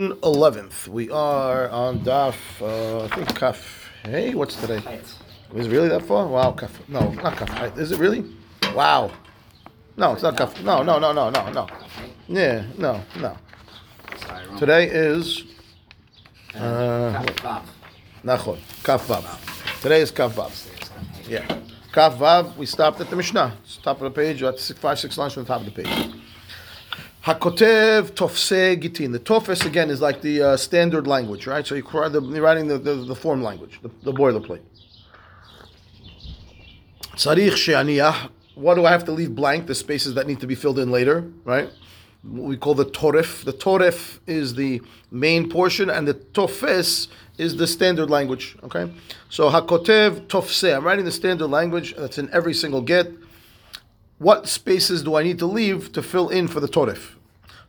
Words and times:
11th. 0.00 0.86
We 0.86 1.10
are 1.10 1.68
on 1.70 1.98
Daf, 2.04 2.36
uh, 2.60 3.06
I 3.06 3.08
think 3.08 3.34
Kaf. 3.34 3.90
Hey, 4.04 4.32
what's 4.32 4.54
today? 4.54 4.80
Is 5.56 5.66
it 5.66 5.72
really 5.72 5.88
that 5.88 6.02
far? 6.02 6.28
Wow, 6.28 6.52
Kaf. 6.52 6.70
No, 6.88 7.10
not 7.14 7.36
Kaf. 7.36 7.76
Is 7.76 7.90
it 7.90 7.98
really? 7.98 8.24
Wow. 8.76 9.10
No, 9.96 10.12
it's 10.12 10.22
not 10.22 10.36
Kaf. 10.36 10.62
No, 10.62 10.84
no, 10.84 11.00
no, 11.00 11.12
no, 11.12 11.30
no, 11.30 11.50
no. 11.50 11.66
Yeah, 12.28 12.64
no, 12.78 13.02
no. 13.18 13.36
Today 14.56 14.88
is. 14.88 15.42
Uh, 16.54 17.20
Nachon. 18.22 18.60
Kaf 18.84 19.04
Vav. 19.08 19.80
Today 19.82 20.00
is 20.02 20.12
Kaf 20.12 20.36
Vav. 20.36 21.28
Yeah. 21.28 21.44
Kaf 21.90 22.14
Vav, 22.18 22.56
we 22.56 22.66
stopped 22.66 23.00
at 23.00 23.10
the 23.10 23.16
Mishnah. 23.16 23.56
It's 23.64 23.78
Top 23.78 24.00
of 24.00 24.04
the 24.04 24.10
page, 24.12 24.44
at 24.44 24.60
six, 24.60 24.78
five, 24.78 25.00
six 25.00 25.18
lines 25.18 25.32
from 25.32 25.42
the 25.42 25.48
top 25.48 25.66
of 25.66 25.74
the 25.74 25.82
page. 25.82 26.17
Hakotev 27.28 28.12
tofse 28.12 28.80
gitin. 28.80 29.12
The 29.12 29.18
tofes 29.18 29.66
again 29.66 29.90
is 29.90 30.00
like 30.00 30.22
the 30.22 30.42
uh, 30.42 30.56
standard 30.56 31.06
language, 31.06 31.46
right? 31.46 31.66
So 31.66 31.74
you 31.74 31.86
are 31.92 32.08
writing 32.08 32.68
the, 32.68 32.78
the, 32.78 32.94
the, 32.94 33.14
form 33.14 33.42
language, 33.42 33.80
the, 33.82 33.90
the 34.02 34.14
boilerplate. 34.14 34.62
Tzarich 37.16 37.54
she'aniyah. 37.54 38.30
What 38.54 38.76
do 38.76 38.86
I 38.86 38.90
have 38.90 39.04
to 39.04 39.12
leave 39.12 39.34
blank? 39.34 39.66
The 39.66 39.74
spaces 39.74 40.14
that 40.14 40.26
need 40.26 40.40
to 40.40 40.46
be 40.46 40.54
filled 40.54 40.78
in 40.78 40.90
later, 40.90 41.30
right? 41.44 41.68
we 42.24 42.56
call 42.56 42.74
the 42.74 42.86
torif. 42.86 43.44
The 43.44 43.52
torif 43.52 44.20
is 44.26 44.54
the 44.54 44.80
main 45.10 45.50
portion, 45.50 45.90
and 45.90 46.08
the 46.08 46.14
tofes 46.14 47.08
is 47.36 47.58
the 47.58 47.66
standard 47.66 48.08
language. 48.08 48.56
Okay, 48.62 48.90
so 49.28 49.50
hakotev 49.50 50.28
tofse. 50.28 50.74
I'm 50.74 50.82
writing 50.82 51.04
the 51.04 51.12
standard 51.12 51.48
language 51.48 51.94
that's 51.94 52.16
in 52.16 52.30
every 52.32 52.54
single 52.54 52.80
get. 52.80 53.12
What 54.16 54.48
spaces 54.48 55.02
do 55.02 55.14
I 55.14 55.22
need 55.22 55.38
to 55.40 55.46
leave 55.46 55.92
to 55.92 56.02
fill 56.02 56.30
in 56.30 56.48
for 56.48 56.58
the 56.58 56.68
torif? 56.68 57.16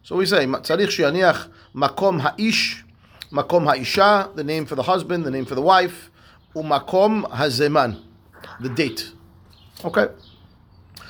So 0.09 0.16
we 0.16 0.27
say, 0.27 0.47
צריך 0.62 0.93
שיניח 0.93 1.48
מקום 1.75 2.19
האיש, 2.23 2.84
מקום 3.33 3.69
האישה, 3.69 4.23
the 4.37 4.45
name 4.45 4.66
for 4.66 4.77
the 4.77 4.83
husband, 4.83 5.25
the 5.25 5.30
name 5.30 5.45
for 5.45 5.55
the 5.55 5.62
wife, 5.62 6.11
ומקום 6.56 7.25
הזמן, 7.31 7.92
the 8.61 8.69
date. 8.69 9.03
Okay. 9.84 10.06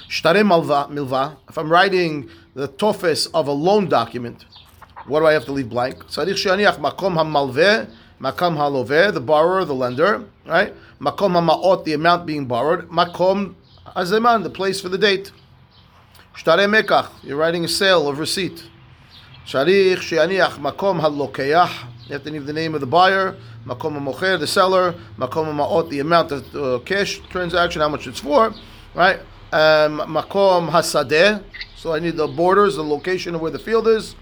שטרי 0.08 0.42
מלווה, 0.42 1.30
if 1.50 1.58
I'm 1.58 1.70
writing 1.70 2.28
the 2.54 2.68
tofes 2.68 3.26
of 3.34 3.48
a 3.48 3.52
loan 3.52 3.88
document, 3.88 4.44
what 5.06 5.20
do 5.20 5.26
I 5.26 5.32
have 5.32 5.44
to 5.46 5.52
leave 5.52 5.68
blank? 5.68 6.04
צריך 6.08 6.38
שיניח 6.38 6.78
מקום 6.78 7.18
המלווה, 7.18 7.76
מקום 8.20 8.60
הלווה, 8.60 9.08
the 9.08 9.20
borrower, 9.20 9.64
the 9.64 9.74
lender, 9.74 10.20
right? 10.46 10.72
מקום 11.00 11.36
המעות, 11.36 11.84
the 11.84 11.92
amount 11.92 12.26
being 12.26 12.46
borrowed, 12.48 12.90
מקום 12.90 13.52
הזמן, 13.96 14.42
the 14.44 14.50
place 14.50 14.80
for 14.80 14.88
the 14.88 14.98
date. 14.98 15.30
שטרי 16.36 16.66
מקח, 16.66 17.10
you're 17.24 17.36
writing 17.36 17.64
a 17.64 17.68
sale 17.68 18.08
of 18.08 18.18
receipt. 18.18 18.62
Sharich 19.49 20.01
she'aniach 20.01 20.59
makom 20.59 21.01
halokeach. 21.01 21.87
You 22.05 22.13
have 22.13 22.23
to 22.23 22.29
leave 22.29 22.45
the 22.45 22.53
name 22.53 22.75
of 22.75 22.81
the 22.81 22.85
buyer, 22.85 23.35
makom 23.65 23.99
mocher, 23.99 24.39
the 24.39 24.45
seller, 24.45 24.93
makom 25.17 25.51
ma'ot, 25.55 25.89
the 25.89 26.01
amount 26.01 26.31
of 26.31 26.55
uh, 26.55 26.79
cash 26.85 27.19
transaction, 27.31 27.81
how 27.81 27.89
much 27.89 28.05
it's 28.05 28.19
for, 28.19 28.53
right? 28.93 29.19
Um, 29.51 30.01
makom 30.01 30.69
hasadeh. 30.69 31.43
So 31.75 31.95
I 31.95 31.99
need 31.99 32.15
the 32.15 32.27
borders, 32.27 32.75
the 32.75 32.83
location 32.83 33.33
of 33.33 33.41
where 33.41 33.49
the 33.49 33.57
field 33.57 33.87
is. 33.87 34.13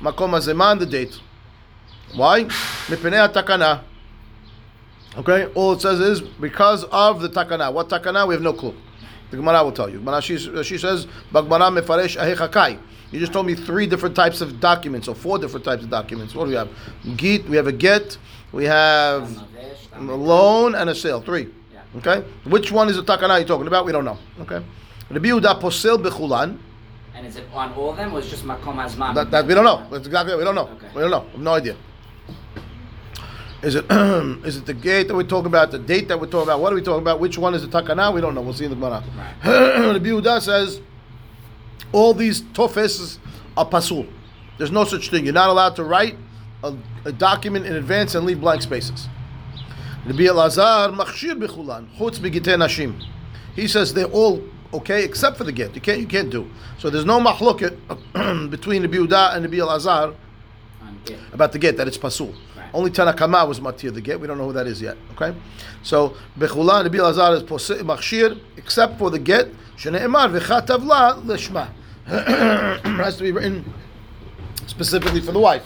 Makom 0.00 0.32
hazeman, 0.32 0.78
the 0.78 0.84
date. 0.84 1.18
Why? 2.14 2.44
Mipnei 2.44 3.32
takana. 3.32 3.84
Okay, 5.16 5.46
all 5.54 5.72
it 5.72 5.80
says 5.80 5.98
is 5.98 6.20
because 6.20 6.84
of 6.92 7.22
the 7.22 7.30
takana. 7.30 7.72
What 7.72 7.88
takana? 7.88 8.28
We 8.28 8.34
have 8.34 8.42
no 8.42 8.52
clue. 8.52 8.74
The 9.34 9.40
Gemara 9.42 9.64
will 9.64 9.72
tell 9.72 9.90
you. 9.90 10.00
She, 10.20 10.38
she 10.38 10.78
says, 10.78 11.06
"Bagbara 11.32 11.76
mefaresh 11.76 12.16
ahechakai." 12.16 12.78
You 13.10 13.18
just 13.18 13.32
told 13.32 13.46
me 13.46 13.54
three 13.56 13.86
different 13.86 14.14
types 14.14 14.40
of 14.40 14.60
documents, 14.60 15.08
or 15.08 15.14
four 15.16 15.38
different 15.38 15.64
types 15.64 15.82
of 15.82 15.90
documents. 15.90 16.34
What 16.36 16.44
do 16.44 16.50
we 16.50 16.56
have? 16.56 16.68
Git, 17.16 17.48
we 17.48 17.56
have 17.56 17.66
a 17.66 17.72
get, 17.72 18.16
we 18.52 18.64
have 18.64 19.28
a 19.92 20.00
loan, 20.00 20.76
and 20.76 20.88
a 20.88 20.94
sale. 20.94 21.20
Three. 21.20 21.48
Okay? 21.96 22.24
Which 22.44 22.70
one 22.70 22.88
is 22.88 22.96
the 22.96 23.02
takana 23.02 23.38
you're 23.38 23.48
talking 23.48 23.66
about? 23.66 23.86
We 23.86 23.92
don't 23.92 24.04
know. 24.04 24.18
Okay? 24.40 24.64
Rabbi 25.10 25.28
Yehuda 25.28 25.60
posel 25.60 26.00
bechulan. 26.00 26.58
And 27.14 27.26
is 27.26 27.36
it 27.36 27.44
on 27.52 27.72
all 27.72 27.90
of 27.90 27.96
them, 27.96 28.14
or 28.14 28.20
is 28.20 28.30
just 28.30 28.44
makom 28.44 28.76
azman? 28.76 29.14
That, 29.14 29.30
that 29.32 29.46
we 29.46 29.54
don't 29.54 29.64
know. 29.64 29.86
That's 29.90 30.06
exactly 30.06 30.36
we 30.36 30.44
don't 30.44 30.54
know. 30.54 30.68
Okay. 30.68 30.88
We 30.94 31.00
don't 31.00 31.10
know. 31.10 31.22
We 31.22 31.30
have 31.32 31.40
no 31.40 31.54
idea. 31.54 31.76
Is 33.64 33.76
it 33.76 33.86
is 33.90 34.58
it 34.58 34.66
the 34.66 34.74
gate 34.74 35.08
that 35.08 35.14
we're 35.14 35.22
talking 35.22 35.46
about? 35.46 35.70
The 35.70 35.78
date 35.78 36.08
that 36.08 36.20
we're 36.20 36.26
talking 36.26 36.48
about? 36.48 36.60
What 36.60 36.72
are 36.72 36.76
we 36.76 36.82
talking 36.82 37.00
about? 37.00 37.18
Which 37.18 37.38
one 37.38 37.54
is 37.54 37.62
the 37.62 37.68
takana? 37.68 38.12
We 38.12 38.20
don't 38.20 38.34
know. 38.34 38.42
We'll 38.42 38.52
see 38.52 38.64
in 38.66 38.70
the 38.70 38.76
Gemara. 38.76 39.02
Right. 39.16 39.34
Rabbi 39.92 40.06
Yehuda 40.06 40.42
says 40.42 40.82
all 41.90 42.12
these 42.12 42.42
tofes 42.52 43.18
are 43.56 43.64
pasul. 43.64 44.06
There's 44.58 44.70
no 44.70 44.84
such 44.84 45.08
thing. 45.08 45.24
You're 45.24 45.32
not 45.32 45.48
allowed 45.48 45.76
to 45.76 45.84
write 45.84 46.16
a, 46.62 46.76
a 47.06 47.12
document 47.12 47.64
in 47.64 47.74
advance 47.74 48.14
and 48.14 48.26
leave 48.26 48.40
blank 48.40 48.60
spaces. 48.60 49.08
Rabbi 50.04 50.24
Elazar 50.24 50.94
machshir 50.94 51.42
b'chulan 51.42 51.88
chutz 51.96 52.18
nashim. 52.18 53.02
He 53.56 53.66
says 53.66 53.94
they're 53.94 54.04
all 54.06 54.42
okay 54.74 55.04
except 55.04 55.38
for 55.38 55.44
the 55.44 55.52
get. 55.52 55.74
You 55.74 55.80
can't 55.80 56.00
you 56.00 56.06
can't 56.06 56.28
do. 56.28 56.50
So 56.78 56.90
there's 56.90 57.06
no 57.06 57.18
mahloket 57.18 58.50
between 58.50 58.82
the 58.82 58.88
Yehuda 58.88 59.36
and 59.36 59.44
the 59.46 59.58
Elazar 59.58 60.14
about 61.32 61.52
the 61.52 61.58
get 61.58 61.78
that 61.78 61.88
it's 61.88 61.98
pasul. 61.98 62.34
Only 62.74 62.90
Tanakama 62.90 63.46
was 63.46 63.60
matir 63.60 63.94
the 63.94 64.00
get. 64.00 64.18
We 64.18 64.26
don't 64.26 64.36
know 64.36 64.46
who 64.46 64.52
that 64.52 64.66
is 64.66 64.82
yet. 64.82 64.96
Okay, 65.12 65.32
so 65.84 66.16
bechulan 66.36 66.82
the 66.82 66.90
Elazar 66.90 67.36
is 67.36 67.44
machshir 67.44 68.40
except 68.56 68.98
for 68.98 69.10
the 69.10 69.18
get. 69.20 69.48
Shneimar 69.76 70.36
v'chatavla 70.36 71.22
lishma. 71.22 71.68
has 72.96 73.16
to 73.16 73.22
be 73.22 73.30
written 73.30 73.72
specifically 74.66 75.20
for 75.20 75.30
the 75.30 75.38
wife. 75.38 75.62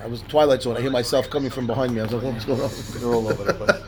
I 0.00 0.06
was 0.06 0.22
Twilight 0.22 0.62
Zone. 0.62 0.76
I 0.76 0.80
hear 0.80 0.92
myself 0.92 1.28
coming 1.28 1.50
from 1.50 1.66
behind 1.66 1.92
me. 1.92 2.00
I 2.00 2.04
was 2.04 2.12
like, 2.12 2.22
what's 2.22 2.44
going 2.44 2.60
on? 2.60 2.70
They're 3.00 3.12
all 3.12 3.28
over 3.28 3.42
the 3.42 3.54
place. 3.54 3.82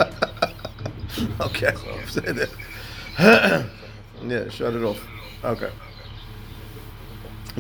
okay. 1.41 1.73
yeah, 4.27 4.49
shut 4.49 4.75
it 4.75 4.83
off. 4.83 5.01
Okay. 5.45 5.71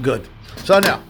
Good. 0.02 0.28
So 0.64 0.80
now, 0.80 1.00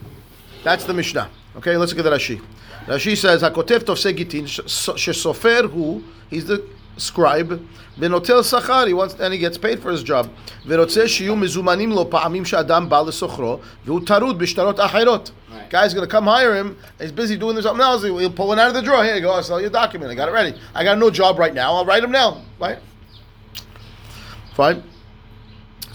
that's 0.63 0.83
the 0.85 0.93
Mishnah. 0.93 1.29
Okay, 1.57 1.77
let's 1.77 1.93
look 1.93 2.05
at 2.05 2.09
the 2.09 2.15
Rashi. 2.15 2.41
Rashi 2.85 3.17
says, 3.17 3.41
"Hakotev 3.41 3.83
tofse 3.83 4.15
gitin 4.17 4.43
shesofer 4.45 5.69
hu." 5.71 6.03
He's 6.29 6.45
the 6.45 6.63
scribe. 6.97 7.65
Venotel 7.97 8.41
sachar. 8.43 8.87
He 8.87 8.93
wants 8.93 9.15
and 9.15 9.33
he 9.33 9.39
gets 9.39 9.57
paid 9.57 9.81
for 9.81 9.91
his 9.91 10.03
job. 10.03 10.29
Verotze 10.65 11.03
shiyu 11.05 11.35
mezumanim 11.35 11.93
lo 11.93 12.05
pa'amim 12.05 12.45
shadam 12.45 12.89
ba'al 12.89 13.07
sochro 13.07 13.61
v'hu 13.85 14.05
tarud 14.05 14.37
b'shtarot 14.39 14.77
acherot. 14.77 15.31
Guy's 15.69 15.93
gonna 15.93 16.07
come 16.07 16.25
hire 16.25 16.55
him. 16.55 16.77
He's 16.99 17.11
busy 17.11 17.37
doing 17.37 17.61
something 17.61 17.81
else. 17.81 18.03
He'll 18.03 18.31
pull 18.31 18.51
it 18.53 18.59
out 18.59 18.69
of 18.69 18.73
the 18.73 18.81
drawer. 18.81 19.03
Here 19.03 19.15
you 19.15 19.21
go. 19.21 19.31
I'll 19.31 19.43
sell 19.43 19.61
you 19.61 19.67
a 19.67 19.69
document. 19.69 20.11
I 20.11 20.15
got 20.15 20.29
it 20.29 20.31
ready. 20.31 20.59
I 20.73 20.83
got 20.83 20.97
no 20.97 21.09
job 21.09 21.37
right 21.37 21.53
now. 21.53 21.73
I'll 21.73 21.85
write 21.85 22.03
him 22.03 22.11
now. 22.11 22.41
Right? 22.59 22.79
Fine. 24.55 24.83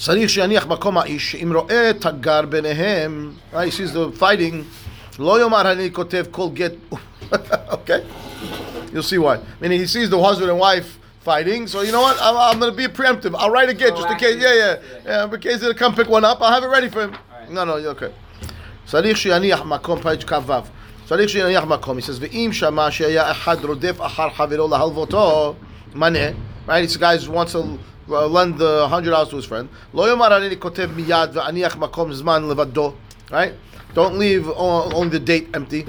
צריך 0.04 0.30
שיניח 0.30 0.68
מקום 0.68 0.98
האיש, 0.98 1.32
שאם 1.32 1.56
רואה 1.56 1.92
תגר 2.00 2.42
ביניהם, 2.42 3.34
he 3.54 3.56
sees 3.56 3.94
the 3.94 4.22
fighting, 4.22 4.64
לא 5.20 5.42
יאמר 5.42 5.72
אני 5.72 5.94
כותב 5.94 6.26
כל 6.32 6.48
גט, 6.54 6.72
okay? 7.32 8.02
You'll 8.94 9.04
see 9.04 9.18
why. 9.18 9.38
Meaning 9.62 9.80
he 9.80 9.88
sees 9.88 10.10
the 10.10 10.22
husband 10.22 10.50
and 10.50 10.60
wife 10.60 10.98
fighting, 11.22 11.68
so 11.68 11.82
you 11.82 11.92
know 11.92 12.02
what? 12.02 12.18
I'm, 12.20 12.36
I'm 12.38 12.60
going 12.60 12.72
to 12.72 12.78
be 12.78 12.88
preemptive. 12.88 13.36
I'll 13.38 13.52
write 13.52 13.70
a 13.70 13.74
get 13.74 13.96
just 13.96 14.10
in 14.10 14.18
case. 14.18 14.38
Yeah, 14.42 14.56
yeah, 14.62 14.76
yeah. 15.06 15.34
In 15.34 15.40
case 15.40 15.60
they 15.62 15.74
come 15.74 15.94
pick 15.94 16.10
one 16.10 16.26
up, 16.26 16.42
I'll 16.42 16.54
have 16.56 16.64
it 16.64 16.72
ready 16.78 16.90
for 16.90 17.02
him. 17.04 17.12
Right. 17.12 17.52
No, 17.52 17.66
no, 17.66 17.74
okay. 17.96 18.12
צריך 18.86 19.18
שיניח 19.18 19.62
מקום, 19.66 20.02
פרק 20.02 20.24
כ"ו. 20.24 20.54
צריך 21.06 21.30
שיניח 21.30 21.64
מקום. 21.64 21.98
He 21.98 22.02
says, 22.02 22.18
ואם 22.20 22.50
שמע 22.54 22.92
שהיה 22.92 23.32
אחד 23.32 23.66
רודף 23.66 23.96
אחר 24.02 24.30
חברו 24.30 24.68
להלוותו, 24.68 25.56
מנה, 25.96 26.28
right? 26.68 26.88
This 26.88 26.98
guy 26.98 27.18
wants 27.28 27.52
to 27.52 27.58
uh, 27.58 27.78
lend 28.08 28.58
the 28.58 28.88
hundred 28.88 29.12
dollars 29.12 29.30
to 29.30 29.36
his 29.36 29.46
friend. 29.46 29.68
לא 29.94 30.10
יאמר 30.10 30.38
אני 30.38 30.60
כותב 30.60 30.90
מיד 30.96 31.30
ואניח 31.34 31.78
מקום 31.78 32.14
זמן 32.14 32.50
לבדו, 32.50 32.94
right? 33.30 33.54
Don't 33.96 34.18
leave 34.18 34.48
only 34.58 35.10
the 35.10 35.20
date 35.20 35.48
empty 35.54 35.86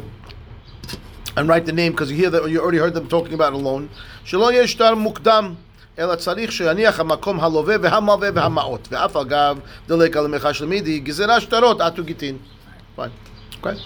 and 1.36 1.48
write 1.48 1.66
the 1.66 1.72
name 1.72 1.92
because 1.92 2.10
you 2.10 2.16
hear 2.16 2.30
that 2.30 2.50
you 2.50 2.60
already 2.60 2.78
heard 2.78 2.94
them 2.94 3.08
talking 3.08 3.34
about 3.34 3.52
a 3.52 3.56
loan. 3.56 3.88
שלא 4.24 4.52
יהיה 4.52 4.68
שטר 4.68 4.94
מוקדם. 4.94 5.54
אלא 5.98 6.14
צריך 6.14 6.52
שיניח 6.52 7.00
המקום 7.00 7.40
הלווה 7.40 7.76
והמלווה 7.82 8.28
והמעות. 8.34 8.88
ואף 8.90 9.16
אגב, 9.16 9.58
דלק 9.88 10.16
על 10.16 10.24
המחה 10.24 10.54
של 10.54 10.66
מידי, 10.66 10.98
גזירה 10.98 11.40
שטרות 11.40 11.80
עטו 11.80 12.04
גיטין. 12.04 12.36
Fine. 12.96 13.00
Okay. 13.62 13.76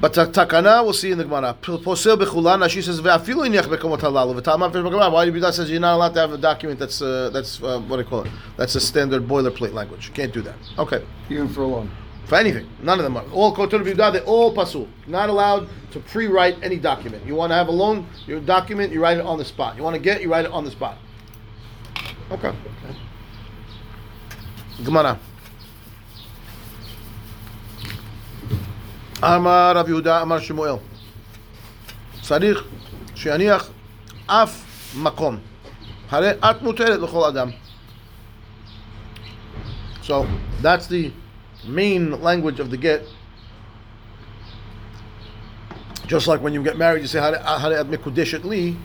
But 0.00 0.12
takana, 0.14 0.82
we'll 0.82 0.92
see 0.92 1.10
in 1.10 1.18
the 1.18 1.24
Gemara. 1.24 1.56
Posel 1.60 2.16
bechulana, 2.16 2.68
she 2.68 2.82
says, 2.82 3.00
ve'afilu 3.00 3.48
iniach 3.48 3.64
bekomot 3.64 4.00
halalu. 4.00 4.40
V'tama 4.40 4.72
fish 4.72 4.82
b'Gemara. 4.82 5.12
Why 5.12 5.26
Yehuda 5.26 5.52
says 5.52 5.70
you're 5.70 5.80
not 5.80 5.94
allowed 5.94 6.14
to 6.14 6.20
have 6.20 6.32
a 6.32 6.38
document 6.38 6.78
that's 6.78 7.02
uh, 7.02 7.30
that's 7.30 7.62
uh, 7.62 7.80
what 7.80 7.96
do 7.96 8.02
you 8.02 8.08
call 8.08 8.22
it? 8.22 8.32
That's 8.56 8.74
a 8.74 8.80
standard 8.80 9.26
boilerplate 9.26 9.72
language. 9.72 10.08
You 10.08 10.14
can't 10.14 10.32
do 10.32 10.42
that. 10.42 10.56
Okay. 10.78 11.04
Even 11.28 11.48
for 11.48 11.62
a 11.62 11.66
loan 11.66 11.90
for 12.30 12.36
anything. 12.36 12.68
None 12.80 12.98
of 13.00 13.02
them 13.02 13.16
are. 13.16 13.24
All 13.32 13.54
Kotor 13.54 13.82
Bidah, 13.82 14.12
they're 14.12 14.22
all 14.22 14.54
pasul. 14.54 14.86
Not 15.08 15.28
allowed 15.28 15.68
to 15.90 15.98
pre-write 15.98 16.56
any 16.62 16.78
document. 16.78 17.26
You 17.26 17.34
want 17.34 17.50
to 17.50 17.56
have 17.56 17.66
a 17.66 17.72
loan, 17.72 18.06
your 18.28 18.38
document, 18.38 18.92
you 18.92 19.02
write 19.02 19.18
it 19.18 19.26
on 19.26 19.36
the 19.36 19.44
spot. 19.44 19.76
You 19.76 19.82
want 19.82 19.96
to 19.96 20.00
get, 20.00 20.22
you 20.22 20.30
write 20.30 20.44
it 20.44 20.52
on 20.52 20.64
the 20.64 20.70
spot. 20.70 20.96
Okay. 22.30 22.54
אמר 29.23 29.71
רב 29.75 29.89
יהודה, 29.89 30.21
אמר 30.21 30.39
שמואל, 30.39 30.73
צריך 32.21 32.63
שיניח 33.15 33.69
אף 34.27 34.65
מקום. 34.97 35.37
הרי 36.09 36.31
את 36.31 36.61
מותרת 36.61 36.99
לכל 36.99 37.27
אדם. 37.27 37.49
So, 40.03 40.25
that's 40.61 40.87
the 40.87 41.11
main 41.67 42.21
language 42.21 42.59
of 42.59 42.69
the 42.69 42.77
get. 42.77 43.01
Just 46.07 46.27
like 46.27 46.41
when 46.41 46.53
you 46.53 46.61
get 46.61 46.77
married, 46.77 47.01
you 47.01 47.07
say, 47.07 47.19
"Hare 47.19 47.79
at 47.81 47.87
mekudeshet 47.87 48.43
li." 48.45 48.77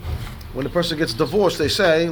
When 0.53 0.63
the 0.63 0.71
person 0.71 0.97
gets 0.97 1.13
divorced, 1.13 1.59
they 1.59 1.69
say, 1.69 2.09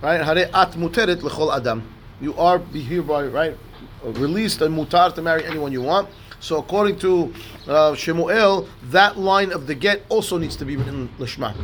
right, 0.00 0.22
"Hare 0.24 0.48
at 0.54 0.72
muteret 0.72 1.20
lechol 1.20 1.54
adam." 1.54 1.82
You 2.20 2.32
are 2.38 2.58
be 2.58 2.80
hereby 2.80 3.24
right 3.26 3.56
released 4.02 4.62
and 4.62 4.76
mutar 4.76 5.14
to 5.14 5.22
marry 5.22 5.44
anyone 5.44 5.72
you 5.72 5.82
want. 5.82 6.08
So 6.41 6.57
according 6.57 6.97
to 6.99 7.33
uh, 7.67 7.93
Shemuel, 7.95 8.67
that 8.85 9.17
line 9.17 9.51
of 9.51 9.67
the 9.67 9.75
get 9.75 10.01
also 10.09 10.37
needs 10.37 10.55
to 10.57 10.65
be 10.65 10.75
written 10.75 11.07
lishma. 11.19 11.55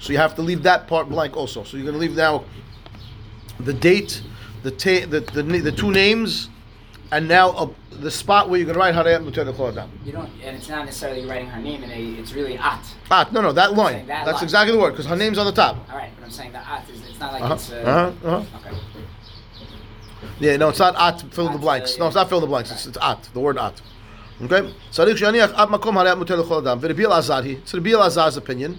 So 0.00 0.12
you 0.12 0.18
have 0.18 0.34
to 0.36 0.42
leave 0.42 0.62
that 0.64 0.88
part 0.88 1.08
blank 1.08 1.36
also. 1.36 1.62
So 1.62 1.76
you're 1.76 1.84
going 1.84 1.94
to 1.94 2.00
leave 2.00 2.16
now 2.16 2.44
the 3.60 3.74
date, 3.74 4.22
the 4.62 4.70
ta- 4.70 5.06
the, 5.06 5.20
the 5.20 5.42
the 5.42 5.70
two 5.70 5.92
names, 5.92 6.48
and 7.12 7.28
now 7.28 7.50
uh, 7.50 7.68
the 8.00 8.10
spot 8.10 8.48
where 8.48 8.58
you're 8.58 8.64
going 8.66 8.74
to 8.74 8.80
write 8.80 8.94
Harayat 8.94 9.22
Lechol 9.30 9.86
You 10.04 10.12
don't, 10.12 10.30
and 10.42 10.56
it's 10.56 10.68
not 10.68 10.86
necessarily 10.86 11.26
writing 11.26 11.46
her 11.48 11.60
name 11.60 11.84
in 11.84 11.90
a. 11.90 12.18
It's 12.18 12.32
really 12.32 12.56
at. 12.56 12.82
Ah, 13.10 13.28
no, 13.32 13.42
no, 13.42 13.52
that 13.52 13.74
line. 13.74 14.06
that 14.06 14.24
That's 14.24 14.36
line. 14.36 14.44
exactly 14.44 14.72
the 14.72 14.80
word 14.80 14.92
because 14.92 15.06
her 15.06 15.14
name's 15.16 15.36
on 15.38 15.44
the 15.46 15.52
top. 15.52 15.76
All 15.90 15.96
right, 15.98 16.10
but 16.16 16.24
I'm 16.24 16.30
saying 16.30 16.52
the 16.52 16.58
at 16.66 16.88
is. 16.88 17.06
It's 17.08 17.20
not 17.20 17.34
like 17.34 17.42
Uh-huh. 17.42 17.54
it's. 17.54 17.70
Uh, 17.70 18.14
Uh-huh. 18.24 18.36
Uh-huh. 18.36 18.58
Okay. 18.66 18.76
Yeah, 20.40 20.56
no, 20.56 20.70
it's 20.70 20.78
not 20.78 20.96
at 20.96 21.20
fill 21.32 21.46
in 21.46 21.52
the 21.52 21.58
At, 21.58 21.62
blanks. 21.62 21.94
uh, 21.94 21.98
No, 21.98 22.06
it's 22.06 22.16
not 22.16 22.28
fill 22.28 22.40
the 22.40 22.46
blanks. 22.46 22.70
It's, 22.72 22.86
it's 22.86 22.98
at 23.00 23.22
the 23.34 23.40
word 23.40 23.58
at. 23.58 23.80
Okay? 24.40 24.74
Sarich 24.90 25.16
Shaniach 25.16 25.54
Ab 25.56 25.68
Makom 25.68 25.94
Harayat 25.94 26.16
Mutel 26.16 26.42
Lechol 26.42 26.60
Adam. 26.60 26.80
Rabbi 26.80 27.02
Elazar, 27.02 27.46
it's 27.46 27.74
Rabbi 27.74 27.90
Elazar's 27.90 28.36
opinion. 28.36 28.78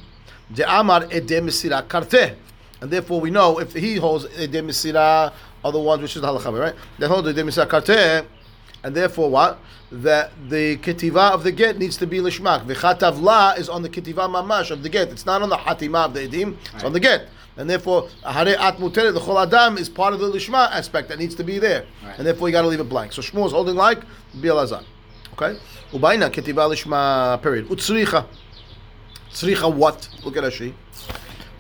De 0.54 0.64
Amar 0.64 1.08
Edem 1.12 1.48
Misira 1.48 1.88
Karte, 1.88 2.36
And 2.82 2.92
therefore 2.92 3.22
we 3.22 3.30
know 3.30 3.60
if 3.60 3.74
he 3.74 3.96
holds 3.96 4.26
Edem 4.38 4.68
Misira 4.68 5.34
are 5.64 5.72
the 5.72 5.80
ones 5.80 6.02
which 6.02 6.16
is 6.16 6.22
the 6.22 6.28
halachah, 6.28 6.60
right? 6.60 6.76
They 7.00 7.08
hold 7.08 7.28
Edem 7.28 7.48
Misira 7.48 7.68
Karte, 7.68 8.26
And 8.84 8.96
therefore 8.96 9.30
what? 9.30 9.60
That 9.92 10.32
the 10.50 10.78
ketiva 10.78 11.32
of 11.32 11.44
the 11.44 11.52
get 11.52 11.78
needs 11.78 11.98
to 11.98 12.08
be 12.08 12.18
lishmak. 12.18 12.66
V'chatavla 12.66 13.58
is 13.58 13.70
on 13.70 13.84
the 13.84 13.90
ketiva 13.90 14.28
mamash 14.28 14.72
of 14.72 14.84
the 14.84 14.90
get. 14.90 15.10
It's 15.10 15.26
not 15.26 15.42
on 15.42 15.50
the 15.50 15.58
hatima 15.58 16.06
of 16.06 16.14
the 16.14 16.28
edim. 16.28 16.58
It's 16.60 16.74
right. 16.74 16.86
on 16.86 16.94
the 16.94 17.00
get. 17.00 17.28
And 17.56 17.70
therefore, 17.70 18.10
Hare 18.26 18.58
At 18.60 18.78
Muteret, 18.78 19.14
the 19.14 19.20
Chol 19.20 19.42
Adam, 19.42 19.78
is 19.78 19.88
part 19.88 20.14
of 20.14 20.20
the 20.20 20.32
Lishma 20.32 20.72
aspect 20.72 21.10
that 21.10 21.20
needs 21.20 21.36
to 21.36 21.44
be 21.44 21.60
there. 21.60 21.86
Right. 22.04 22.18
And 22.18 22.26
therefore, 22.26 22.50
you 22.50 22.52
got 22.52 22.64
to 22.64 22.68
leave 22.68 22.80
it 22.80 22.90
blank. 22.90 23.14
So 23.14 23.22
Shmuel 23.22 23.46
is 23.46 23.52
holding 23.52 23.76
like 23.76 24.00
Bielazar. 24.38 24.84
Okay? 25.33 25.59
Ubaina 25.93 26.31
ketiva 26.31 26.69
lishma, 26.69 27.41
period. 27.43 27.69
Utsricha. 27.69 28.27
Tzricha 29.31 29.73
what? 29.73 30.09
Look 30.25 30.37
at 30.37 30.45
Rashi. 30.45 30.75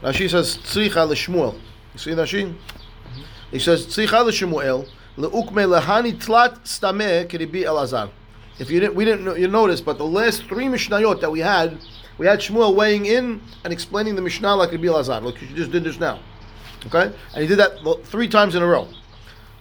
Rashi 0.03 0.29
says 0.29 0.57
tzricha 0.59 1.07
lishmuel. 1.07 1.55
You 1.95 1.99
see 1.99 2.11
Rashi? 2.11 2.55
He 3.51 3.59
says 3.59 3.87
tzricha 3.87 4.25
lishmuel 4.25 4.89
leukme 5.17 5.81
lehani 5.81 6.13
tlat 6.15 6.65
stameh 6.65 7.27
kiribi 7.27 7.65
elazar. 7.65 8.11
If 8.59 8.71
you 8.71 8.81
didn't, 8.81 8.97
we 8.97 9.05
didn't 9.05 9.25
know, 9.25 9.35
you 9.35 9.47
notice, 9.47 9.81
but 9.81 9.99
the 9.99 10.05
last 10.05 10.43
three 10.45 10.67
mishnayot 10.67 11.21
that 11.21 11.31
we 11.31 11.39
had, 11.39 11.79
we 12.19 12.27
had 12.27 12.41
Shmuel 12.41 12.75
weighing 12.75 13.07
in 13.07 13.41
and 13.63 13.73
explaining 13.73 14.17
the 14.17 14.23
mishnah 14.23 14.57
like 14.57 14.73
Rabbi 14.73 14.87
Elazar, 14.87 15.23
like 15.23 15.41
you 15.41 15.47
just 15.55 15.71
did 15.71 15.85
this 15.85 16.01
now. 16.01 16.19
Okay, 16.87 17.13
and 17.35 17.43
he 17.43 17.47
did 17.47 17.59
that 17.59 17.85
lo- 17.85 18.01
three 18.03 18.29
times 18.29 18.55
in 18.57 18.63
a 18.63 18.67
row. 18.67 18.89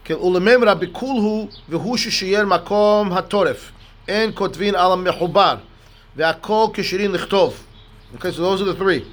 ולמם 0.10 0.64
רבי 0.64 0.88
כולהו 0.92 1.48
והוא 1.70 1.98
ששייר 1.98 2.46
מקום 2.46 3.14
הטורף. 3.14 3.72
אין 4.08 4.32
כותבין 4.34 4.76
על 4.76 4.92
המחובר. 4.92 5.56
והכל 6.16 6.68
כשירים 6.74 7.14
לכתוב. 7.14 7.64
Okay, 8.16 8.32
so 8.32 8.42
those 8.42 8.62
are 8.62 8.66
the 8.66 8.76
three. 8.76 9.04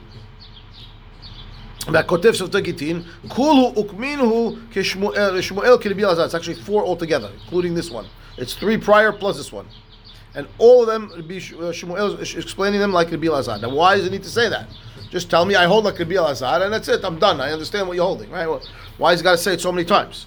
והכותב 1.93 2.33
שפתי 2.33 2.61
גיטין, 2.61 3.03
כולו 3.29 3.75
וקמינו 3.79 4.57
כשמואל 4.71 5.41
שמואל 5.41 5.77
כרבי 5.81 6.05
אלעזר. 6.05 6.27
It's 6.27 6.35
actually 6.35 6.55
four 6.55 6.85
altogether, 6.85 7.29
including 7.45 7.75
this 7.75 7.91
one. 7.91 8.07
It's 8.39 8.55
three 8.55 8.79
prior 8.79 9.13
plus 9.13 9.37
this 9.37 9.53
one. 9.53 9.67
And 10.35 10.49
all 10.59 10.83
of 10.83 10.89
them, 10.89 11.13
Rabbi 11.15 11.39
Sh- 11.39 11.53
uh, 11.53 11.71
Shmuel 11.71 12.21
is 12.21 12.35
explaining 12.35 12.81
them 12.81 12.93
like 12.93 13.11
Rabbi 13.13 13.27
Elazar. 13.27 13.61
Now, 13.61 13.69
why 13.69 13.97
does 13.97 14.07
it 14.07 14.11
need 14.11 14.25
to 14.25 14.29
say 14.29 14.49
that? 14.49 14.67
Just 15.11 15.31
tell 15.31 15.45
me 15.45 15.55
I 15.55 15.67
hold 15.67 15.85
like 15.85 15.97
Rabbi 15.97 16.15
Elazar, 16.15 16.63
and 16.63 16.73
that's 16.73 16.89
it. 16.89 17.05
I'm 17.05 17.21
done. 17.21 17.41
I 17.41 17.53
understand 17.53 17.87
what 17.87 17.95
you're 17.95 18.05
holding, 18.05 18.31
right? 18.31 18.49
Well, 18.49 18.61
why 18.99 19.13
has 19.13 19.21
he 19.21 19.25
got 19.25 19.33
to 19.33 19.39
say 19.39 19.55
it 19.55 19.61
so 19.61 19.71
many 19.71 19.85
times? 19.85 20.27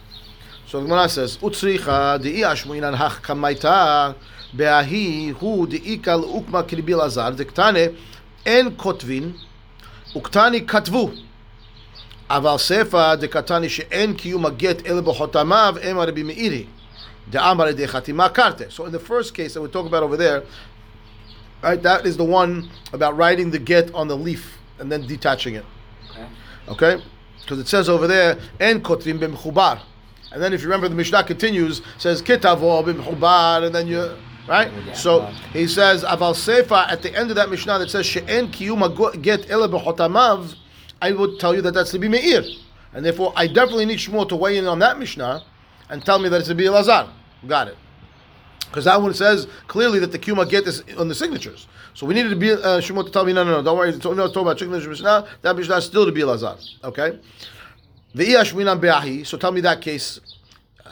So 0.67 0.79
the 0.79 0.85
Gemara 0.87 1.09
says, 1.09 1.37
"Utzricha 1.37 2.21
de'i 2.21 2.39
ashmuinan 2.39 2.95
hach 2.95 3.21
kamaita 3.21 4.15
be'ahi 4.53 5.31
hu 5.39 5.67
de'ika 5.67 6.15
l'ukma 6.15 6.63
k'Rabbi 6.63 6.91
Elazar 6.91 7.37
dektane 7.37 7.91
en 8.45 8.71
kotvin 8.71 9.33
uktani 10.15 10.65
katvu." 10.65 11.11
אבל 12.29 12.57
ספר 12.57 13.15
דקתני 13.15 13.69
שאין 13.69 14.13
קיום 14.13 14.45
הגט 14.45 14.85
אלא 14.85 15.01
בחותמיו 15.01 15.75
אמר 15.91 16.07
רבי 16.07 16.23
מאירי 16.23 16.65
דאמר 17.29 17.67
ידי 17.67 17.87
חתימה 17.87 18.29
קרתה. 18.29 18.63
So 18.69 18.85
in 18.85 18.91
the 18.91 18.99
first 18.99 19.33
case 19.33 19.53
that 19.53 19.61
we 19.61 19.69
talk 19.69 19.85
about 19.85 20.03
over 20.03 20.17
there, 20.17 20.43
right, 21.63 21.81
that 21.83 22.05
is 22.05 22.17
the 22.17 22.23
one 22.23 22.69
about 22.93 23.15
writing 23.17 23.51
the 23.51 23.59
get 23.59 23.93
on 23.93 24.07
the 24.07 24.15
leaf 24.15 24.57
and 24.79 24.91
then 24.91 25.07
detaching 25.07 25.55
it. 25.55 25.65
Okay. 26.11 26.27
Okay? 26.67 27.03
Because 27.41 27.59
it 27.59 27.67
says 27.67 27.87
over 27.87 28.07
there, 28.07 28.37
en 28.59 28.81
kotvim 28.81 29.19
b'mchubar. 29.19 29.79
And 30.31 30.43
then 30.43 30.51
if 30.51 30.61
you 30.61 30.67
remember, 30.67 30.89
the 30.89 30.95
Mishnah 30.95 31.23
continues, 31.23 31.81
says 31.97 32.21
kitavo 32.21 32.83
b'mchubar, 32.83 33.65
and 33.65 33.73
then 33.73 33.87
you, 33.87 34.11
right? 34.48 34.70
Yeah. 34.72 34.92
So 34.94 35.26
he 35.52 35.66
says, 35.66 36.04
aval 36.04 36.34
sefa, 36.34 36.88
at 36.88 37.02
the 37.02 37.16
end 37.16 37.30
of 37.30 37.36
that 37.36 37.50
Mishnah 37.50 37.78
that 37.78 37.90
says, 37.90 38.06
she'en 38.06 38.48
kiyum 38.48 39.22
get 39.22 39.50
ele 39.50 39.68
b'chotamav, 39.68 40.56
I 41.00 41.12
would 41.12 41.40
tell 41.40 41.54
you 41.54 41.62
that 41.62 41.74
that's 41.74 41.92
Rabbi 41.92 42.08
Meir. 42.08 42.42
And 42.94 43.04
therefore, 43.04 43.32
I 43.34 43.46
definitely 43.46 43.86
need 43.86 43.98
Shmuel 43.98 44.28
to 44.28 44.36
weigh 44.36 44.58
in 44.58 44.66
on 44.66 44.78
that 44.80 44.98
Mishnah 44.98 45.42
and 45.88 46.04
tell 46.04 46.18
me 46.18 46.28
that 46.28 46.40
it's 46.40 46.48
Rabbi 46.48 46.62
Elazar. 46.62 47.08
Got 47.46 47.68
it. 47.68 47.76
Because 48.60 48.84
that 48.84 49.00
one 49.00 49.12
says 49.12 49.48
clearly 49.66 49.98
that 49.98 50.12
the 50.12 50.18
Kuma 50.18 50.46
get 50.46 50.66
is 50.66 50.82
on 50.98 51.08
the 51.08 51.14
signatures. 51.14 51.66
So 51.94 52.06
we 52.06 52.14
needed 52.14 52.30
to 52.30 52.36
be 52.36 52.52
uh, 52.52 52.80
Shmuel 52.80 53.04
to 53.04 53.10
tell 53.10 53.24
me, 53.24 53.32
no, 53.32 53.44
no, 53.44 53.50
no, 53.50 53.62
don't 53.62 53.76
worry. 53.76 53.90
It's 53.90 54.06
only 54.06 54.22
talking 54.28 54.42
about 54.42 54.58
signature 54.58 54.88
Mishnah. 54.88 55.26
That 55.42 55.56
Mishnah 55.56 55.76
is 55.76 55.84
still 55.84 56.06
to 56.06 56.12
be 56.12 56.24
Lazar. 56.24 56.56
Okay. 56.84 57.18
Ve'i 58.14 58.34
Ashminan 58.40 58.80
be'ahi. 58.80 59.26
So 59.26 59.36
tell 59.36 59.52
me 59.52 59.60
that 59.62 59.80
case. 59.80 60.20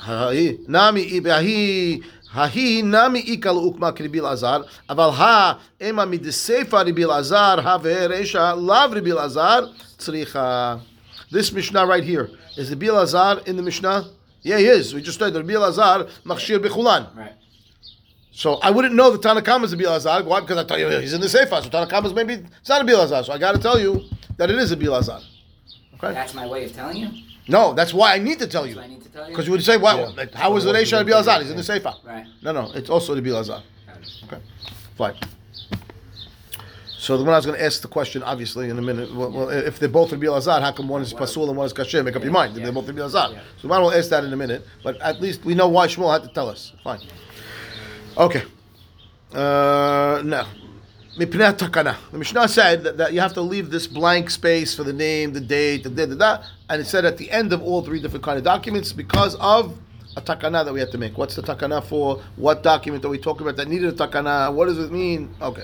Nami 0.07 1.21
i 1.29 2.01
Hahi 2.33 2.83
nami 2.83 3.23
ikal 3.23 3.57
ukma 3.57 3.93
Lazar. 4.23 4.65
Aval 4.89 5.13
ha 5.13 5.61
ema 5.81 6.07
midesefa 6.07 6.85
ribi 6.85 7.07
Lazar. 7.07 7.61
Ha 7.61 7.79
ve'eresha 7.79 8.57
lav 8.57 8.93
ribi 8.93 9.15
Lazar. 9.15 9.69
Tzricha. 9.99 10.81
This 11.31 11.53
Mishnah 11.53 11.87
right 11.87 12.05
here 12.05 12.31
is 12.57 12.71
the 12.71 12.91
Lazar 12.91 13.41
in 13.47 13.57
the 13.57 13.63
Mishnah. 13.63 14.09
Yeah, 14.43 14.59
he 14.59 14.67
is. 14.67 14.95
We 14.95 15.03
just 15.03 15.19
studied 15.19 15.35
the 15.35 15.59
Lazar 15.59 16.09
machshir 16.25 16.59
bechulan. 16.59 17.15
Right. 17.17 17.33
So 18.33 18.55
I 18.63 18.71
wouldn't 18.71 18.95
know 18.95 19.11
the 19.11 19.19
Tanakama 19.19 19.65
is 19.65 19.73
a 19.73 19.77
Bilazar. 19.77 20.25
Why? 20.25 20.41
Because 20.41 20.57
I 20.57 20.65
tell 20.65 20.79
you 20.79 20.89
he's 21.01 21.13
in 21.13 21.21
the 21.21 21.29
Sefer. 21.29 21.61
So 21.63 21.69
Tanakama 21.69 22.07
is 22.07 22.15
maybe 22.15 22.35
it's 22.35 22.69
not 22.69 22.81
a 22.81 22.85
Bilazar. 22.85 23.25
So 23.25 23.33
I 23.33 23.39
got 23.39 23.53
to 23.53 23.61
tell 23.61 23.79
you 23.79 24.05
that 24.37 24.49
it 24.51 24.57
is 24.57 24.73
a 24.73 24.77
Bilazar. 24.77 25.23
Okay. 25.95 26.15
That's 26.15 26.33
my 26.33 26.47
way 26.47 26.65
of 26.65 26.75
telling 26.75 26.97
you. 26.97 27.09
No, 27.49 27.75
that's 27.75 27.93
why 27.93 28.15
I 28.15 28.19
need 28.19 28.39
to 28.39 28.47
tell 28.47 28.63
That's 28.63 28.75
you. 28.77 28.81
I 28.81 28.87
need 28.87 29.03
to 29.03 29.09
tell 29.09 29.25
you. 29.25 29.31
Because 29.31 29.47
you 29.47 29.53
would 29.53 29.65
say, 29.65 29.77
"Wow, 29.77 29.99
Yeah. 29.99 30.07
like, 30.17 30.35
how 30.35 30.57
is 30.57 30.65
the 30.65 30.73
Reisha 30.73 31.01
a 31.01 31.05
Bilazar? 31.05 31.41
He's 31.41 31.51
in 31.51 31.57
the 31.57 31.63
Sefer." 31.63 31.95
Right. 32.05 32.27
No, 32.43 32.53
no, 32.53 32.71
it's 32.75 32.91
also 32.91 33.15
the 33.15 33.23
Bilazar. 33.23 33.63
Got. 33.87 34.33
Okay, 34.33 34.43
fine. 34.97 35.15
So 37.01 37.17
the 37.17 37.25
one 37.25 37.33
I 37.33 37.39
was 37.39 37.47
going 37.47 37.59
to 37.59 37.65
ask 37.65 37.81
the 37.81 37.89
question, 37.89 38.23
obviously, 38.23 38.69
in 38.69 38.79
a 38.79 38.83
minute. 38.83 39.15
Well, 39.15 39.31
well 39.33 39.49
if 39.49 39.79
they're 39.79 39.89
both 39.89 40.13
Rabbi 40.13 40.27
Elazar, 40.27 40.61
how 40.61 40.71
come 40.71 40.87
one 40.87 41.01
is 41.01 41.15
Pasul 41.15 41.49
and 41.49 41.57
one 41.57 41.65
is 41.65 41.73
Kasher? 41.73 42.05
Make 42.05 42.15
up 42.15 42.23
your 42.23 42.31
mind. 42.31 42.55
Yeah. 42.55 42.65
they're 42.65 42.73
both 42.73 42.87
Rabbi 42.87 43.01
Elazar. 43.01 43.33
Yeah. 43.33 43.41
So 43.57 43.69
the 43.69 43.81
will 43.81 43.91
ask 43.91 44.11
that 44.11 44.23
in 44.23 44.31
a 44.31 44.37
minute. 44.37 44.67
But 44.85 45.01
at 45.01 45.19
least 45.19 45.43
we 45.43 45.55
know 45.55 45.67
why 45.67 45.87
Shmuel 45.87 46.13
had 46.13 46.25
to 46.25 46.29
tell 46.35 46.51
us. 46.51 46.75
Fine. 46.85 47.01
Okay. 48.19 48.43
Uh, 49.33 50.21
now, 50.27 50.47
Mipnei 51.18 51.54
takana. 51.54 51.96
The 52.12 52.18
Mishnah 52.18 52.48
said 52.50 52.84
that, 52.84 52.98
that 52.98 53.14
you 53.14 53.22
have 53.22 53.34
to 53.36 53.42
leave 53.42 53.72
this 53.72 53.88
blank 53.88 54.30
space 54.30 54.76
for 54.76 54.84
the 54.84 54.92
name, 54.92 55.32
the 55.32 55.40
date, 55.40 55.84
the 55.84 55.90
da 55.90 56.06
da 56.08 56.16
da, 56.16 56.44
and 56.70 56.82
it 56.82 56.86
said 56.86 57.06
at 57.06 57.18
the 57.18 57.32
end 57.32 57.54
of 57.54 57.62
all 57.62 57.82
three 57.82 58.02
different 58.02 58.24
kind 58.24 58.38
of 58.38 58.44
documents 58.44 58.92
because 58.92 59.36
of 59.36 59.78
a 60.18 60.22
takana 60.22 60.66
that 60.66 60.74
we 60.74 60.80
had 60.82 60.92
to 60.92 60.98
make. 60.98 61.18
What's 61.18 61.36
the 61.36 61.42
takana 61.42 61.84
for? 61.84 62.22
What 62.36 62.64
document 62.64 63.06
are 63.06 63.10
we 63.10 63.18
talking 63.18 63.44
about 63.44 63.56
that 63.58 63.70
needed 63.70 63.94
a 63.94 64.08
takana? 64.08 64.54
What 64.54 64.66
does 64.66 64.78
it 64.80 64.92
mean? 64.92 65.34
Okay. 65.42 65.64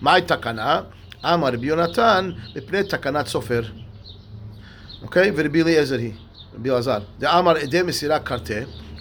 My 0.00 0.20
takana, 0.20 0.86
Amar 1.22 1.52
Rabbi 1.52 1.64
Yonatan, 1.64 2.54
Mipnei 2.54 2.88
takanat 2.88 3.28
sofer. 3.28 3.66
Okay, 5.04 5.32
ורבי 5.36 5.62
אליעזר 5.62 5.98
היא, 5.98 6.12
רבי 6.54 6.70
אלעזר. 6.70 6.98
דאמר 7.18 7.56
עדי 7.56 7.82
מסירה 7.82 8.18
קרטה, 8.18 8.54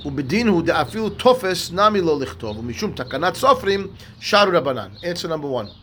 ובדין 0.06 0.48
הוא 0.48 0.64
דאפילו 0.64 1.10
טופס 1.10 1.72
נמי 1.72 2.02
לא 2.02 2.20
לכתוב, 2.20 2.60
ומשום 2.60 2.92
תקנת 2.92 3.36
סופרים, 3.36 3.88
שרו 4.20 4.52
רבנן. 4.54 4.90
Answer 5.02 5.28
number 5.28 5.48
one. 5.48 5.79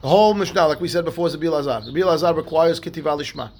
The 0.00 0.08
whole 0.08 0.32
Mishnah, 0.34 0.66
like 0.68 0.80
we 0.80 0.88
said 0.88 1.04
before, 1.04 1.26
is 1.26 1.34
Rabbi 1.34 1.46
Elazar. 1.46 1.86
Rabbi 1.86 1.98
Elazar 2.00 2.36
requires 2.36 2.78
kitiva 2.78 3.18
lishma. 3.18 3.50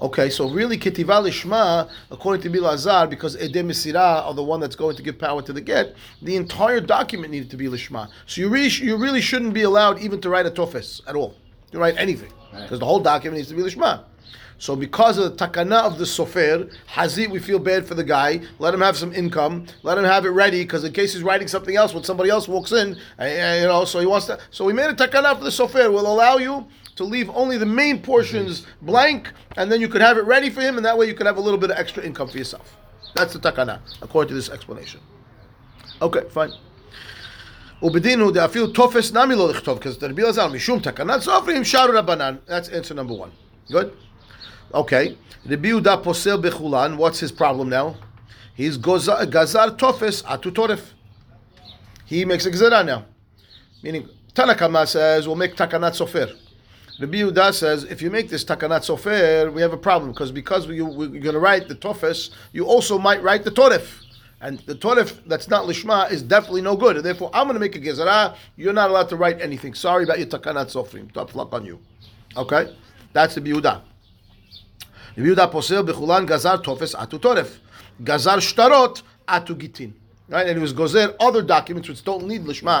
Okay, 0.00 0.30
so 0.30 0.48
really 0.48 0.78
ketiva 0.78 1.22
lishma, 1.22 1.88
according 2.10 2.42
to 2.42 2.50
Bilazar, 2.58 3.08
because 3.08 3.36
edem 3.36 3.68
misira 3.68 4.24
are 4.26 4.34
the 4.34 4.42
one 4.42 4.60
that's 4.60 4.74
going 4.74 4.96
to 4.96 5.02
give 5.02 5.18
power 5.18 5.42
to 5.42 5.52
the 5.52 5.60
get, 5.60 5.94
the 6.22 6.36
entire 6.36 6.80
document 6.80 7.30
needed 7.30 7.50
to 7.50 7.56
be 7.56 7.66
lishma. 7.66 8.08
So 8.26 8.40
you 8.40 8.48
really, 8.48 8.68
you 8.68 8.96
really 8.96 9.20
shouldn't 9.20 9.52
be 9.52 9.62
allowed 9.62 10.00
even 10.00 10.20
to 10.22 10.30
write 10.30 10.46
a 10.46 10.50
tofes 10.50 11.02
at 11.06 11.14
all, 11.14 11.36
to 11.70 11.78
write 11.78 11.94
anything, 11.98 12.32
Right. 12.52 12.62
because 12.62 12.78
the 12.80 12.86
whole 12.86 13.00
document 13.00 13.36
needs 13.36 13.48
to 13.50 13.54
be 13.54 13.62
lishma. 13.62 14.04
So 14.59 14.75
because 14.75 15.19
of 15.19 15.37
the 15.37 15.47
takana 15.47 15.83
of 15.83 15.99
the 15.99 16.05
sofer, 16.05 16.73
hazit, 16.89 17.29
we 17.29 17.39
feel 17.39 17.59
bad 17.59 17.85
for 17.85 17.93
the 17.93 18.03
guy. 18.03 18.41
Let 18.57 18.73
him 18.73 18.81
have 18.81 18.97
some 18.97 19.13
income. 19.13 19.67
Let 19.83 19.99
him 19.99 20.03
have 20.03 20.25
it 20.25 20.29
ready, 20.29 20.63
because 20.63 20.83
in 20.83 20.93
case 20.93 21.13
he's 21.13 21.21
writing 21.21 21.47
something 21.47 21.75
else 21.75 21.93
when 21.93 22.03
somebody 22.03 22.31
else 22.31 22.47
walks 22.47 22.71
in, 22.71 22.97
uh, 23.19 23.21
uh, 23.21 23.57
you 23.61 23.67
know, 23.67 23.85
so 23.85 23.99
he 23.99 24.07
wants 24.07 24.25
to. 24.25 24.39
So 24.49 24.65
we 24.65 24.73
made 24.73 24.89
a 24.89 24.95
takana 24.95 25.37
for 25.37 25.43
the 25.43 25.51
sofer. 25.51 25.91
Will 25.91 26.11
allow 26.11 26.37
you 26.37 26.65
to 26.95 27.03
leave 27.03 27.29
only 27.29 27.57
the 27.57 27.67
main 27.67 28.01
portions 28.01 28.65
blank, 28.81 29.31
and 29.57 29.71
then 29.71 29.79
you 29.79 29.87
could 29.87 30.01
have 30.01 30.17
it 30.17 30.25
ready 30.25 30.49
for 30.49 30.61
him, 30.61 30.77
and 30.77 30.85
that 30.87 30.97
way 30.97 31.05
you 31.05 31.13
could 31.13 31.27
have 31.27 31.37
a 31.37 31.41
little 31.41 31.59
bit 31.59 31.69
of 31.69 31.77
extra 31.77 32.01
income 32.03 32.27
for 32.27 32.39
yourself. 32.39 32.75
That's 33.13 33.33
the 33.33 33.39
takana, 33.39 33.79
according 34.01 34.29
to 34.29 34.35
this 34.35 34.49
explanation. 34.49 35.01
Okay, 36.01 36.23
fine. 36.29 36.51
ובדין 37.81 38.19
הוא 38.19 38.31
דאפילו 38.31 38.67
תופס 38.67 39.13
נמי 39.13 39.35
לא 39.35 39.49
לכתוב, 39.49 39.79
because 39.79 39.97
the 39.97 40.09
רבי 40.09 40.23
אלעזר, 40.23 40.47
משום 40.47 40.79
תקנת 40.79 41.21
סופרים, 41.21 41.63
שרו 41.63 41.93
רבנן. 41.93 42.35
That's 42.47 42.69
answer 42.69 42.95
number 42.95 43.13
one. 43.13 43.31
Good? 43.71 43.91
Okay. 44.74 45.18
Rabbi 45.44 45.68
Yehuda 45.68 46.02
posel 46.02 46.42
bechulan. 46.42 46.96
What's 46.96 47.20
his 47.20 47.32
problem 47.32 47.68
now? 47.68 47.96
He's 48.54 48.76
goza- 48.76 49.26
gazar 49.26 49.76
tofes 49.76 50.22
atu 50.22 50.52
toref. 50.52 50.92
He 52.06 52.24
makes 52.24 52.46
a 52.46 52.50
gzera 52.50 52.84
now. 52.84 53.04
Meaning, 53.82 54.08
Tanakama 54.34 54.86
says, 54.86 55.26
we'll 55.26 55.36
make 55.36 55.56
takanat 55.56 55.92
sofer. 55.92 56.38
Rabbi 57.00 57.18
Yehuda 57.18 57.52
says, 57.52 57.84
if 57.84 58.00
you 58.00 58.10
make 58.10 58.28
this 58.28 58.44
takanat 58.44 58.82
sofer, 58.82 59.52
we 59.52 59.60
have 59.60 59.72
a 59.72 59.78
problem 59.78 60.12
because 60.12 60.30
because 60.30 60.66
we, 60.66 60.80
we're 60.80 61.08
going 61.08 61.34
to 61.34 61.38
write 61.38 61.68
the 61.68 61.74
tofes, 61.74 62.30
you 62.52 62.64
also 62.64 62.98
might 62.98 63.22
write 63.22 63.44
the 63.44 63.50
toref. 63.50 64.04
And 64.40 64.58
the 64.60 64.74
toref 64.74 65.20
that's 65.26 65.48
not 65.48 65.66
lishma 65.66 66.10
is 66.10 66.22
definitely 66.22 66.62
no 66.62 66.76
good. 66.76 66.96
And 66.96 67.04
therefore, 67.04 67.30
I'm 67.32 67.46
going 67.46 67.54
to 67.54 67.60
make 67.60 67.76
a 67.76 67.80
gezerah. 67.80 68.36
You're 68.56 68.72
not 68.72 68.90
allowed 68.90 69.08
to 69.10 69.16
write 69.16 69.40
anything. 69.40 69.74
Sorry 69.74 70.04
about 70.04 70.18
your 70.18 70.28
takanat 70.28 70.66
sofrim. 70.72 71.12
Tough 71.12 71.34
luck 71.34 71.52
on 71.52 71.64
you. 71.64 71.78
Okay? 72.36 72.74
That's 73.12 73.34
the 73.34 73.40
Yehuda. 73.40 73.82
רבי 75.17 75.27
יהודה 75.27 75.47
פוסל 75.47 75.81
בכולן 75.81 76.25
גזר 76.25 76.57
תופס 76.57 76.95
עטו 76.95 77.17
טורף. 77.17 77.57
גזר 78.03 78.39
שטרות 78.39 79.01
עטו 79.27 79.55
גיטין. 79.55 79.91
Right? 80.29 80.47
And 80.47 80.57
it 80.57 80.61
was 80.61 80.73
gozer 80.73 81.15
other 81.21 81.41
documents 81.41 81.87
which 81.87 82.03
don't 82.03 82.25
need 82.27 82.43
lishma. 82.43 82.77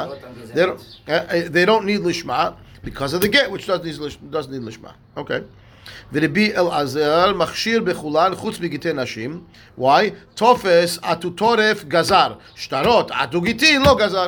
They 0.53 0.65
don't, 0.65 0.99
uh, 1.07 1.11
uh, 1.11 1.49
they 1.49 1.63
don't 1.63 1.85
need 1.85 2.01
lishma 2.01 2.55
because 2.83 3.13
of 3.13 3.21
the 3.21 3.29
get, 3.29 3.49
which 3.49 3.65
doesn't 3.67 3.85
need, 3.85 3.95
lish- 3.95 4.19
doesn't 4.29 4.51
need 4.51 4.63
lishma. 4.63 4.91
Okay. 5.15 5.43
ורבי 6.13 6.55
אלעזר 6.55 7.33
מכשיר 7.33 7.83
בכולן 7.83 8.35
חוץ 8.35 8.59
מגיטי 8.59 8.93
נשים. 8.93 9.43
Why? 9.79 9.83
תופס 10.33 10.99
עטו 11.01 11.29
טורף 11.29 11.83
גזר. 11.83 12.33
שטרות 12.55 13.11
עטו 13.11 13.41
גיטין 13.41 13.81
לא 13.81 13.97
גזר. 13.99 14.27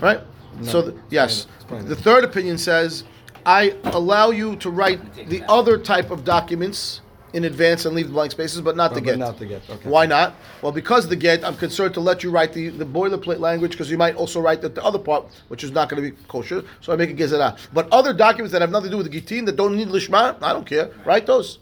Right? 0.00 0.20
So, 0.62 0.80
the, 0.82 0.94
yes. 1.10 1.46
explain 1.58 1.80
it. 1.80 1.88
The 1.88 1.96
third 1.96 2.24
opinion 2.24 2.56
says, 2.56 3.04
I 3.45 3.75
allow 3.85 4.31
you 4.31 4.55
to 4.57 4.69
write 4.69 4.99
the 5.29 5.43
other 5.49 5.77
type 5.77 6.11
of 6.11 6.23
documents 6.23 7.01
in 7.33 7.45
advance 7.45 7.85
and 7.85 7.95
leave 7.95 8.07
the 8.07 8.13
blank 8.13 8.31
spaces, 8.31 8.59
but 8.59 8.75
not 8.75 8.93
the 8.93 8.99
get. 8.99 9.17
not 9.17 9.39
the 9.39 9.45
get, 9.45 9.61
okay. 9.69 9.89
Why 9.89 10.05
not? 10.05 10.35
Well, 10.61 10.73
because 10.73 11.07
the 11.07 11.15
get, 11.15 11.45
I'm 11.45 11.55
concerned 11.55 11.93
to 11.93 12.01
let 12.01 12.23
you 12.23 12.29
write 12.29 12.51
the, 12.51 12.69
the 12.69 12.85
boilerplate 12.85 13.39
language 13.39 13.71
because 13.71 13.89
you 13.89 13.97
might 13.97 14.15
also 14.15 14.41
write 14.41 14.61
the, 14.61 14.67
the 14.69 14.83
other 14.83 14.99
part, 14.99 15.25
which 15.47 15.63
is 15.63 15.71
not 15.71 15.87
going 15.87 16.03
to 16.03 16.11
be 16.11 16.17
kosher. 16.27 16.63
So 16.81 16.91
I 16.91 16.97
make 16.97 17.09
a 17.09 17.13
gezerah. 17.13 17.57
But 17.73 17.87
other 17.91 18.11
documents 18.13 18.51
that 18.51 18.61
have 18.61 18.69
nothing 18.71 18.91
to 18.91 18.91
do 18.91 18.97
with 18.97 19.09
the 19.11 19.21
gitin 19.21 19.45
that 19.45 19.55
don't 19.55 19.77
need 19.77 19.87
lishma, 19.87 20.37
I 20.43 20.51
don't 20.51 20.65
care. 20.65 20.91
Write 21.05 21.25
those. 21.25 21.59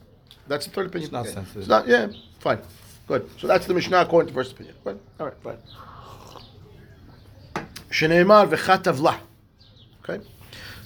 That's 0.48 0.66
the 0.66 0.72
third 0.72 0.88
opinion. 0.88 1.06
It's 1.06 1.14
not 1.14 1.26
Okay. 1.28 1.34
sensitive. 1.36 1.62
It's 1.62 1.70
not. 1.70 1.88
Yeah, 1.88 2.08
fine, 2.40 2.60
good. 3.08 3.30
So 3.38 3.46
that's 3.46 3.68
the 3.68 3.76
Mishnah 3.76 4.02
according 4.02 4.30
to 4.30 4.34
first 4.34 4.54
opinion. 4.54 4.76
Good. 4.84 5.00
All 5.20 5.28
right, 5.28 5.36
fine. 5.44 5.58
Shneimar 7.92 8.50
v'chatavla. 8.50 9.20
Okay, 10.04 10.24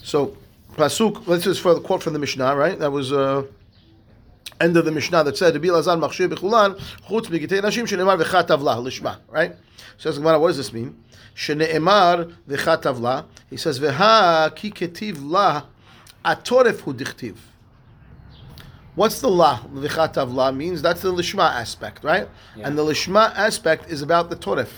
so 0.02 0.36
pasuk. 0.74 1.24
This 1.26 1.46
is 1.46 1.58
for 1.58 1.74
the 1.74 1.80
quote 1.80 2.02
from 2.02 2.12
the 2.12 2.18
Mishnah, 2.18 2.54
right? 2.54 2.78
That 2.78 2.92
was 2.92 3.12
uh, 3.12 3.44
end 4.60 4.76
of 4.76 4.84
the 4.84 4.92
Mishnah 4.92 5.24
that 5.24 5.36
said, 5.36 5.54
"Rabbi 5.54 5.70
Lazar 5.70 5.92
machshir 5.92 6.28
b'chulan 6.28 6.78
chutz 7.08 7.26
b'gitei 7.26 7.60
nashim 7.62 7.84
shneimar 7.84 8.22
v'chatavla 8.22 8.82
lishma." 8.82 9.18
Right? 9.30 9.54
Says 9.98 10.16
the 10.16 10.20
Gemara, 10.20 10.38
what 10.38 10.48
does 10.48 10.56
this 10.56 10.72
mean? 10.72 11.02
Shneimar 11.36 12.34
v'chatavla. 12.48 13.26
He 13.50 13.56
says, 13.56 13.80
"V'ha 13.80 14.54
ki 14.54 14.70
ketiv 14.70 15.18
la 15.20 15.62
atoref 16.24 16.80
hu 16.80 16.94
dichtiv." 16.94 17.36
What's 18.94 19.20
the 19.20 19.28
la? 19.28 19.58
V'chatav 19.58 20.32
la 20.32 20.52
means 20.52 20.80
that's 20.80 21.02
the 21.02 21.12
lishma 21.12 21.50
aspect, 21.50 22.04
right? 22.04 22.28
Yeah. 22.56 22.68
And 22.68 22.78
the 22.78 22.82
lishma 22.82 23.34
aspect 23.34 23.90
is 23.90 24.02
about 24.02 24.30
the 24.30 24.36
toref. 24.36 24.68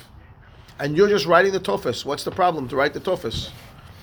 And 0.79 0.97
you're 0.97 1.09
just 1.09 1.27
writing 1.27 1.53
the 1.53 1.61
tofes. 1.61 2.05
What's 2.05 2.25
the 2.25 2.31
problem 2.31 2.69
to 2.69 2.77
write 2.77 2.95
the 2.95 3.01
tofes? 3.01 3.51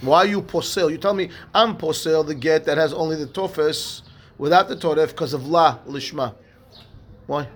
Why 0.03 0.19
are 0.19 0.25
you 0.25 0.41
posel? 0.41 0.91
You 0.91 0.97
tell 0.97 1.13
me 1.13 1.29
I'm 1.53 1.77
posel 1.77 2.25
the 2.25 2.35
get 2.35 2.65
that 2.65 2.77
has 2.77 2.93
only 2.93 3.15
the 3.15 3.27
tofes 3.27 4.03
without 4.37 4.67
the 4.67 4.75
toref 4.75 5.09
because 5.09 5.33
of 5.33 5.47
la 5.47 5.79
lishma. 5.87 6.35
Why? 7.27 7.47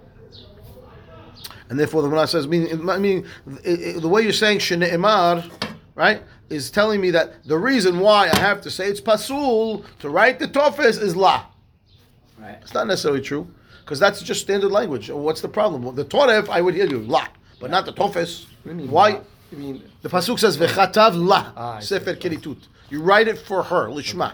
And 1.69 1.77
therefore 1.77 2.01
the 2.01 2.07
Gemara 2.07 2.27
says, 2.27 2.47
mean, 2.47 2.89
I 2.89 2.97
mean, 2.97 3.25
the 3.45 4.07
way 4.07 4.21
you're 4.21 4.31
saying 4.31 4.59
shene'emar, 4.59 5.51
right, 5.95 6.23
is 6.49 6.71
telling 6.71 7.01
me 7.01 7.11
that 7.11 7.43
the 7.45 7.57
reason 7.57 7.99
why 7.99 8.29
I 8.29 8.39
have 8.39 8.61
to 8.61 8.71
say 8.71 8.87
it's 8.87 9.01
pasul 9.01 9.83
to 9.99 10.09
write 10.09 10.39
the 10.39 10.47
tofes 10.47 10.97
is 10.97 11.15
la. 11.15 11.45
Right. 12.39 12.57
It's 12.61 12.73
not 12.73 12.87
necessarily 12.87 13.21
true 13.21 13.51
because 13.81 13.99
that's 13.99 14.21
just 14.21 14.41
standard 14.41 14.71
language. 14.71 15.09
What's 15.09 15.41
the 15.41 15.49
problem? 15.49 15.95
The 15.95 16.03
Torah, 16.03 16.45
I 16.49 16.61
would 16.61 16.75
hear 16.75 16.85
you 16.85 16.99
la, 16.99 17.27
but 17.59 17.71
not 17.71 17.85
the 17.85 17.93
Tofes. 17.93 18.45
Why? 18.63 19.21
You 19.51 19.57
mean 19.57 19.83
The 20.01 20.09
pasuk 20.09 20.39
says 20.39 20.57
vechatav 20.57 21.13
la 21.15 21.51
Ah, 21.55 21.79
sefer 21.79 22.15
kiritut. 22.15 22.57
You 22.89 23.01
write 23.01 23.27
it 23.27 23.37
for 23.37 23.63
her 23.63 23.87
lishma. 23.87 24.33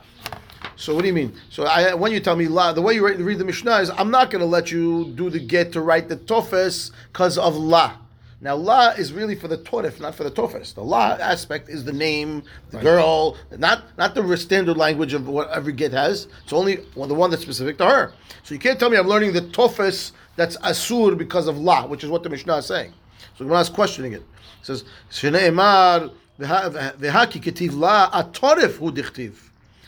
So 0.76 0.96
what 0.96 1.02
do 1.02 1.08
you 1.08 1.14
mean? 1.14 1.34
So 1.50 1.66
I, 1.66 1.94
when 1.94 2.12
you 2.12 2.20
tell 2.20 2.36
me 2.36 2.48
la, 2.48 2.74
the 2.74 2.82
way 2.82 2.96
you 2.96 3.06
write, 3.06 3.18
read 3.20 3.38
the 3.38 3.46
Mishnah 3.46 3.78
is 3.78 3.92
I'm 3.92 4.10
not 4.10 4.32
going 4.32 4.40
to 4.40 4.46
let 4.48 4.72
you 4.72 5.06
do 5.16 5.30
the 5.30 5.40
get 5.40 5.72
to 5.74 5.82
write 5.82 6.10
the 6.10 6.16
tofes 6.16 6.92
because 7.12 7.38
of 7.38 7.56
la. 7.56 7.94
Now 8.42 8.56
la 8.56 8.90
is 8.90 9.14
really 9.14 9.36
for 9.36 9.48
the 9.48 9.58
torif, 9.58 10.00
not 10.02 10.16
for 10.16 10.24
the 10.24 10.32
tofes. 10.32 10.74
The 10.74 10.82
la 10.82 11.18
aspect 11.20 11.70
is 11.70 11.86
the 11.86 11.94
name, 11.94 12.44
the 12.72 12.80
girl, 12.80 13.38
not 13.58 13.84
not 13.98 14.16
the 14.16 14.36
standard 14.36 14.76
language 14.78 15.14
of 15.14 15.28
what 15.28 15.50
every 15.52 15.74
get 15.74 15.92
has. 15.94 16.28
It's 16.44 16.54
only 16.54 16.80
well, 16.96 17.08
the 17.08 17.14
one 17.14 17.30
that's 17.30 17.44
specific 17.44 17.78
to 17.78 17.86
her. 17.86 18.14
So 18.44 18.54
you 18.54 18.60
can't 18.60 18.80
tell 18.80 18.90
me 18.90 18.98
I'm 18.98 19.08
learning 19.08 19.34
the 19.34 19.42
tofes 19.42 20.12
that's 20.36 20.58
asur 20.58 21.18
because 21.18 21.48
of 21.48 21.58
la, 21.58 21.86
which 21.86 22.04
is 22.04 22.10
what 22.10 22.24
the 22.24 22.30
Mishnah 22.30 22.58
is 22.58 22.66
saying. 22.66 22.94
So 23.38 23.46
Gemara 23.46 23.62
is 23.62 23.70
questioning 23.70 24.14
it. 24.14 24.22
It 24.22 24.66
says, 24.66 24.84
"Shneimar 25.12 26.12
v'haki 26.40 27.42
ketiv 27.42 27.76
la 27.78 28.12
atorif 28.12 28.78
hu 28.78 28.92
dichtiv," 28.92 29.34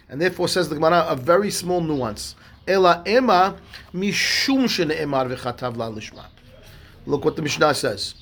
and 0.09 0.19
therefore 0.19 0.47
says 0.47 0.67
the 0.69 0.75
Gemara 0.75 1.05
a 1.07 1.15
very 1.15 1.51
small 1.51 1.81
nuance. 1.81 2.35
Ela 2.67 3.03
ema 3.05 3.55
mishum 3.93 4.63
shneimar 4.65 5.27
v'chatav 5.35 5.77
la 5.77 5.91
lishma. 5.91 6.25
Look 7.05 7.23
what 7.23 7.35
the 7.35 7.43
Mishnah 7.43 7.75
says. 7.75 8.15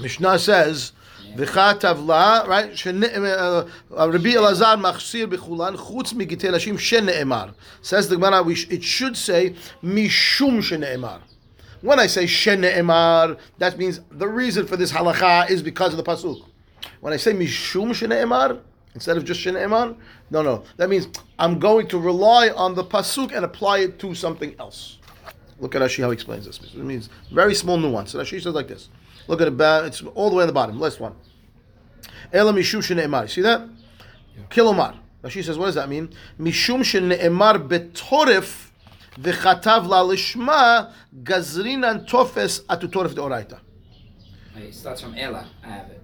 Mishnah 0.00 0.38
says, 0.40 0.92
"V'chatav 1.36 2.04
la," 2.04 2.42
right? 2.48 2.86
Uh, 2.86 2.90
uh, 2.90 4.10
Rabbi 4.10 4.30
Elazar 4.30 4.76
machsir 4.80 5.26
b'chulan 5.32 5.76
chutz 5.76 6.12
migitei 6.12 6.50
nashim 6.50 6.74
sheneemar. 6.74 7.54
Says 7.82 8.08
the 8.08 8.16
Gemara, 8.16 8.44
it 8.48 8.82
should 8.82 9.16
say 9.16 9.54
mishum 9.84 10.58
sheneemar. 10.58 11.20
When 11.82 11.98
I 11.98 12.06
say 12.06 12.24
sheneemar, 12.24 13.38
that 13.58 13.78
means 13.78 14.00
the 14.10 14.28
reason 14.28 14.66
for 14.66 14.76
this 14.76 14.92
halacha 14.92 15.50
is 15.50 15.62
because 15.62 15.92
of 15.92 15.96
the 15.96 16.02
pasuk. 16.02 16.44
When 17.00 17.12
I 17.12 17.16
say 17.16 17.32
mishum 17.32 17.90
sheneemar, 17.90 18.60
instead 18.94 19.16
of 19.16 19.24
just 19.24 19.40
sheneemar, 19.40 19.96
no, 20.30 20.42
no, 20.42 20.64
that 20.76 20.90
means 20.90 21.08
I'm 21.38 21.58
going 21.58 21.88
to 21.88 21.98
rely 21.98 22.50
on 22.50 22.74
the 22.74 22.84
pasuk 22.84 23.34
and 23.34 23.44
apply 23.44 23.78
it 23.78 23.98
to 24.00 24.14
something 24.14 24.54
else. 24.58 24.98
Look 25.58 25.74
at 25.74 25.82
Rashi 25.82 26.02
how 26.02 26.10
he 26.10 26.14
explains 26.14 26.46
this. 26.46 26.58
It 26.58 26.76
means 26.76 27.08
very 27.30 27.54
small 27.54 27.76
nuance. 27.76 28.14
Rashi 28.14 28.42
says 28.42 28.54
like 28.54 28.68
this. 28.68 28.88
Look 29.28 29.40
at 29.40 29.48
it. 29.48 29.60
It's 29.86 30.02
all 30.14 30.30
the 30.30 30.36
way 30.36 30.42
on 30.42 30.46
the 30.46 30.54
bottom. 30.54 30.80
Last 30.80 31.00
one. 31.00 31.14
Ela 32.32 32.52
mishum 32.52 32.80
sheneemar. 32.80 33.28
See 33.28 33.42
that? 33.42 33.68
Kilomar. 34.48 34.96
Rashi 35.22 35.44
says, 35.44 35.58
what 35.58 35.66
does 35.66 35.74
that 35.74 35.88
mean? 35.88 36.10
Mishum 36.40 36.80
sheneemar 36.80 37.68
betorif 37.68 38.69
v'chatav 39.20 39.86
la 39.86 40.02
lishma 40.02 40.92
gazrinan 41.22 42.06
tofes 42.06 42.60
atu 42.68 42.88
torif 42.88 43.14
deoraita. 43.14 43.58
Wait, 44.54 44.64
It 44.64 44.74
starts 44.74 45.00
from 45.00 45.14
Ella. 45.14 45.46
I 45.64 45.68
have 45.68 45.90
it. 45.90 46.00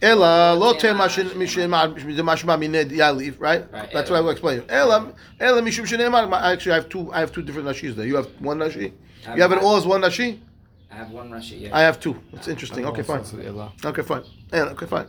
Ella 0.00 0.54
lo 0.54 0.74
tema 0.74 1.08
mashma 1.08 2.58
mined 2.58 2.90
yalif. 2.90 3.40
Right. 3.40 3.70
Right, 3.72 3.90
That's 3.92 4.10
ela. 4.10 4.10
what 4.10 4.18
I 4.18 4.20
will 4.20 4.30
explain. 4.30 4.62
Ella, 4.68 5.12
Ella 5.40 5.60
mishum 5.62 5.84
sheneemar. 5.86 6.32
Actually, 6.40 6.72
I 6.72 6.74
have 6.76 6.88
two. 6.88 7.12
I 7.12 7.20
have 7.20 7.32
two 7.32 7.42
different 7.42 7.66
Rashis 7.68 7.94
there. 7.96 8.06
You 8.06 8.16
have 8.16 8.28
one 8.40 8.58
Rashi. 8.58 8.92
You 9.34 9.42
have 9.42 9.52
it 9.52 9.58
all 9.58 9.76
as 9.76 9.86
one 9.86 10.02
Rashi. 10.02 10.38
I 10.90 10.94
have 10.94 11.10
one 11.10 11.30
Rashi. 11.30 11.62
Yeah. 11.62 11.76
I 11.76 11.80
have 11.82 11.98
two. 12.00 12.16
That's 12.32 12.48
interesting. 12.48 12.86
Okay, 12.86 13.02
fine. 13.02 13.24
sense 13.24 13.32
of 13.32 13.46
Ela. 13.46 13.72
Okay, 13.84 14.02
fine. 14.02 14.22
Okay, 14.52 14.86
fine. 14.86 15.06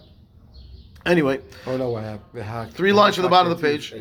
Anyway. 1.05 1.39
Oh 1.65 1.77
no, 1.77 1.91
what 1.91 2.03
happened? 2.03 2.73
Three 2.73 2.91
lines 2.91 3.15
from 3.15 3.23
the 3.23 3.29
bottom 3.29 3.51
of 3.51 3.59
the 3.59 3.67
page. 3.67 3.93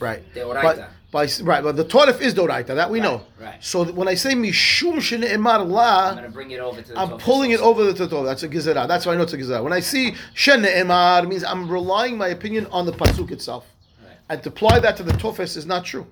Right. 0.00 0.22
By, 1.10 1.28
right, 1.42 1.62
but 1.62 1.76
the 1.76 1.84
torah 1.84 2.16
is 2.16 2.34
Doraita, 2.34 2.74
that 2.74 2.90
we 2.90 2.98
know. 3.00 3.22
Right. 3.40 3.62
So 3.62 3.84
when 3.84 4.08
I 4.08 4.14
say 4.14 4.34
Mishum 4.34 4.96
Shene'emar 4.96 5.64
La, 5.68 6.10
I'm, 6.10 6.32
bring 6.32 6.50
it 6.50 6.58
over 6.58 6.82
to 6.82 6.92
the 6.92 6.98
I'm 6.98 7.18
pulling 7.18 7.52
it 7.52 7.60
over 7.60 7.92
the 7.92 8.08
Torah. 8.08 8.24
That's 8.24 8.42
a 8.42 8.48
Gezerah. 8.48 8.88
That's 8.88 9.06
why 9.06 9.12
I 9.12 9.16
know 9.16 9.22
it's 9.22 9.32
a 9.32 9.38
Gezerah. 9.38 9.62
When 9.62 9.72
I 9.72 9.78
see 9.80 10.14
Shene'emar, 10.34 11.28
means 11.28 11.44
I'm 11.44 11.70
relying 11.70 12.18
my 12.18 12.28
opinion 12.28 12.66
on 12.72 12.84
the 12.84 12.92
Pasuk 12.92 13.30
itself. 13.30 13.64
Right. 14.02 14.16
And 14.28 14.42
to 14.42 14.48
apply 14.48 14.80
that 14.80 14.96
to 14.96 15.04
the 15.04 15.12
Tofes 15.12 15.56
is 15.56 15.66
not 15.66 15.84
true. 15.84 16.06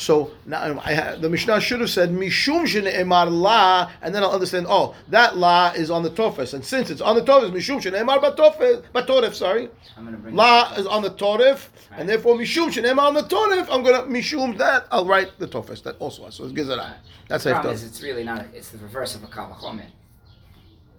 So 0.00 0.30
now 0.46 0.80
I 0.82 0.94
ha- 0.94 1.16
the 1.16 1.28
Mishnah 1.28 1.60
should 1.60 1.80
have 1.80 1.90
said 1.90 2.08
Mishum 2.10 2.62
Shene'emar 2.64 3.30
La, 3.30 3.90
and 4.00 4.14
then 4.14 4.22
I'll 4.22 4.30
understand, 4.30 4.64
oh, 4.66 4.94
that 5.08 5.36
La 5.36 5.72
is 5.76 5.90
on 5.90 6.02
the 6.02 6.08
Tofes. 6.08 6.54
And 6.54 6.64
since 6.64 6.88
it's 6.88 7.02
on 7.02 7.16
the 7.16 7.22
Tofes, 7.22 7.50
Mishum 7.50 7.82
Shene'emar 7.82 8.18
Batofes, 8.18 8.82
Batoref, 8.94 9.34
sorry. 9.34 9.68
I'm 9.98 10.04
going 10.04 10.16
to 10.16 10.22
bring 10.22 10.34
La 10.34 10.72
is 10.78 10.86
on 10.86 11.02
the 11.02 11.10
Torif, 11.10 11.68
Right. 11.90 12.00
and 12.00 12.08
therefore 12.08 12.34
Mishum 12.36 12.68
Shene'emar 12.72 13.02
on 13.08 13.12
the 13.14 13.24
Torif, 13.24 13.68
I'm 13.70 13.82
going 13.82 13.94
to 14.02 14.08
Mishum 14.10 14.56
that, 14.56 14.86
I'll 14.90 15.04
write 15.04 15.38
the 15.38 15.46
Tofes. 15.46 15.82
That 15.82 15.96
also, 15.98 16.30
so 16.30 16.44
it's 16.44 16.54
Gezerah. 16.54 16.94
That's 17.28 17.44
The 17.44 17.50
problem 17.52 17.74
is, 17.74 17.84
it's 17.84 18.02
really 18.02 18.24
not, 18.24 18.46
it's 18.54 18.70
the 18.70 18.78
reverse 18.78 19.14
of 19.14 19.22
a 19.22 19.26
Kavachomer. 19.26 19.84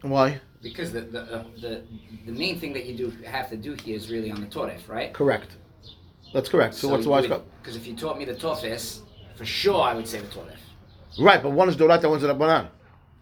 Why? 0.03 0.39
Because 0.61 0.91
the, 0.91 1.01
the, 1.01 1.21
uh, 1.21 1.43
the, 1.59 1.81
the 2.27 2.31
main 2.31 2.59
thing 2.59 2.71
that 2.73 2.85
you 2.85 2.95
do 2.95 3.09
have 3.25 3.49
to 3.49 3.57
do 3.57 3.73
here 3.73 3.95
is 3.95 4.11
really 4.11 4.29
on 4.29 4.41
the 4.41 4.47
Toref, 4.47 4.87
right? 4.87 5.11
Correct. 5.11 5.57
That's 6.33 6.49
correct. 6.49 6.75
So, 6.75 6.87
what's 6.87 7.03
the 7.03 7.09
why? 7.09 7.21
Because 7.21 7.75
if 7.75 7.85
you 7.85 7.95
taught 7.95 8.17
me 8.17 8.25
the 8.25 8.35
Tofes, 8.35 9.01
for 9.35 9.45
sure 9.45 9.81
I 9.81 9.93
would 9.93 10.07
say 10.07 10.19
the 10.19 10.27
Toref. 10.27 10.57
Right, 11.19 11.43
but 11.43 11.51
one 11.51 11.67
is 11.67 11.75
Doraita, 11.75 12.09
one's 12.09 12.23
Rabbanan. 12.23 12.69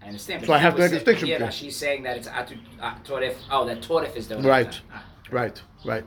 I 0.01 0.05
understand. 0.05 0.45
So 0.45 0.53
I 0.53 0.59
have 0.59 0.75
to 0.75 0.81
make 0.81 0.91
a 0.91 0.95
distinction 0.95 1.27
Yeah, 1.27 1.49
she's 1.49 1.75
saying 1.75 2.03
that 2.03 2.17
it's 2.17 2.27
atu, 2.27 2.57
uh, 2.79 2.95
Toref. 3.03 3.35
Oh, 3.51 3.65
that 3.65 3.81
Toref 3.81 4.15
is 4.15 4.27
the 4.27 4.37
Right. 4.37 4.79
Ah, 4.93 5.03
Right, 5.31 5.61
right. 5.85 6.03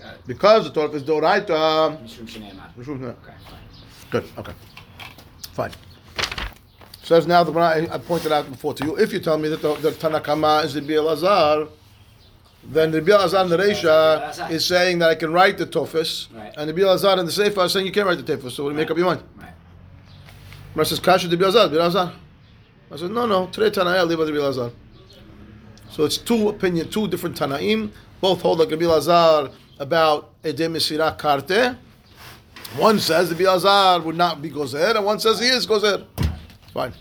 it. 0.00 0.26
Because 0.26 0.64
the 0.64 0.70
Torah 0.70 0.90
is 0.90 1.02
Doraita. 1.02 1.98
Shneimar. 2.06 2.70
Okay, 2.78 3.32
fine. 3.46 3.58
Good, 4.10 4.24
okay. 4.38 4.52
Fine. 5.52 5.72
Says 7.02 7.26
now 7.26 7.42
the 7.42 7.58
I, 7.58 7.88
I 7.94 7.98
pointed 7.98 8.32
out 8.32 8.50
before 8.50 8.74
to 8.74 8.84
you, 8.84 8.96
if 8.98 9.12
you 9.12 9.20
tell 9.20 9.38
me 9.38 9.48
that 9.48 9.62
the, 9.62 9.74
the 9.76 9.90
Tanakama 9.92 10.64
is 10.64 10.74
the 10.74 10.82
Elazar, 10.82 11.68
then 12.68 12.90
the 12.90 13.00
Elazar 13.00 13.44
in 13.44 13.50
the 13.50 13.56
Reisha 13.56 14.50
is 14.50 14.64
saying 14.66 14.98
that 14.98 15.08
I 15.10 15.14
can 15.14 15.32
write 15.32 15.56
the 15.58 15.66
Tofis, 15.66 16.28
Right. 16.34 16.52
and 16.56 16.68
the 16.68 16.74
Elazar 16.74 17.18
in 17.18 17.26
the 17.26 17.32
Sefer 17.32 17.64
is 17.64 17.72
saying 17.72 17.86
you 17.86 17.92
can't 17.92 18.06
write 18.06 18.24
the 18.24 18.36
Tofis, 18.36 18.52
so 18.52 18.64
what 18.64 18.70
do 18.70 18.74
you 18.74 18.80
make 18.80 18.90
up 18.90 18.96
your 18.96 19.06
mind? 19.06 19.22
Right. 19.36 19.52
Mar 20.74 20.84
says, 20.84 21.00
Kasha 21.00 21.28
the 21.28 21.36
Elazar, 21.36 21.70
Elazar. 21.70 22.12
I 22.90 22.96
said, 22.96 23.10
no, 23.10 23.26
no, 23.26 23.46
today 23.46 23.70
Tanaya, 23.70 24.06
leave 24.06 24.18
with 24.18 24.28
the 24.28 24.34
Elazar. 24.34 24.72
So 25.90 26.04
it's 26.04 26.18
two 26.18 26.48
opinion, 26.48 26.90
two 26.90 27.08
different 27.08 27.38
Tanaim, 27.38 27.90
both 28.20 28.42
hold 28.42 28.58
like 28.58 28.70
Rabbi 28.70 28.84
Elazar 28.84 29.52
about 29.78 30.30
Edem 30.44 30.74
Mesirah 30.74 31.16
Karte. 31.18 31.76
One 32.76 32.98
says 32.98 33.30
the 33.30 33.34
Elazar 33.34 34.04
would 34.04 34.16
not 34.16 34.42
be 34.42 34.50
Gozer, 34.50 34.94
and 34.94 35.04
one 35.04 35.18
says 35.20 35.40
he 35.40 35.46
is 35.46 35.66
Gozer. 35.66 36.04
Fine. 36.74 36.92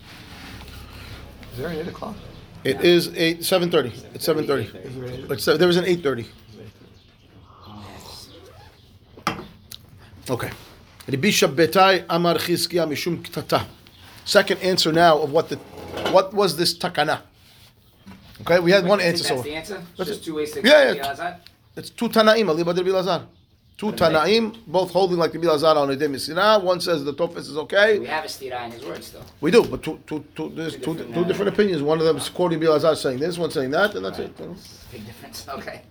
Is 1.52 1.58
there 1.58 1.68
an 1.70 1.76
eight 1.78 1.88
o'clock? 1.88 2.16
It 2.68 2.84
is 2.84 3.14
eight 3.16 3.46
seven 3.46 3.72
thirty. 3.72 3.94
It's 4.14 4.26
seven 4.26 4.46
thirty. 4.46 4.66
Is 4.66 4.96
there 4.96 5.06
an 5.06 5.14
eight? 5.14 5.32
It's 5.32 5.46
there 5.46 5.68
was 5.68 5.78
an 5.78 5.86
eight 5.86 6.04
thirty. 6.04 6.26
Okay. 10.30 10.52
Rabbi 11.08 11.30
Shabbetai 11.30 12.06
Amar 12.10 12.36
Chizkiya 12.36 12.86
Mishum 12.86 13.24
Ktata. 13.24 13.66
Second 14.26 14.62
answer 14.62 14.92
now 14.92 15.18
of 15.20 15.32
what 15.32 15.48
the 15.48 15.56
what 16.12 16.34
was 16.34 16.58
this 16.58 16.78
takana? 16.78 17.22
Okay, 18.42 18.60
we 18.60 18.72
had 18.72 18.86
one 18.86 19.00
answer. 19.00 19.24
That's 19.24 19.42
So 19.42 19.42
the 19.42 19.56
answer. 19.56 19.82
That's 19.98 20.10
Just 20.10 20.26
two 20.26 20.36
ways 20.36 20.52
to 20.52 20.62
Yeah, 20.62 20.92
yeah. 20.92 21.38
it's 21.78 21.90
two 21.90 22.10
Tanaim, 22.10 22.50
Ali 22.50 22.64
Badr 22.66 22.82
Bilazar. 22.82 23.26
Two 23.78 23.88
What 23.88 23.98
do 23.98 24.06
they- 24.06 24.12
Tanaim, 24.12 24.58
both 24.66 24.90
holding 24.90 25.18
like 25.18 25.32
the 25.34 25.38
Bilazar 25.38 25.76
on 25.76 25.92
Edem 25.92 26.14
Demisina. 26.14 26.64
One 26.64 26.82
says 26.82 27.06
the 27.06 27.14
Tofes 27.14 27.48
is 27.48 27.58
okay. 27.58 28.00
We 28.00 28.08
have 28.08 28.26
a 28.26 28.28
stira 28.28 28.66
in 28.66 28.72
his 28.72 28.84
words, 28.84 29.12
though. 29.12 29.22
We 29.40 29.52
do, 29.52 29.64
but 29.64 29.84
two, 29.84 30.00
two, 30.08 30.26
two, 30.36 30.50
there's 30.56 30.74
Two 30.74 30.82
two, 30.82 30.94
different, 30.96 31.14
two 31.14 31.22
uh, 31.22 31.24
different 31.28 31.54
opinions. 31.54 31.84
One 31.84 32.00
of 32.00 32.06
them 32.06 32.18
is 32.18 32.28
quoting 32.28 32.60
Bilazar 32.60 32.98
saying 32.98 33.20
this, 33.20 33.38
one 33.38 33.52
saying 33.52 33.70
that, 33.72 33.94
and 33.94 34.04
that's 34.04 34.18
it. 34.18 34.36
Big 34.92 35.06
difference. 35.06 35.46
Okay. 35.58 35.84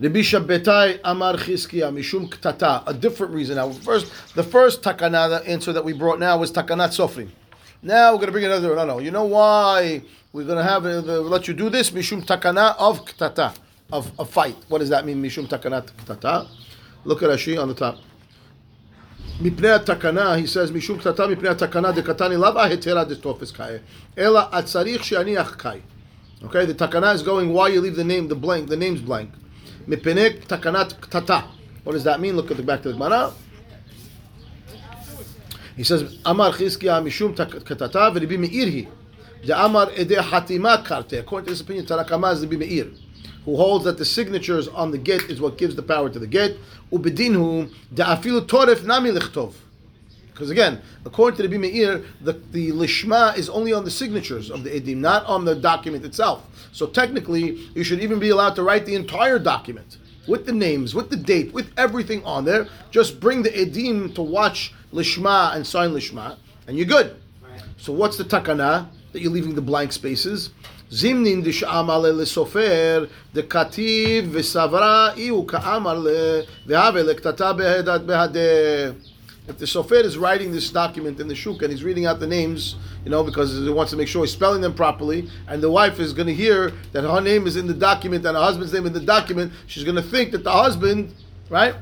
Rabbi 0.00 0.20
Shabbetai 0.20 1.00
Amar 1.04 1.34
Chizkiya 1.34 1.92
Mishum 1.92 2.28
Ktata. 2.28 2.82
A 2.86 2.94
different 2.94 3.32
reason. 3.32 3.56
Now, 3.56 3.70
first, 3.70 4.10
the 4.34 4.42
first 4.42 4.82
takana 4.82 5.28
the 5.28 5.46
answer 5.48 5.72
that 5.72 5.84
we 5.84 5.92
brought 5.92 6.18
now 6.18 6.36
was 6.38 6.50
takanat 6.50 6.90
sofrim. 6.90 7.28
Now 7.82 8.10
we're 8.12 8.16
going 8.16 8.26
to 8.26 8.32
bring 8.32 8.44
another. 8.46 8.74
No, 8.74 8.86
no. 8.86 8.98
You 8.98 9.10
know 9.12 9.24
why 9.24 10.02
we're 10.32 10.44
going 10.46 10.56
to 10.58 10.64
have 10.64 10.84
uh, 10.84 11.00
the, 11.02 11.20
let 11.20 11.46
you 11.46 11.54
do 11.54 11.68
this? 11.70 11.90
Mishum 11.90 12.24
takana 12.24 12.74
of 12.76 13.04
ktata 13.04 13.54
of 13.93 14.11
a 14.19 14.25
fight. 14.25 14.55
What 14.67 14.79
does 14.79 14.89
that 14.89 15.05
mean? 15.05 15.21
Mishum 15.21 15.47
takanat 15.47 15.91
ktata. 15.91 16.47
Look 17.05 17.23
at 17.23 17.29
Rashi 17.29 17.61
on 17.61 17.69
the 17.69 17.75
top. 17.75 17.97
מפני 19.41 19.69
התקנה, 19.69 20.35
he 20.35 20.47
says, 20.47 20.71
משום 20.71 20.97
קטטה 20.99 21.27
מפני 21.27 21.49
התקנה 21.49 21.91
דקתני 21.91 22.37
לאו 22.37 22.59
ההתרה 22.59 23.03
דתופס 23.03 23.51
קאי, 23.51 23.75
אלא 24.17 24.39
הצריך 24.51 25.03
שיניח 25.03 25.55
קאי. 25.55 25.79
Okay, 26.43 26.65
the 26.65 26.73
takana 26.73 27.13
is 27.13 27.21
going 27.21 27.53
why 27.53 27.69
you 27.69 27.81
leave 27.81 27.95
the 27.95 28.03
name, 28.03 28.27
the 28.27 28.35
blank, 28.35 28.69
the 28.69 28.75
name's 28.75 29.01
blank. 29.01 29.29
מפני 29.87 30.29
תקנת 30.47 30.93
קטטה. 30.99 31.39
What 31.85 31.91
does 31.93 32.03
that 32.03 32.19
mean? 32.19 32.35
Look 32.35 32.51
at 32.51 32.57
the 32.57 32.63
back 32.63 32.81
to 32.83 32.89
the 32.89 32.93
Gemara. 32.93 33.31
He 35.77 35.83
says, 35.83 36.03
אמר 36.29 36.51
חזקיה 36.51 36.99
משום 36.99 37.33
קטטה 37.63 38.09
ורבי 38.15 38.37
מאיר 38.37 38.67
היא. 38.67 38.85
דאמר 39.45 39.85
עדי 39.95 40.23
חתימה 40.23 40.77
קרתה. 40.77 41.15
According 41.19 41.45
to 41.45 41.51
this 41.51 41.61
opinion, 41.61 41.85
Tanakama 41.85 42.33
is 42.33 42.41
Rabbi 42.41 42.57
Meir, 42.57 42.87
who 43.44 43.56
holds 43.56 43.84
that 43.84 43.98
the 43.98 44.04
signatures 44.04 44.68
on 44.68 44.90
the 44.90 44.98
get 44.98 45.22
is 45.24 45.40
what 45.40 45.58
gives 45.58 45.76
the 45.76 45.82
power 45.82 46.08
to 46.08 46.18
the 46.18 46.26
get. 46.26 46.56
Da'afilu 46.92 48.84
nami 48.84 49.10
lichtov. 49.10 49.54
Because 50.34 50.50
again, 50.50 50.82
according 51.04 51.36
to 51.36 51.46
the 51.46 51.56
Bimeir, 51.56 52.04
the, 52.20 52.32
the 52.50 52.72
lishma 52.72 53.38
is 53.38 53.48
only 53.48 53.72
on 53.72 53.84
the 53.84 53.90
signatures 53.90 54.50
of 54.50 54.64
the 54.64 54.70
edim, 54.70 54.96
not 54.96 55.24
on 55.26 55.44
the 55.44 55.54
document 55.54 56.04
itself. 56.04 56.44
So 56.72 56.88
technically, 56.88 57.52
you 57.74 57.84
should 57.84 58.00
even 58.00 58.18
be 58.18 58.30
allowed 58.30 58.56
to 58.56 58.64
write 58.64 58.84
the 58.84 58.96
entire 58.96 59.38
document 59.38 59.98
with 60.26 60.44
the 60.44 60.52
names, 60.52 60.92
with 60.92 61.08
the 61.08 61.16
date, 61.16 61.52
with 61.52 61.72
everything 61.76 62.24
on 62.24 62.44
there. 62.44 62.66
Just 62.90 63.20
bring 63.20 63.44
the 63.44 63.50
edim 63.50 64.12
to 64.16 64.22
watch 64.22 64.74
lishma 64.92 65.54
and 65.54 65.64
sign 65.64 65.90
lishma, 65.90 66.36
and 66.66 66.76
you're 66.76 66.86
good. 66.86 67.14
So 67.76 67.92
what's 67.92 68.16
the 68.16 68.24
takana 68.24 68.88
that 69.12 69.20
you're 69.20 69.30
leaving 69.30 69.54
the 69.54 69.62
blank 69.62 69.92
spaces? 69.92 70.50
If 79.46 79.58
the 79.58 79.66
sofer 79.66 80.02
is 80.02 80.16
writing 80.16 80.52
this 80.52 80.70
document 80.70 81.20
in 81.20 81.28
the 81.28 81.34
shuk 81.34 81.60
and 81.60 81.70
he's 81.70 81.84
reading 81.84 82.06
out 82.06 82.18
the 82.18 82.26
names, 82.26 82.76
you 83.04 83.10
know, 83.10 83.22
because 83.22 83.52
he 83.52 83.68
wants 83.68 83.90
to 83.90 83.96
make 83.98 84.08
sure 84.08 84.22
he's 84.24 84.32
spelling 84.32 84.62
them 84.62 84.72
properly, 84.72 85.28
and 85.48 85.62
the 85.62 85.70
wife 85.70 86.00
is 86.00 86.14
going 86.14 86.28
to 86.28 86.34
hear 86.34 86.72
that 86.92 87.04
her 87.04 87.20
name 87.20 87.46
is 87.46 87.56
in 87.56 87.66
the 87.66 87.74
document 87.74 88.24
and 88.24 88.36
her 88.36 88.42
husband's 88.42 88.72
name 88.72 88.86
in 88.86 88.94
the 88.94 89.00
document, 89.00 89.52
she's 89.66 89.84
going 89.84 89.96
to 89.96 90.02
think 90.02 90.32
that 90.32 90.44
the 90.44 90.50
husband, 90.50 91.12
right? 91.50 91.74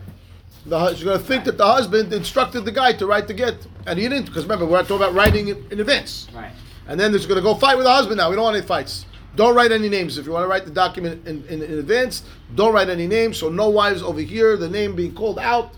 The, 0.67 0.93
she's 0.95 1.05
going 1.05 1.19
to 1.19 1.25
think 1.25 1.45
that 1.45 1.57
the 1.57 1.67
husband 1.67 2.12
instructed 2.12 2.65
the 2.65 2.73
guy 2.73 2.95
to 2.95 3.07
write 3.07 3.29
the 3.29 3.35
get, 3.35 3.55
and 3.87 3.97
he 3.97 4.09
didn't. 4.09 4.27
Because 4.27 4.43
remember, 4.43 4.67
we're 4.67 4.81
talking 4.83 4.97
about 4.97 5.15
writing 5.15 5.49
in 5.49 5.79
advance. 5.79 6.27
Right. 6.35 6.51
And 6.88 6.99
then 6.99 7.12
there's 7.12 7.27
going 7.27 7.37
to 7.37 7.42
go 7.42 7.55
fight 7.55 7.77
with 7.77 7.85
the 7.87 7.92
husband 7.92 8.18
now. 8.18 8.29
We 8.31 8.37
don't 8.37 8.45
want 8.45 8.57
any 8.57 8.66
fights. 8.66 9.07
Don't 9.35 9.55
write 9.55 9.73
any 9.73 9.88
names. 9.88 10.18
If 10.18 10.27
you 10.27 10.33
want 10.33 10.45
to 10.45 10.49
write 10.49 10.64
the 10.64 10.71
document 10.71 11.27
in, 11.27 11.45
in, 11.47 11.62
in 11.62 11.79
advance, 11.79 12.23
don't 12.55 12.75
write 12.75 12.90
any 12.90 13.07
names. 13.07 13.38
So 13.38 13.49
no 13.49 13.71
wives 13.71 14.03
over 14.03 14.21
here, 14.21 14.57
the 14.57 14.68
name 14.68 14.95
being 14.95 15.14
called 15.14 15.38
out, 15.38 15.73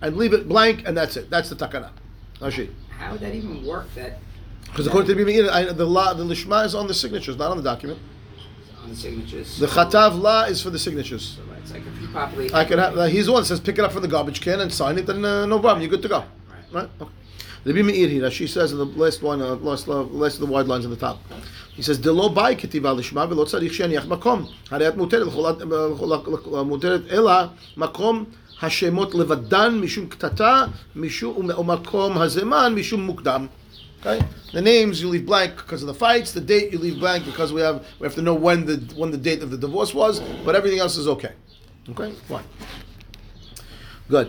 and 0.00 0.16
leave 0.16 0.32
it 0.32 0.48
blank, 0.48 0.82
and 0.86 0.96
that's 0.96 1.16
it. 1.16 1.30
That's 1.30 1.48
the 1.48 1.56
takana. 1.56 1.90
How 2.40 3.12
would 3.12 3.20
that 3.20 3.34
even 3.34 3.64
work? 3.64 3.92
That 3.94 4.18
Because 4.64 4.86
according 4.86 5.16
to 5.16 5.24
the 5.24 5.50
I- 5.54 5.72
the 5.72 5.84
la, 5.84 6.14
the 6.14 6.24
lishma 6.24 6.64
is 6.64 6.74
on 6.74 6.88
the 6.88 6.94
signatures, 6.94 7.36
not 7.36 7.50
on 7.50 7.56
the 7.56 7.62
document. 7.62 8.00
on 8.82 8.90
the 8.90 8.96
signatures. 8.96 9.58
The 9.58 9.66
chatav 9.66 10.20
la 10.20 10.44
is 10.44 10.60
for 10.60 10.70
the 10.70 10.78
signatures. 10.78 11.36
So 11.36 11.72
like 11.72 11.86
if 11.86 12.00
you 12.02 12.08
populate. 12.08 12.54
I 12.54 12.64
could 12.64 12.78
have. 12.78 13.10
He's 13.10 13.26
the 13.26 13.32
one 13.32 13.42
that 13.42 13.46
says 13.46 13.60
pick 13.60 13.78
it 13.78 13.84
up 13.84 13.92
from 13.92 14.02
the 14.02 14.08
garbage 14.08 14.40
can 14.40 14.60
and 14.60 14.72
sign 14.72 14.98
it, 14.98 15.08
and 15.08 15.24
uh, 15.24 15.46
no 15.46 15.58
problem. 15.60 15.82
You're 15.82 15.90
good 15.90 16.02
to 16.02 16.08
go. 16.08 16.18
Right. 16.18 16.64
Right. 16.72 16.90
Okay. 17.00 17.12
Rabbi 17.67 17.81
Meir 17.81 18.09
here, 18.09 18.29
she 18.31 18.47
says 18.47 18.71
in 18.73 18.77
the 18.77 18.89
last 18.97 19.21
one, 19.21 19.41
uh, 19.41 19.55
last, 19.69 19.87
uh, 19.87 20.03
last 20.11 20.35
of 20.35 20.41
the 20.41 20.51
wide 20.53 20.67
lines 20.67 20.85
on 20.85 20.91
the 20.91 20.97
top. 20.97 21.17
He 21.77 21.81
says, 21.81 21.97
"דלא 21.97 22.27
באי 22.27 22.55
כתיבה 22.57 22.93
לשמה 22.93 23.25
ולא 23.29 23.43
צריך 23.43 23.73
שיניח 23.73 24.05
מקום. 24.05 24.45
הרי 24.71 24.87
את 24.87 24.97
מותרת 24.97 25.27
לכולת- 25.27 25.61
לכול- 25.61 26.63
מותרת 26.65 27.01
אלא 27.11 27.31
מקום 27.77 28.23
השמות 28.61 29.15
לבדן 29.15 29.77
משום 29.81 30.07
קטטה 30.07 30.65
משום, 30.95 31.49
ומקום 31.57 32.17
הזמן 32.17 32.73
משום 32.75 33.01
מוקדם." 33.01 33.47
Okay? 34.03 34.19
The 34.51 34.61
names 34.61 35.01
you 35.01 35.09
leave 35.09 35.25
blank 35.25 35.51
because 35.55 35.81
of 35.81 35.87
the 35.87 35.99
fights. 36.05 36.33
The 36.33 36.41
date 36.41 36.71
you 36.73 36.79
leave 36.79 36.99
blank 36.99 37.23
because 37.25 37.51
we 37.51 37.61
have 37.61 37.79
we 37.99 38.07
have 38.07 38.15
to 38.15 38.21
know 38.21 38.35
when 38.47 38.65
the 38.65 38.77
when 39.01 39.11
the 39.11 39.21
date 39.29 39.41
of 39.41 39.49
the 39.49 39.57
divorce 39.57 39.93
was. 39.93 40.15
But 40.45 40.55
everything 40.55 40.79
else 40.79 40.97
is 40.97 41.07
okay. 41.15 41.33
Okay, 41.91 42.11
fine. 42.29 42.47
Good. 44.09 44.27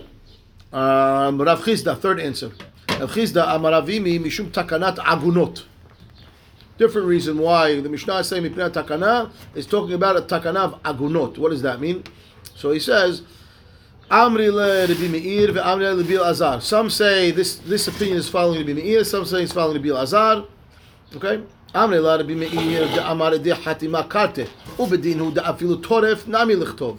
Um, 0.72 1.32
Rav 1.48 1.60
Chizda, 1.64 1.92
third 2.04 2.18
answer. 2.20 2.50
Rav 2.99 3.09
Amaravimi, 3.09 4.19
Mishum 4.19 4.51
Takanat 4.51 4.97
Agunot. 4.97 5.65
different 6.79 7.07
reason 7.07 7.37
why 7.37 7.79
the 7.79 7.89
Mishnah 7.89 8.15
is 8.15 8.27
saying 8.29 8.43
Mipnei 8.43 8.69
Takana 8.71 9.29
is 9.53 9.67
talking 9.67 9.93
about 9.93 10.15
a 10.15 10.21
Takana 10.21 10.73
of 10.73 10.83
Agunot. 10.83 11.37
What 11.37 11.49
does 11.51 11.61
that 11.61 11.79
mean? 11.79 12.03
So 12.55 12.71
he 12.71 12.79
says, 12.79 13.21
Amri 14.09 14.51
le 14.51 14.87
Rabbi 14.87 15.07
Meir 15.07 15.49
ve'amri 15.49 15.95
le 15.95 16.01
Rabbi 16.01 16.29
Azar. 16.29 16.61
Some 16.61 16.89
say 16.89 17.31
this 17.31 17.57
this 17.57 17.87
opinion 17.87 18.17
is 18.17 18.27
following 18.29 18.59
Rabbi 18.65 18.73
Meir. 18.73 19.03
Some 19.03 19.25
say 19.25 19.43
it's 19.43 19.53
following 19.53 19.83
Rabbi 19.83 20.01
Azar. 20.01 20.45
Okay. 21.15 21.43
Amri 21.75 22.01
le 22.01 22.17
Rabbi 22.17 22.33
Meir 22.33 22.87
de'amar 22.87 23.37
de 23.43 23.51
hatima 23.51 24.07
karte 24.07 24.47
ubedinu 24.77 25.33
de'afilu 25.33 25.81
toref 25.83 26.27
nami 26.27 26.55
lichtov. 26.55 26.97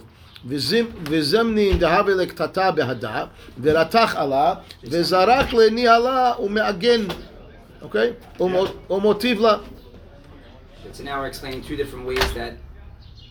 וזמנין 1.10 1.80
דהבה 1.80 2.14
לקטטה 2.14 2.72
בהדה, 2.72 3.26
ורתח 3.62 4.16
עלה, 4.18 4.54
וזרק 4.84 5.54
לניהלה 5.54 6.34
ומעגן, 6.40 7.02
אוקיי? 7.82 8.12
ומוטיב 8.90 9.40
לה. 9.40 9.58
So 10.94 11.04
now 11.04 11.20
we're 11.20 11.28
explaining 11.28 11.62
two 11.62 11.76
different 11.76 12.06
ways 12.06 12.34
that 12.36 12.54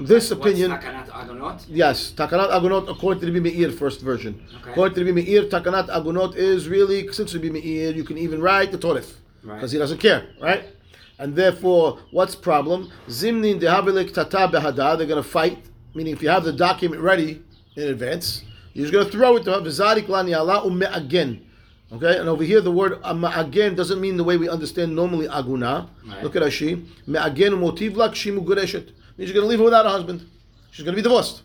This 0.00 0.30
what's 0.30 0.32
opinion, 0.32 0.72
takanat 0.72 1.08
agonot. 1.08 1.64
yes, 1.68 2.12
Takanat 2.12 2.50
Agunot 2.50 2.90
according 2.90 3.20
to 3.20 3.26
Rabbi 3.26 3.38
Meir, 3.38 3.70
first 3.70 4.00
version. 4.00 4.44
Okay. 4.60 4.72
According 4.72 4.94
to 4.96 5.04
Rabbi 5.04 5.22
Meir, 5.22 5.44
Takanat 5.44 5.88
Agunot 5.88 6.34
is 6.34 6.68
really, 6.68 7.10
since 7.12 7.32
Rabbi 7.32 7.50
Meir, 7.50 7.92
you 7.92 8.02
can 8.02 8.18
even 8.18 8.42
write 8.42 8.72
the 8.72 8.78
Torif. 8.78 9.14
Right. 9.44 9.54
Because 9.54 9.70
he 9.70 9.78
doesn't 9.78 9.98
care, 9.98 10.26
right? 10.42 10.64
And 11.18 11.36
therefore, 11.36 12.00
what's 12.10 12.34
problem? 12.34 12.90
Zimnin 13.08 13.60
dehavilik 13.60 14.12
tata 14.12 14.48
behada, 14.52 14.98
they're 14.98 15.06
going 15.06 15.22
to 15.22 15.28
fight, 15.38 15.58
meaning 15.93 16.13
if 16.13 16.21
you 16.21 16.29
have 16.29 16.43
the 16.43 16.53
document 16.53 17.01
ready 17.01 17.41
in 17.75 17.83
advance, 17.83 18.43
you're 18.73 18.85
just 18.85 18.93
going 18.93 19.05
to 19.05 19.11
throw 19.11 19.35
it 19.37 19.43
to 19.43 19.53
her. 19.53 19.61
V'zarik 19.61 20.07
lani 20.07 20.33
ala 20.33 20.61
u'me'agen. 20.61 21.41
Okay, 21.91 22.19
and 22.19 22.29
over 22.29 22.43
here 22.43 22.61
the 22.61 22.71
word 22.71 22.99
uh, 23.03 23.31
again 23.35 23.73
doesn't 23.73 23.99
mean 23.99 24.15
the 24.15 24.23
way 24.23 24.37
we 24.37 24.47
understand 24.47 24.95
normally 24.95 25.27
aguna. 25.27 25.89
Right. 26.07 26.23
Look 26.23 26.35
at 26.35 26.43
Rashi. 26.43 26.85
Me'agen 27.07 27.59
motiv 27.59 27.95
lak 27.95 28.11
shimu 28.11 28.45
gureshet. 28.45 28.91
Means 29.17 29.31
you're 29.31 29.33
going 29.33 29.43
to 29.43 29.47
leave 29.47 29.59
her 29.59 29.65
without 29.65 29.85
a 29.85 29.89
husband. 29.89 30.25
She's 30.71 30.85
going 30.85 30.95
to 30.95 31.01
be 31.01 31.03
divorced. 31.03 31.41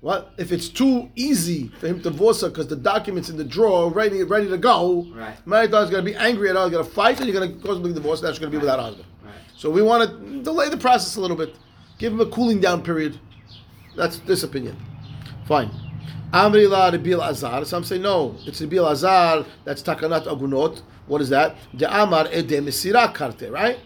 What 0.00 0.32
if 0.36 0.52
it's 0.52 0.68
too 0.68 1.10
easy 1.16 1.68
for 1.80 1.86
him 1.86 1.96
to 1.98 2.10
divorce 2.10 2.42
her 2.42 2.48
because 2.48 2.66
the 2.66 2.76
documents 2.76 3.30
in 3.30 3.36
the 3.36 3.44
drawer 3.44 3.90
ready 3.90 4.22
ready 4.24 4.48
to 4.48 4.58
go? 4.58 5.06
Right. 5.14 5.36
Marita 5.46 5.84
is 5.84 5.90
going 5.90 6.04
to 6.04 6.10
be 6.10 6.14
angry 6.16 6.50
at 6.50 6.56
her, 6.56 6.68
going 6.68 6.84
to 6.84 6.90
fight, 6.90 7.18
and 7.18 7.28
you're 7.28 7.40
going 7.40 7.56
to 7.56 7.66
cause 7.66 7.78
a 7.78 7.92
divorce. 7.92 8.20
She's 8.20 8.38
going 8.38 8.52
to 8.52 8.58
be 8.58 8.58
without 8.58 8.78
a 8.78 8.82
husband. 8.82 9.06
Right. 9.24 9.34
So 9.56 9.70
we 9.70 9.82
want 9.82 10.10
to 10.10 10.42
delay 10.42 10.68
the 10.68 10.76
process 10.76 11.16
a 11.16 11.20
little 11.20 11.36
bit, 11.36 11.54
give 11.98 12.12
him 12.12 12.20
a 12.20 12.26
cooling 12.26 12.60
down 12.60 12.82
period. 12.82 13.18
That's 13.96 14.18
this 14.18 14.42
opinion. 14.42 14.76
Fine. 15.46 15.70
Amri 16.32 16.68
la 16.68 16.90
Rebil 16.90 17.22
Azar. 17.22 17.64
Some 17.64 17.84
say 17.84 17.98
no, 17.98 18.36
it's 18.46 18.60
Rebil 18.60 18.90
Azar. 18.90 19.46
That's 19.64 19.82
takanat 19.82 20.26
agunot. 20.26 20.82
What 21.06 21.20
is 21.20 21.28
that? 21.30 21.56
De 21.74 21.86
Amar 21.86 22.26
ede 22.32 22.60
mesira 22.60 23.12
karte. 23.14 23.50
Right. 23.50 23.78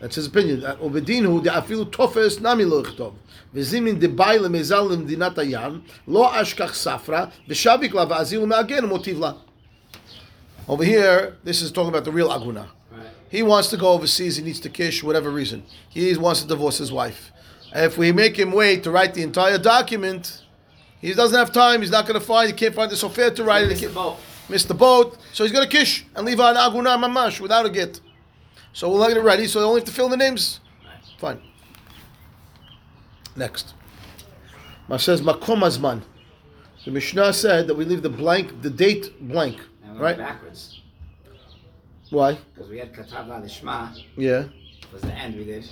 That's 0.00 0.14
his 0.14 0.26
opinion. 0.26 0.60
Obedinu 0.60 1.42
de 1.42 1.50
afilu 1.50 1.90
tofes 1.90 2.40
nami 2.40 2.64
lo 2.64 2.82
yichtov. 2.82 3.14
V'zimin 3.54 3.98
de 3.98 4.08
bay 4.08 4.38
lemezal 4.38 4.88
lemdinat 4.90 5.34
hayam 5.34 5.82
lo 6.06 6.28
ashkach 6.28 6.70
safra 6.70 7.32
v'shavik 7.48 7.94
la 7.94 8.06
me'agen 8.46 8.88
motiv 8.88 9.18
la. 9.18 9.36
Over 10.68 10.84
here, 10.84 11.38
this 11.44 11.62
is 11.62 11.72
talking 11.72 11.88
about 11.88 12.04
the 12.04 12.12
real 12.12 12.28
aguna. 12.28 12.68
Right. 12.92 13.06
He 13.30 13.42
wants 13.42 13.70
to 13.70 13.78
go 13.78 13.88
overseas. 13.92 14.36
He 14.36 14.44
needs 14.44 14.60
to 14.60 14.68
kish, 14.68 15.02
whatever 15.02 15.30
reason. 15.30 15.64
He 15.88 16.14
wants 16.16 16.42
to 16.42 16.46
divorce 16.46 16.76
his 16.76 16.92
wife. 16.92 17.32
If 17.74 17.98
we 17.98 18.12
make 18.12 18.36
him 18.38 18.52
wait 18.52 18.82
to 18.84 18.90
write 18.90 19.14
the 19.14 19.22
entire 19.22 19.58
document, 19.58 20.42
he 21.00 21.12
doesn't 21.14 21.38
have 21.38 21.52
time. 21.52 21.80
He's 21.80 21.90
not 21.90 22.06
going 22.06 22.18
to 22.18 22.24
find. 22.26 22.48
He 22.48 22.54
can't 22.54 22.74
find 22.74 22.90
the 22.90 22.96
sofer 22.96 23.34
to 23.34 23.44
write 23.44 23.64
it. 23.70 23.78
He 23.78 23.86
Missed 23.86 23.88
the 23.88 23.94
boat. 23.94 24.16
Miss 24.48 24.64
the 24.64 24.74
boat, 24.74 25.18
so 25.34 25.44
he's 25.44 25.52
going 25.52 25.68
to 25.68 25.70
kish 25.76 26.06
and 26.16 26.24
leave 26.26 26.40
an 26.40 26.56
aguna 26.56 26.96
mamash 26.98 27.38
without 27.38 27.66
a 27.66 27.70
get. 27.70 28.00
So 28.72 28.88
we'll 28.88 29.06
get 29.06 29.16
it 29.16 29.20
ready. 29.20 29.46
So 29.46 29.60
they 29.60 29.66
only 29.66 29.80
have 29.80 29.86
to 29.88 29.92
fill 29.94 30.06
in 30.06 30.12
the 30.12 30.16
names. 30.16 30.60
Fine. 31.18 31.40
Next. 33.36 33.74
Ma 34.88 34.96
says 34.96 35.20
makom 35.20 35.60
azman. 35.60 36.02
The 36.84 36.90
Mishnah 36.92 37.34
said 37.34 37.66
that 37.66 37.74
we 37.74 37.84
leave 37.84 38.00
the 38.02 38.08
blank, 38.08 38.62
the 38.62 38.70
date 38.70 39.12
blank, 39.28 39.58
right? 39.96 40.16
backwards 40.16 40.80
Why? 42.08 42.38
because 42.54 42.70
we 42.70 42.78
had 42.78 42.94
katav 42.94 43.28
la 43.28 43.38
lishma 43.40 44.02
Yeah. 44.16 44.44
was 44.90 45.02
the 45.02 45.12
end 45.12 45.36
we 45.36 45.44
did. 45.44 45.68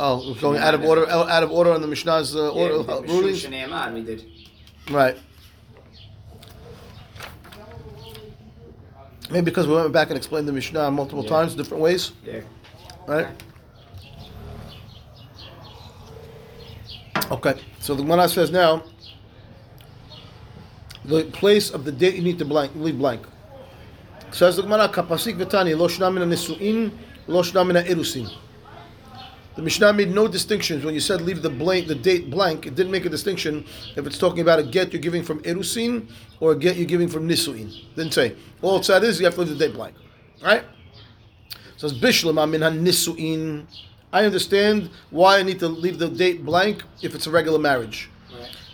Oh, 0.00 0.28
we're 0.28 0.40
going 0.40 0.58
out 0.58 0.74
of 0.74 0.84
order, 0.84 1.08
out 1.10 1.42
of 1.42 1.50
order 1.50 1.72
on 1.72 1.80
the 1.80 1.88
Mishnah's 1.88 2.36
uh, 2.36 2.50
order, 2.52 2.88
uh, 2.88 3.00
rulings. 3.02 3.44
We 3.44 4.02
did. 4.02 4.24
Right. 4.90 5.18
Maybe 9.30 9.44
because 9.44 9.66
we 9.66 9.74
went 9.74 9.92
back 9.92 10.08
and 10.08 10.16
explained 10.16 10.48
the 10.48 10.52
Mishnah 10.52 10.90
multiple 10.90 11.22
Yeah. 11.24 11.30
times, 11.30 11.54
different 11.54 11.82
ways, 11.82 12.12
Yeah. 12.24 12.40
right? 13.06 13.26
Okay. 17.30 17.60
So 17.80 17.94
the 17.94 18.02
Gemara 18.02 18.28
says 18.28 18.50
now, 18.50 18.84
the 21.04 21.24
place 21.24 21.70
of 21.70 21.84
the 21.84 21.92
date 21.92 22.14
you 22.14 22.22
need 22.22 22.38
to 22.38 22.44
blank, 22.44 22.72
leave 22.76 22.98
blank. 22.98 23.26
Says 24.30 24.56
the 24.56 24.62
Gemara, 24.62 24.88
kapasik 24.88 25.36
v'tani 25.36 25.76
lo 25.76 25.88
shna 25.88 26.12
mina 26.12 26.24
nisuin, 26.24 26.92
lo 27.26 27.42
shna 27.42 27.66
mina 27.66 27.82
erusin. 27.82 28.30
The 29.58 29.64
Mishnah 29.64 29.92
made 29.92 30.14
no 30.14 30.28
distinctions 30.28 30.84
when 30.84 30.94
you 30.94 31.00
said 31.00 31.20
leave 31.20 31.42
the 31.42 31.50
blank, 31.50 31.88
the 31.88 31.94
date 31.96 32.30
blank. 32.30 32.64
It 32.64 32.76
didn't 32.76 32.92
make 32.92 33.06
a 33.06 33.08
distinction 33.08 33.64
if 33.96 34.06
it's 34.06 34.16
talking 34.16 34.38
about 34.38 34.60
a 34.60 34.62
get 34.62 34.92
you're 34.92 35.02
giving 35.02 35.24
from 35.24 35.42
erusin 35.42 36.08
or 36.38 36.52
a 36.52 36.56
get 36.56 36.76
you're 36.76 36.86
giving 36.86 37.08
from 37.08 37.28
nisuin. 37.28 37.74
Didn't 37.96 38.14
say. 38.14 38.36
All 38.62 38.76
it 38.76 38.84
said 38.84 39.02
is 39.02 39.18
you 39.18 39.24
have 39.26 39.34
to 39.34 39.40
leave 39.40 39.58
the 39.58 39.66
date 39.66 39.74
blank, 39.74 39.96
right? 40.44 40.62
So 41.76 41.88
it's 41.88 41.98
bishlema 41.98 42.48
min 42.48 42.60
nisuin. 42.60 43.66
I 44.12 44.26
understand 44.26 44.90
why 45.10 45.40
I 45.40 45.42
need 45.42 45.58
to 45.58 45.66
leave 45.66 45.98
the 45.98 46.08
date 46.08 46.44
blank 46.44 46.84
if 47.02 47.16
it's 47.16 47.26
a 47.26 47.30
regular 47.32 47.58
marriage. 47.58 48.08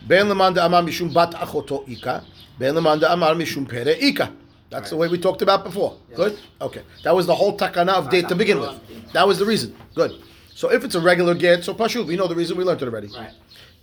Ben 0.06 0.28
leman 0.28 0.58
amar 0.58 0.82
mishum 0.82 1.14
bat 1.14 1.30
achoto 1.30 1.88
ika. 1.88 2.22
Ben 2.58 2.74
leman 2.74 3.02
amar 3.04 3.32
mishum 3.32 3.66
pere 3.66 3.96
ika. 3.98 4.30
That's 4.68 4.90
the 4.90 4.96
way 4.96 5.08
we 5.08 5.16
talked 5.16 5.40
about 5.40 5.64
before. 5.64 5.96
Yes. 6.10 6.16
Good? 6.18 6.38
Okay. 6.60 6.82
That 7.04 7.16
was 7.16 7.24
the 7.24 7.34
whole 7.34 7.56
takana 7.56 7.94
of 7.94 8.10
date 8.10 8.28
to 8.28 8.34
begin 8.34 8.60
with. 8.60 8.78
That 9.14 9.26
was 9.26 9.38
the 9.38 9.46
reason. 9.46 9.74
Good. 9.94 10.20
So 10.54 10.70
if 10.70 10.84
it's 10.84 10.94
a 10.94 11.00
regular 11.00 11.34
get, 11.34 11.64
so 11.64 11.74
pashuv, 11.74 12.06
we 12.06 12.16
know 12.16 12.28
the 12.28 12.34
reason, 12.36 12.56
we 12.56 12.62
learned 12.62 12.80
it 12.80 12.86
already. 12.86 13.08
Right. 13.08 13.32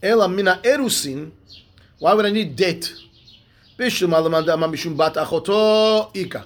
Ela 0.02 0.30
mina 0.30 0.62
erusin, 0.64 1.32
why 2.00 2.14
would 2.14 2.26
I 2.26 2.32
need 2.32 2.56
date? 2.56 2.94
Bishum 3.78 4.14
alaman 4.14 4.48
amar 4.52 4.70
mishum 4.70 4.96
bat 4.96 5.16
achoto 5.16 6.16
ika. 6.16 6.46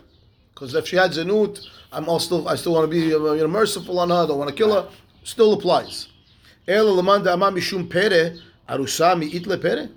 Because 0.54 0.74
if 0.74 0.88
she 0.88 0.96
had 0.96 1.12
zenut, 1.12 1.60
I'm 1.92 2.10
all 2.10 2.20
still, 2.20 2.50
I 2.50 2.56
still 2.56 2.74
want 2.74 2.86
to 2.86 2.88
be 2.88 3.02
you 3.02 3.20
know, 3.20 3.48
merciful 3.48 4.00
on 4.00 4.10
her, 4.10 4.16
I 4.16 4.26
don't 4.26 4.40
want 4.40 4.50
to 4.50 4.56
kill 4.56 4.74
her, 4.74 4.90
still 5.24 5.54
applies. 5.54 6.08
Ela 6.68 6.90
lamanda 6.90 7.38
mishum 7.54 7.88
pere, 7.88 8.36
arusa 8.68 9.18
mi 9.18 9.30
itle 9.30 9.62
pere? 9.62 9.90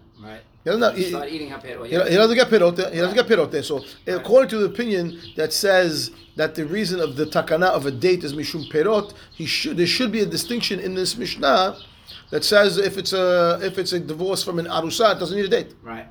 Right. 0.65 0.75
He 0.75 0.81
doesn't, 0.81 0.97
He 0.97 1.05
he, 1.05 1.37
eating 1.37 1.49
he, 1.87 2.11
he 2.11 2.17
doesn't 2.17 2.37
get 2.37 2.49
pirote. 2.49 2.93
He 2.93 2.99
doesn't 2.99 3.15
get 3.15 3.27
pirote. 3.27 3.65
So, 3.65 3.85
according 4.07 4.51
to 4.51 4.59
the 4.59 4.67
opinion 4.67 5.19
that 5.37 5.53
says 5.53 6.11
that 6.37 6.55
the 6.55 6.67
reason 6.67 7.01
of 7.01 7.17
the 7.17 7.27
takana 7.27 7.69
of 7.69 7.87
a 7.87 7.91
date 7.91 8.25
is 8.25 8.35
mishum 8.35 8.71
perot, 8.71 9.15
he 9.33 9.47
should 9.47 9.77
there 9.77 9.87
should 9.87 10.13
be 10.13 10.21
a 10.21 10.27
distinction 10.27 10.79
in 10.81 10.95
this 10.95 11.17
mishnah 11.17 11.77
that 12.31 12.45
says 12.45 12.79
if 12.79 12.99
it's 12.99 13.13
a 13.13 13.59
if 13.63 13.79
it's 13.79 13.93
a 13.93 14.01
divorce 14.01 14.43
from 14.43 14.59
an 14.59 14.67
arusa, 14.67 15.15
it 15.15 15.19
doesn't 15.19 15.37
need 15.37 15.47
a 15.47 15.49
date, 15.49 15.75
Right. 15.83 16.07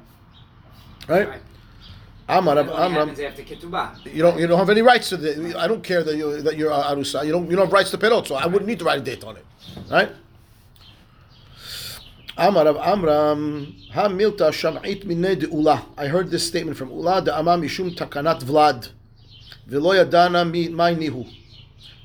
right? 1.07 1.29
Right. 1.29 1.41
Amar, 2.29 2.55
That 2.55 2.67
only 2.67 2.75
Amram, 2.83 3.15
happens 3.15 3.19
you 4.05 4.21
don't 4.21 4.37
you 4.37 4.47
don't 4.47 4.59
have 4.59 4.69
any 4.69 4.81
rights 4.81 5.09
to 5.09 5.17
the. 5.17 5.57
I 5.57 5.65
don't 5.65 5.81
care 5.81 6.03
that 6.03 6.17
you 6.17 6.41
that 6.41 6.57
you're 6.57 6.71
arusa. 6.71 7.25
You 7.25 7.31
don't 7.31 7.49
you 7.49 7.55
don't 7.55 7.65
have 7.67 7.73
rights 7.73 7.91
to 7.91 7.97
perot, 7.97 8.27
so 8.27 8.35
I 8.35 8.47
wouldn't 8.47 8.67
need 8.67 8.79
to 8.79 8.85
write 8.85 8.99
a 8.99 9.01
date 9.01 9.23
on 9.23 9.37
it, 9.37 9.45
right? 9.89 10.11
Amar 12.39 12.65
Rav 12.65 12.77
Amram, 12.77 13.75
Minei 13.95 15.39
de 15.39 15.47
Ula. 15.47 15.83
I 15.97 16.05
heard 16.05 16.29
this 16.29 16.47
statement 16.47 16.77
from 16.77 16.91
Ula, 16.91 17.19
de 17.19 17.31
Amam 17.31 17.63
Mishum 17.63 17.97
Takanat 17.97 18.43
Vlad. 18.43 18.89
Velo 19.65 19.91
Yadana 19.91 20.47
Mi 20.47 20.69
Mai 20.69 20.93
Nihu. 20.93 21.27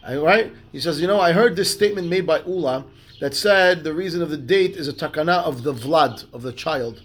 Right? 0.09 0.51
He 0.73 0.81
says, 0.81 1.03
you 1.03 1.07
know, 1.07 1.21
I 1.21 1.33
heard 1.33 1.55
this 1.55 1.71
statement 1.71 2.09
made 2.09 2.27
by 2.27 2.41
Ula 2.47 2.87
that 3.21 3.35
said 3.35 3.85
the 3.85 3.93
reason 3.93 4.23
of 4.23 4.31
the 4.31 4.39
date 4.39 4.75
is 4.75 4.89
a 4.89 4.95
takana 4.95 5.45
of 5.45 5.65
the 5.65 5.75
Vlad, 5.75 6.25
of 6.33 6.41
the 6.41 6.53
child. 6.55 7.03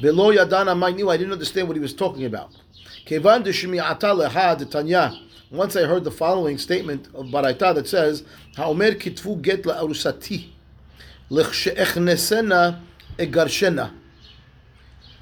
Velo 0.00 0.32
Yadana 0.32 0.74
Mai 0.74 0.94
Nihu. 0.94 1.12
I 1.12 1.18
didn't 1.18 1.34
understand 1.34 1.68
what 1.68 1.76
he 1.76 1.82
was 1.82 1.92
talking 1.92 2.24
about. 2.24 2.52
Kevan 3.04 3.42
de 3.42 3.52
de 3.52 4.64
Tanya. 4.64 5.12
Once 5.50 5.76
I 5.76 5.82
heard 5.82 6.04
the 6.04 6.10
following 6.10 6.56
statement 6.56 7.08
of 7.08 7.26
Baraita 7.26 7.74
that 7.74 7.86
says, 7.86 8.24
Ha'omer 8.56 8.92
kitfu 8.92 9.42
get 9.42 9.64
la'arusati. 9.64 10.52
לכשאכנסנה 11.31 12.69
אגרשנה. 13.21 13.87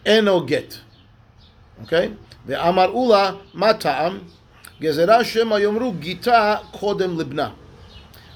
אינו 0.05 0.45
גט. 0.45 0.75
אוקיי? 1.81 2.09
ואמר 2.45 2.89
אולה, 2.89 3.31
מה 3.53 3.73
טעם? 3.73 4.19
גזרה 4.81 5.23
שמא 5.23 5.55
יאמרו 5.55 5.91
גיתה 5.91 6.55
קודם 6.71 7.19
לבנה. 7.19 7.49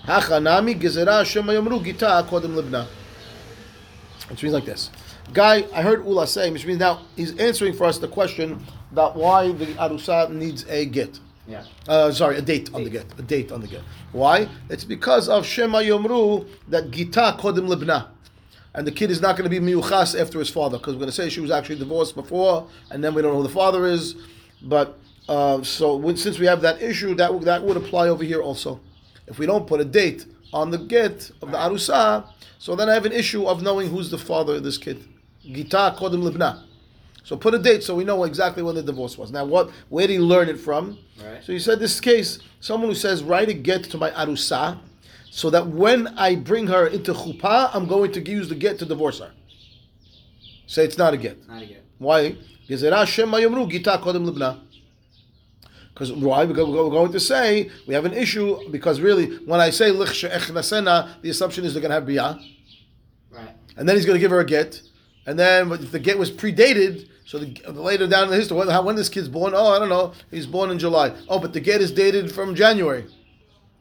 הכא 0.03 0.39
נמי 0.39 0.73
גזרה 0.73 1.25
שמא 1.25 1.51
יאמרו 1.51 1.79
גיתה 1.79 2.21
קודם 2.29 2.55
לבנה. 2.55 2.83
Which 4.29 4.43
means 4.43 4.53
like 4.53 4.65
this. 4.65 4.91
Guy, 5.33 5.65
I 5.73 5.81
heard 5.81 6.05
Ula 6.05 6.27
saying, 6.27 6.53
which 6.53 6.65
means 6.65 6.79
now 6.79 7.01
he's 7.15 7.37
answering 7.37 7.73
for 7.73 7.85
us 7.85 7.97
the 7.97 8.07
question 8.07 8.63
about 8.91 9.15
why 9.15 9.51
the 9.51 9.65
Arusa 9.83 10.29
needs 10.31 10.65
a 10.69 10.85
get. 10.85 11.19
Yeah. 11.46 11.64
Uh, 11.86 12.10
sorry, 12.10 12.36
a 12.38 12.42
date 12.42 12.70
on 12.72 12.84
the 12.84 12.90
get. 12.90 13.06
A 13.18 13.22
date 13.22 13.52
on 13.52 13.60
the 13.60 13.66
get. 13.66 13.82
Why? 14.12 14.48
It's 14.70 14.84
because 14.84 15.28
of 15.28 15.44
Shema 15.44 15.78
Yomru 15.80 16.48
that 16.68 16.90
Gita 16.90 17.36
Kodim 17.38 17.68
Libna. 17.68 18.08
And 18.74 18.86
the 18.86 18.92
kid 18.92 19.10
is 19.10 19.20
not 19.20 19.36
going 19.36 19.48
to 19.48 19.60
be 19.60 19.64
miyuchas 19.64 20.18
after 20.20 20.38
his 20.38 20.48
father 20.50 20.78
because 20.78 20.94
we're 20.94 21.00
going 21.00 21.10
to 21.10 21.14
say 21.14 21.28
she 21.28 21.40
was 21.40 21.50
actually 21.50 21.78
divorced 21.78 22.14
before, 22.16 22.66
and 22.90 23.04
then 23.04 23.14
we 23.14 23.22
don't 23.22 23.32
know 23.32 23.42
who 23.42 23.46
the 23.46 23.52
father 23.54 23.86
is. 23.86 24.16
But 24.62 24.98
uh, 25.28 25.62
so 25.62 25.94
when, 25.96 26.16
since 26.16 26.38
we 26.38 26.46
have 26.46 26.60
that 26.62 26.82
issue, 26.82 27.14
that 27.16 27.32
would- 27.32 27.44
that 27.44 27.62
would 27.62 27.76
apply 27.76 28.08
over 28.08 28.24
here 28.24 28.40
also. 28.42 28.80
If 29.26 29.38
we 29.38 29.46
don't 29.46 29.66
put 29.66 29.80
a 29.80 29.84
date 29.84 30.26
on 30.52 30.70
the 30.70 30.78
get 30.78 31.30
of 31.42 31.50
the 31.50 31.56
arusa, 31.58 32.26
so 32.58 32.74
then 32.74 32.88
I 32.88 32.94
have 32.94 33.04
an 33.06 33.12
issue 33.12 33.46
of 33.46 33.62
knowing 33.62 33.90
who's 33.90 34.10
the 34.10 34.18
father 34.18 34.54
of 34.56 34.64
this 34.64 34.78
kid. 34.78 35.04
Gita 35.42 35.94
Kodim 35.98 36.22
Libna. 36.28 36.62
So 37.24 37.36
put 37.36 37.54
a 37.54 37.58
date 37.58 37.82
so 37.82 37.94
we 37.94 38.04
know 38.04 38.22
exactly 38.24 38.62
when 38.62 38.74
the 38.74 38.82
divorce 38.82 39.16
was. 39.16 39.32
Now, 39.32 39.44
what? 39.46 39.70
Where 39.88 40.06
did 40.06 40.12
he 40.12 40.18
learn 40.20 40.48
it 40.50 40.60
from? 40.60 40.98
Right. 41.24 41.42
So 41.42 41.52
he 41.52 41.58
said 41.58 41.80
this 41.80 41.98
case, 41.98 42.38
someone 42.60 42.90
who 42.90 42.94
says, 42.94 43.22
write 43.22 43.48
a 43.48 43.54
get 43.54 43.84
to 43.84 43.98
my 43.98 44.10
arusa, 44.10 44.78
so 45.30 45.48
that 45.50 45.66
when 45.66 46.08
I 46.18 46.36
bring 46.36 46.66
her 46.68 46.86
into 46.86 47.12
chuppah, 47.14 47.70
I'm 47.72 47.86
going 47.86 48.12
to 48.12 48.20
use 48.30 48.48
the 48.50 48.54
get 48.54 48.78
to 48.80 48.84
divorce 48.84 49.20
her. 49.20 49.32
Say 50.66 50.84
it's 50.84 50.98
not 50.98 51.14
a 51.14 51.16
get. 51.16 51.48
Not 51.48 51.62
again. 51.62 51.82
Why? 51.98 52.36
Gezerah 52.68 53.06
Shema 53.06 53.38
Yomru 53.38 53.70
Gita 53.70 53.98
Kodem 54.02 54.28
Libna. 54.30 54.60
Because 55.94 56.12
why? 56.12 56.44
Because 56.44 56.68
we're 56.68 56.90
going 56.90 57.12
to 57.12 57.20
say 57.20 57.70
we 57.86 57.94
have 57.94 58.04
an 58.04 58.12
issue 58.12 58.68
because 58.70 59.00
really, 59.00 59.36
when 59.46 59.60
I 59.60 59.70
say 59.70 59.90
the 59.92 61.10
assumption 61.24 61.64
is 61.64 61.72
they're 61.72 61.80
going 61.80 61.90
to 61.90 61.94
have 61.94 62.04
biyah, 62.04 62.44
Right. 63.30 63.48
and 63.76 63.88
then 63.88 63.96
he's 63.96 64.04
going 64.04 64.16
to 64.16 64.20
give 64.20 64.30
her 64.32 64.40
a 64.40 64.44
get, 64.44 64.82
and 65.26 65.38
then 65.38 65.70
if 65.72 65.92
the 65.92 65.98
get 66.00 66.18
was 66.18 66.30
predated, 66.30 67.08
so 67.24 67.38
the, 67.38 67.72
later 67.72 68.06
down 68.06 68.24
in 68.24 68.30
the 68.30 68.36
history, 68.36 68.56
when, 68.56 68.68
how- 68.68 68.82
when 68.82 68.96
this 68.96 69.08
kid's 69.08 69.28
born? 69.28 69.52
Oh, 69.54 69.72
I 69.72 69.78
don't 69.78 69.88
know. 69.88 70.12
He's 70.30 70.46
born 70.46 70.70
in 70.70 70.78
July. 70.78 71.12
Oh, 71.28 71.38
but 71.38 71.52
the 71.52 71.60
get 71.60 71.80
is 71.80 71.90
dated 71.90 72.30
from 72.30 72.54
January, 72.54 73.06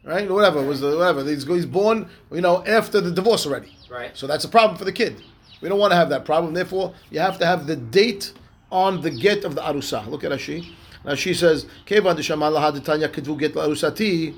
right? 0.04 0.30
Whatever 0.30 0.62
was 0.62 0.80
the 0.82 0.96
whatever. 0.98 1.24
He's, 1.26 1.46
he's 1.46 1.66
born, 1.66 2.10
you 2.32 2.42
know, 2.42 2.64
after 2.66 3.02
the 3.02 3.12
divorce 3.12 3.46
already. 3.46 3.76
Right. 3.90 4.16
So 4.18 4.28
that's 4.28 4.46
a 4.46 4.50
problem 4.50 4.78
for 4.78 4.86
the 4.86 4.92
kid. 4.94 5.22
We 5.62 5.70
don't 5.70 5.80
want 5.80 5.92
to 5.92 5.96
have 5.96 6.10
that 6.10 6.26
problem. 6.26 6.54
Therefore, 6.54 6.94
you 7.10 7.20
have 7.20 7.38
to 7.40 7.46
have 7.46 7.68
the 7.68 7.76
date 7.76 8.34
on 8.72 9.02
the 9.02 9.10
get 9.12 9.44
of 9.46 9.56
the 9.56 9.62
arusa. 9.62 10.08
Look 10.08 10.24
at 10.24 10.32
Rashi. 10.32 10.74
Rashi 11.06 11.36
says, 11.36 11.66
"Kevan 11.86 12.16
kedvu 12.18 13.40
get 13.40 13.54
arusati." 13.54 14.36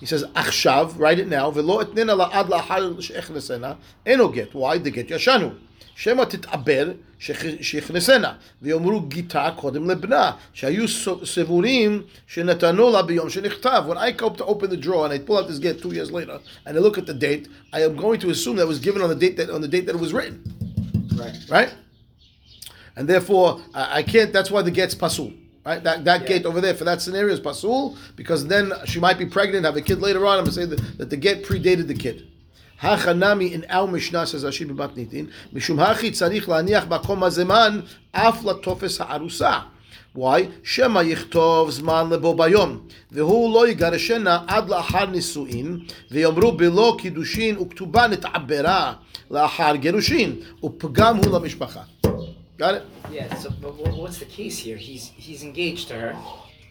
He 0.00 0.06
says, 0.06 0.24
"Achshav, 0.34 0.98
write 0.98 1.18
it 1.18 1.28
now. 1.28 1.50
Velo 1.50 1.82
etnena 1.84 2.28
la'ad 2.28 2.48
la'hal 2.48 3.00
she'echnesena. 3.00 3.76
Eno 4.04 4.28
get. 4.28 4.54
Why? 4.54 4.78
The 4.78 4.90
get 4.90 5.08
yashanu. 5.08 5.56
שמא 5.95 6.23
תתעבר 6.23 6.91
שיכנסנה, 7.61 8.33
ויאמרו 8.61 9.01
גיתה 9.01 9.49
קודם 9.55 9.89
לבנה, 9.89 10.31
שהיו 10.53 10.85
סבורים 11.25 12.01
שנתנו 12.27 12.89
לה 12.89 13.01
ביום 13.01 13.29
שנכתב. 13.29 13.83
When 13.89 13.97
I 13.97 14.21
go 14.21 14.29
to 14.29 14.45
open 14.45 14.69
the 14.69 14.77
drawer 14.77 15.05
and 15.05 15.13
I 15.13 15.19
pull 15.19 15.37
out 15.37 15.47
this 15.47 15.59
get 15.59 15.81
two 15.81 15.93
years 15.93 16.11
later, 16.11 16.39
and 16.65 16.77
I 16.77 16.79
look 16.79 16.97
at 16.97 17.05
the 17.05 17.13
date, 17.13 17.47
I 17.73 17.81
am 17.81 17.95
going 17.97 18.19
to 18.21 18.29
assume 18.29 18.55
that 18.57 18.63
it 18.63 18.67
was 18.67 18.79
given 18.79 19.01
on 19.01 19.09
the 19.09 19.15
date 19.15 19.35
that 19.37 19.49
on 19.49 19.61
the 19.61 19.67
date 19.67 19.85
that 19.87 19.95
it 19.95 20.01
was 20.07 20.13
written, 20.13 20.35
Right. 21.21 21.35
right? 21.49 21.71
And 22.95 23.07
therefore, 23.07 23.61
I, 23.73 23.99
I 23.99 24.03
can't. 24.03 24.31
That's 24.31 24.49
why 24.51 24.61
the 24.61 24.71
get's 24.71 24.95
pasul. 24.95 25.33
Right, 25.65 25.83
that, 25.83 26.05
that 26.05 26.21
Yeah. 26.21 26.27
gate 26.31 26.45
over 26.45 26.61
there 26.61 26.73
for 26.73 26.85
that 26.85 27.01
scenario 27.01 27.33
is 27.33 27.41
pasul 27.41 27.97
because 28.15 28.47
then 28.47 28.71
she 28.85 28.99
might 28.99 29.17
be 29.23 29.25
pregnant, 29.25 29.65
have 29.65 29.75
a 29.75 29.81
kid 29.81 29.99
later 29.99 30.25
on. 30.25 30.37
I'm 30.39 30.45
gonna 30.45 30.53
say 30.53 30.65
that, 30.65 30.79
that 30.97 31.09
the 31.09 31.17
get 31.17 31.43
predated 31.43 31.87
the 31.87 31.93
kid. 32.05 32.17
Hachanami 32.80 33.52
in 33.52 33.66
our 33.68 33.86
Mishnah 33.86 34.26
says 34.26 34.44
Rashi 34.44 34.68
B'matnitin, 34.68 35.30
Mishum 35.52 35.78
hachi 35.84 36.10
tzarich 36.10 36.44
laniach 36.44 36.88
bakom 36.88 37.20
hazeman 37.20 37.86
af 38.12 38.42
latofes 38.42 38.98
ha'arusa. 38.98 39.64
Why? 40.12 40.48
Shema 40.62 41.02
yichtov 41.02 41.70
zman 41.70 42.10
lebo 42.10 42.34
bayom. 42.34 42.88
Vehu 43.12 43.52
lo 43.52 43.66
yigareshena 43.66 44.44
ad 44.48 44.68
la'ahar 44.68 45.08
nisuin, 45.12 45.90
ve'yomru 46.10 46.56
bilo 46.56 46.96
kiddushin 46.96 47.56
uktuba 47.56 48.08
net'abera 48.08 48.98
la'ahar 49.30 49.80
gerushin, 49.82 50.44
upgam 50.62 51.24
hu 51.24 51.30
la'mishpacha. 51.30 51.86
Got 52.56 52.74
it? 52.76 52.82
Yeah, 53.10 53.34
so, 53.34 53.50
but 53.60 53.76
what's 53.96 54.18
the 54.18 54.24
case 54.26 54.56
here? 54.58 54.76
He's, 54.76 55.08
he's 55.16 55.42
engaged 55.42 55.88
to 55.88 55.94
her 55.94 56.16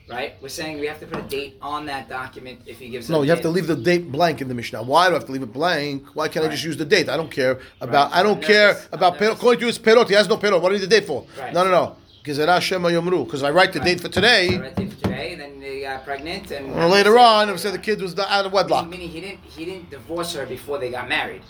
right? 0.10 0.36
We're 0.42 0.50
saying 0.50 0.80
we 0.80 0.88
have 0.88 1.00
to 1.00 1.06
put 1.08 1.20
a 1.20 1.28
date 1.28 1.58
on 1.62 1.86
that 1.88 2.10
document 2.10 2.62
if 2.66 2.80
he 2.80 2.90
gives. 2.90 3.10
No, 3.10 3.22
you 3.24 3.30
have 3.32 3.42
to 3.42 3.50
leave 3.50 3.68
the 3.68 3.76
date 3.76 4.12
blank 4.12 4.42
in 4.42 4.48
the 4.48 4.54
Mishnah. 4.54 4.84
Why 4.84 5.08
do 5.08 5.12
I 5.16 5.18
have 5.20 5.26
to 5.26 5.32
leave 5.32 5.44
it 5.44 5.54
blank? 5.54 6.06
Why 6.14 6.28
can't 6.28 6.46
I 6.46 6.50
just 6.50 6.64
use 6.64 6.78
the 6.78 6.86
date? 6.86 7.10
I 7.10 7.18
don't 7.18 7.32
care 7.32 7.60
about. 7.82 8.12
Right. 8.12 8.20
I 8.20 8.24
don't 8.24 8.38
I've 8.40 8.44
care 8.44 8.68
never- 8.74 8.88
about. 8.92 9.18
Perot. 9.18 9.34
According 9.34 9.60
to 9.62 9.66
his 9.68 9.80
perot, 9.80 10.08
he 10.08 10.14
has 10.16 10.28
no 10.28 10.38
perot. 10.38 10.62
What 10.62 10.70
do 10.70 10.76
you 10.76 10.82
need 10.82 10.90
the 10.90 11.00
date 11.00 11.08
for? 11.08 11.26
Right. 11.40 11.54
No, 11.54 11.64
no, 11.64 11.72
no. 11.72 11.96
Gezerah 12.24 12.62
Shema 12.62 12.90
Yomru. 12.90 13.26
Because 13.26 13.44
I 13.44 13.52
write 13.52 13.74
the 13.74 13.80
Right. 13.80 13.86
date 13.86 14.02
for 14.02 14.08
today, 14.10 14.56
I 14.56 14.58
read 14.60 14.80
it 14.80 14.94
for 14.94 15.04
today. 15.04 15.36
Then 15.36 15.60
they 15.60 15.82
got 15.82 16.06
pregnant, 16.06 16.52
and 16.52 16.72
or 16.74 16.88
later 16.88 17.18
on, 17.20 17.50
it 17.50 17.60
said 17.60 17.74
the 17.74 17.80
kid 17.80 18.02
was 18.02 18.18
out 18.18 18.46
of 18.46 18.54
wedlock. 18.54 18.88
Meaning 18.90 19.10
he 19.10 19.20
didn't 19.22 19.40
he 19.44 19.66
didn't 19.66 19.90
divorce 19.90 20.34
her 20.36 20.46
before 20.46 20.78
they 20.80 20.90
got 20.90 21.10
married. 21.10 21.42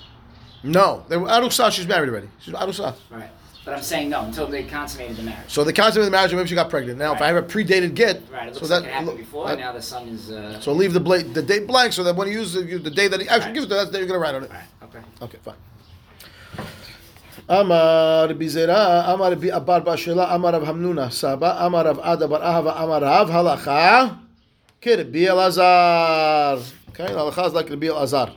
No, 0.64 1.04
they 1.10 1.18
were 1.18 1.28
Arusa. 1.28 1.72
She's 1.72 1.88
married 1.88 2.10
already. 2.10 2.30
She's 2.40 2.54
Arusa. 2.54 2.96
Right. 3.12 3.30
But 3.66 3.76
I'm 3.76 3.82
saying 3.82 4.10
no 4.10 4.26
until 4.26 4.46
they 4.48 4.64
consummated 4.64 5.16
the 5.16 5.24
marriage. 5.24 5.50
So 5.50 5.64
they 5.64 5.72
consummated 5.72 6.08
the 6.08 6.12
marriage, 6.12 6.34
maybe 6.34 6.50
she 6.50 6.56
got 6.56 6.70
pregnant. 6.70 7.00
Now, 7.00 7.14
if 7.14 7.22
I 7.22 7.28
have 7.28 7.38
a 7.38 7.42
predated 7.44 7.96
get, 7.96 8.22
Right, 8.30 8.50
it 8.50 8.56
looks 8.56 8.70
like 8.70 8.84
it 8.84 8.90
happened 8.92 9.18
before, 9.18 9.48
uh, 9.48 9.56
now 9.56 9.72
the 9.72 9.82
son 9.82 10.10
is, 10.10 10.32
uh, 10.32 10.60
so 10.60 10.74
leave 10.74 10.94
the 10.94 11.44
date 11.48 11.66
blank, 11.66 11.94
so 11.94 12.04
that 12.04 12.16
when 12.16 12.28
he 12.28 12.34
uses 12.34 12.84
the 12.84 12.90
day 12.90 13.08
that 13.08 13.22
he 13.22 13.30
actually 13.30 13.54
gives 13.54 13.68
that's 13.68 13.86
the 13.86 13.92
date 13.94 14.00
you're 14.00 14.08
gonna 14.08 14.20
write 14.20 14.36
on 14.36 14.44
it. 14.44 14.52
right, 14.52 14.64
okay. 14.84 15.00
Okay, 15.22 15.38
fine. 15.44 15.56
Amar 17.48 18.30
Bizera, 18.30 19.14
Amar 19.14 19.32
Abar 19.32 19.84
Bashela, 19.84 20.34
Amar 20.34 20.56
of 20.56 20.64
Hamnuna 20.64 21.12
Saba, 21.12 21.58
Amar 21.60 21.88
of 21.88 21.98
Adabar 21.98 22.42
Ahava, 22.42 22.82
Amar 22.84 23.02
Rav 23.02 23.30
Halacha, 23.30 24.18
Kirbi 24.82 25.24
Elazar. 25.28 26.64
Okay, 26.90 27.06
and 27.06 27.16
Halacha 27.16 27.48
is 27.48 27.54
like 27.54 27.68
Kirbi 27.68 27.90
Elazar. 27.90 28.34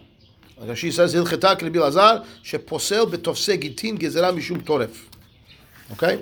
Like 0.59 0.77
she 0.77 0.91
says, 0.91 1.15
Hilcheta 1.15 1.57
Kirbi 1.59 1.75
Elazar, 1.75 2.25
Sheposel 2.43 3.07
Betofse 3.11 3.61
Gitin 3.61 3.99
Gezerah 3.99 4.33
Mishum 4.37 4.63
Toref. 4.63 5.16
Okay? 5.92 6.16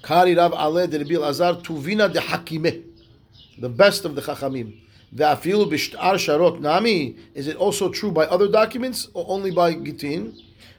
קרעי 0.00 0.34
רב 0.34 0.52
עלה 0.54 0.86
דרבי 0.86 1.16
אלעזר, 1.16 1.54
טובינה 1.54 2.08
דחכימה. 2.08 2.68
The 3.58 3.80
best 3.80 4.04
of 4.04 4.18
the 4.18 4.20
חכמים. 4.20 4.70
ואפילו 5.12 5.68
בשאר 5.68 6.16
שרות 6.16 6.60
נמי, 6.60 7.12
is 7.34 7.38
it 7.38 7.56
also 7.56 7.88
true 7.88 8.12
by 8.12 8.32
other 8.32 8.48
documents 8.52 9.08
or 9.14 9.26
only 9.28 9.56
by 9.56 9.82
גיטין? 9.82 10.30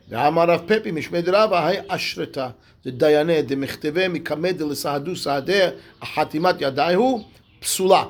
ואמר 0.09 0.43
רב 0.43 0.61
פפי 0.67 0.91
משמי 0.91 1.21
דרבה, 1.21 1.67
היי 1.67 1.79
אשרתה 1.87 2.49
דדיינה 2.85 3.41
דמכתבי 3.41 4.07
מקמא 4.07 4.51
דלסהדו 4.51 5.15
סהדה, 5.15 5.69
החתימת 6.01 6.55
ידייהו 6.59 7.23
פסולה. 7.59 8.03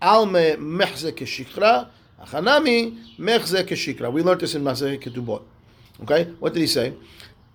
על 0.00 0.24
מחזה 0.58 1.10
כשקרא, 1.16 1.82
החנמי 2.18 2.90
מחזה 3.18 3.64
כשקרא. 3.66 4.08
We 4.08 4.22
learned 4.22 4.40
this 4.40 4.54
in 4.54 4.64
Masechet 4.64 5.00
Ketubot. 5.00 5.42
Okay, 6.02 6.26
what 6.40 6.52
did 6.52 6.60
he 6.60 6.66
say? 6.66 6.92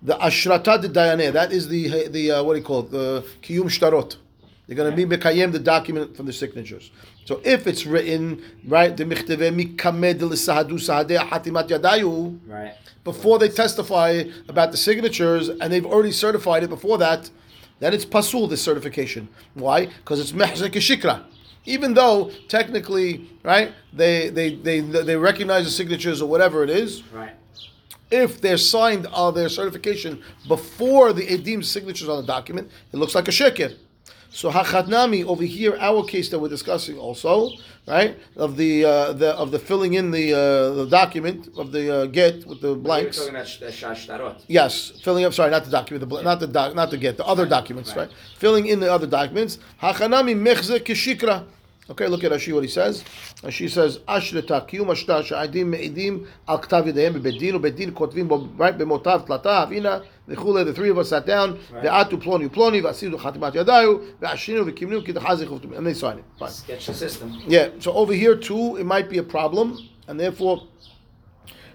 The 0.03 0.15
ashrata 0.15 0.81
de 0.81 0.89
dayaneh, 0.89 1.31
that 1.31 1.51
is 1.53 1.69
the 1.69 2.09
the 2.09 2.31
uh, 2.31 2.43
what 2.43 2.53
do 2.53 2.59
you 2.59 2.65
call 2.65 2.79
it? 2.81 2.91
The 2.91 3.25
kiyum 3.41 3.65
shtarot. 3.65 4.17
They're 4.67 4.75
going 4.77 4.91
to 4.91 4.95
be 4.95 5.05
mekayem 5.17 5.51
the 5.51 5.59
document 5.59 6.15
from 6.15 6.25
the 6.25 6.33
signatures. 6.33 6.91
So 7.25 7.41
if 7.43 7.67
it's 7.67 7.85
written 7.85 8.41
right, 8.67 8.95
the 8.95 9.05
michteve 9.05 9.39
mikamed 9.53 10.21
l'sahadu 10.21 10.73
sahadeh 10.73 11.19
hatimat 11.29 11.69
yadayu, 11.69 12.39
Right. 12.47 12.73
before 13.03 13.39
they 13.39 13.49
testify 13.49 14.23
about 14.47 14.71
the 14.71 14.77
signatures 14.77 15.49
and 15.49 15.71
they've 15.71 15.85
already 15.85 16.11
certified 16.11 16.63
it 16.63 16.69
before 16.69 16.97
that, 16.97 17.29
then 17.79 17.93
it's 17.93 18.05
pasul 18.05 18.47
this 18.47 18.61
certification. 18.61 19.27
Why? 19.53 19.85
Because 19.87 20.19
it's 20.19 20.31
mehzek 20.31 20.71
shikra. 20.73 21.23
Even 21.65 21.93
though 21.93 22.29
technically, 22.49 23.29
right, 23.43 23.71
they, 23.93 24.29
they 24.29 24.55
they 24.55 24.81
they 24.81 25.15
recognize 25.15 25.63
the 25.63 25.71
signatures 25.71 26.21
or 26.21 26.27
whatever 26.29 26.61
it 26.63 26.69
is, 26.69 27.03
Right. 27.13 27.35
If 28.13 28.39
they're 28.39 28.57
signed 28.57 29.07
uh, 29.07 29.31
their 29.31 29.49
certification 29.49 30.21
before 30.47 31.13
the 31.13 31.27
edim's 31.27 31.69
signatures 31.69 32.07
on 32.07 32.17
the 32.21 32.27
document, 32.27 32.69
it 32.93 32.97
looks 32.97 33.15
like 33.15 33.27
a 33.27 33.31
shekir. 33.31 33.75
So 34.29 34.51
hachatnami 34.51 35.25
over 35.25 35.43
here, 35.43 35.77
our 35.79 36.03
case 36.03 36.29
that 36.29 36.39
we're 36.39 36.49
discussing 36.49 36.97
also, 36.97 37.51
right, 37.87 38.17
of 38.35 38.57
the 38.57 38.83
uh, 38.83 39.13
the 39.13 39.29
of 39.35 39.51
the 39.51 39.59
filling 39.59 39.93
in 39.93 40.09
the 40.09 40.33
uh, 40.33 40.73
the 40.73 40.87
document 40.87 41.49
of 41.55 41.71
the 41.71 41.83
uh, 41.95 42.05
get 42.07 42.45
with 42.47 42.59
the 42.61 42.73
blanks. 42.73 43.17
talking 44.07 44.25
about. 44.25 44.41
Yes, 44.47 44.89
filling 45.03 45.23
up. 45.23 45.33
Sorry, 45.33 45.51
not 45.51 45.65
the 45.65 45.71
document, 45.71 45.99
the, 45.99 46.07
bl- 46.07 46.23
not 46.23 46.39
the 46.39 46.47
doc, 46.47 46.73
not 46.73 46.89
the 46.89 46.97
get, 46.97 47.17
the 47.17 47.25
other 47.25 47.45
documents, 47.45 47.89
right. 47.91 48.07
right. 48.07 48.11
Filling 48.39 48.65
in 48.65 48.79
the 48.79 48.91
other 48.91 49.05
documents. 49.05 49.59
Hachanami 49.81 50.35
mechze 50.35 50.79
kishikra. 50.79 51.45
Okay, 51.89 52.07
look 52.07 52.23
at 52.23 52.31
Rashi 52.31 52.53
what 52.53 52.63
he 52.63 52.69
says. 52.69 53.03
Rashi 53.41 53.69
says, 53.69 53.97
"Ashreta 54.07 54.65
kiyum 54.69 54.87
ashtar 54.87 55.25
she'adim 55.25 55.69
me'idim 55.69 56.27
al 56.47 56.61
ktav 56.61 56.85
yedayim 56.85 57.21
bebedin 57.21 57.59
ubedin 57.59 57.91
kotvim 57.91 58.27
bo 58.27 58.47
right 58.55 58.77
bemotav 58.77 59.27
tlata 59.27 59.67
avina 59.67 60.01
v'chule." 60.29 60.63
The 60.63 60.73
three 60.73 60.89
of 60.89 60.97
us 60.97 61.09
sat 61.09 61.25
down. 61.25 61.59
Right. 61.73 61.83
Ve'atu 61.83 62.23
ploni 62.23 62.49
ploni 62.49 62.81
v'asidu 62.81 63.19
chatimat 63.19 63.53
yadayu 63.53 64.17
ve'ashinu 64.21 64.71
v'kimnu 64.71 65.05
kidachazich 65.05 65.75
and 65.75 65.85
they 65.85 65.93
sign 65.93 66.19
it. 66.19 66.25
Fine. 66.39 66.49
Sketch 66.51 66.87
the 66.87 66.93
system. 66.93 67.37
Yeah, 67.47 67.67
so 67.79 67.91
over 67.91 68.13
here 68.13 68.37
too, 68.37 68.77
it 68.77 68.85
might 68.85 69.09
be 69.09 69.17
a 69.17 69.23
problem, 69.23 69.77
and 70.07 70.17
therefore, 70.17 70.63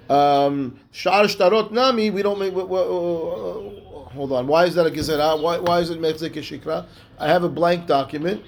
um, 0.09 0.81
Shar 0.91 1.25
Shtarot 1.25 1.71
Nami, 1.71 2.09
we 2.11 2.23
don't 2.23 2.39
make. 2.39 2.55
w- 2.55 2.67
w- 2.67 3.77
uh, 3.77 4.11
hold 4.11 4.33
on, 4.33 4.47
why 4.47 4.65
is 4.65 4.75
that 4.75 4.87
a 4.87 4.91
gezerah? 4.91 5.39
Why, 5.39 5.59
why 5.59 5.81
is 5.81 5.91
it 5.91 6.01
Mechzek 6.01 6.33
Shikra? 6.33 6.87
I 7.19 7.29
have 7.29 7.45
a 7.45 7.49
blank 7.49 7.87
document, 7.87 8.43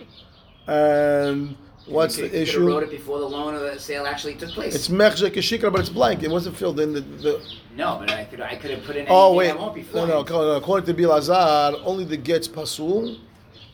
Um, 0.69 0.75
and 0.77 1.57
what's 1.87 2.17
You 2.17 2.25
the 2.25 2.29
could- 2.29 2.33
could've 2.39 2.49
issue? 2.49 2.69
wrote 2.69 2.83
it 2.85 2.91
before 2.91 3.19
the 3.19 3.29
loan 3.29 3.55
or 3.55 3.59
the 3.61 3.79
sale 3.81 4.07
actually 4.07 4.35
took 4.35 4.51
place. 4.51 4.75
It's 4.75 4.89
mechzek 4.89 5.33
shikra, 5.35 5.71
but 5.73 5.81
it's 5.81 5.89
blank. 5.89 6.23
It 6.23 6.31
wasn't 6.31 6.57
filled 6.57 6.79
in. 6.81 6.93
The, 6.95 7.01
the 7.01 7.43
no, 7.77 7.97
but 8.01 8.11
I 8.11 8.25
could 8.25 8.41
I 8.41 8.57
could 8.57 8.71
have 8.71 8.85
put 8.85 8.97
in 8.97 9.07
oh 9.09 9.35
wait, 9.35 9.49
that 9.49 9.59
won't 9.59 9.75
be 9.75 9.83
no, 9.83 9.89
fluent. 9.89 10.29
no. 10.31 10.51
According 10.57 10.95
to 10.95 11.03
Bilazar, 11.03 11.81
only 11.85 12.05
the 12.05 12.17
gets 12.17 12.47
pasul, 12.49 13.17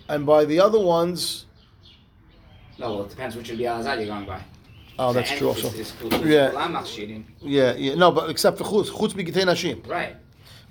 and 0.08 0.24
by 0.24 0.44
the 0.44 0.60
other 0.60 0.80
ones, 0.80 1.46
No, 2.78 2.92
well, 2.94 3.04
it 3.04 3.10
depends 3.10 3.36
which 3.36 3.48
be 3.48 3.56
you're 3.56 3.82
going 3.82 4.26
by. 4.26 4.40
oh, 4.98 5.12
that's 5.12 5.30
true 5.32 5.48
also. 5.48 5.68
it's- 5.68 5.80
it's 5.80 5.92
cool. 6.00 6.10
Yeah. 6.26 6.48
Well, 6.50 6.58
I'm 6.58 6.72
machshirin. 6.74 7.24
Yeah, 7.42 7.74
yeah. 7.74 7.94
No, 7.96 8.12
but 8.12 8.30
except 8.30 8.58
for 8.58 8.64
chutz, 8.64 8.90
chutz 8.90 9.12
b'gitei 9.14 9.44
nashim. 9.44 9.86
Right. 9.88 10.16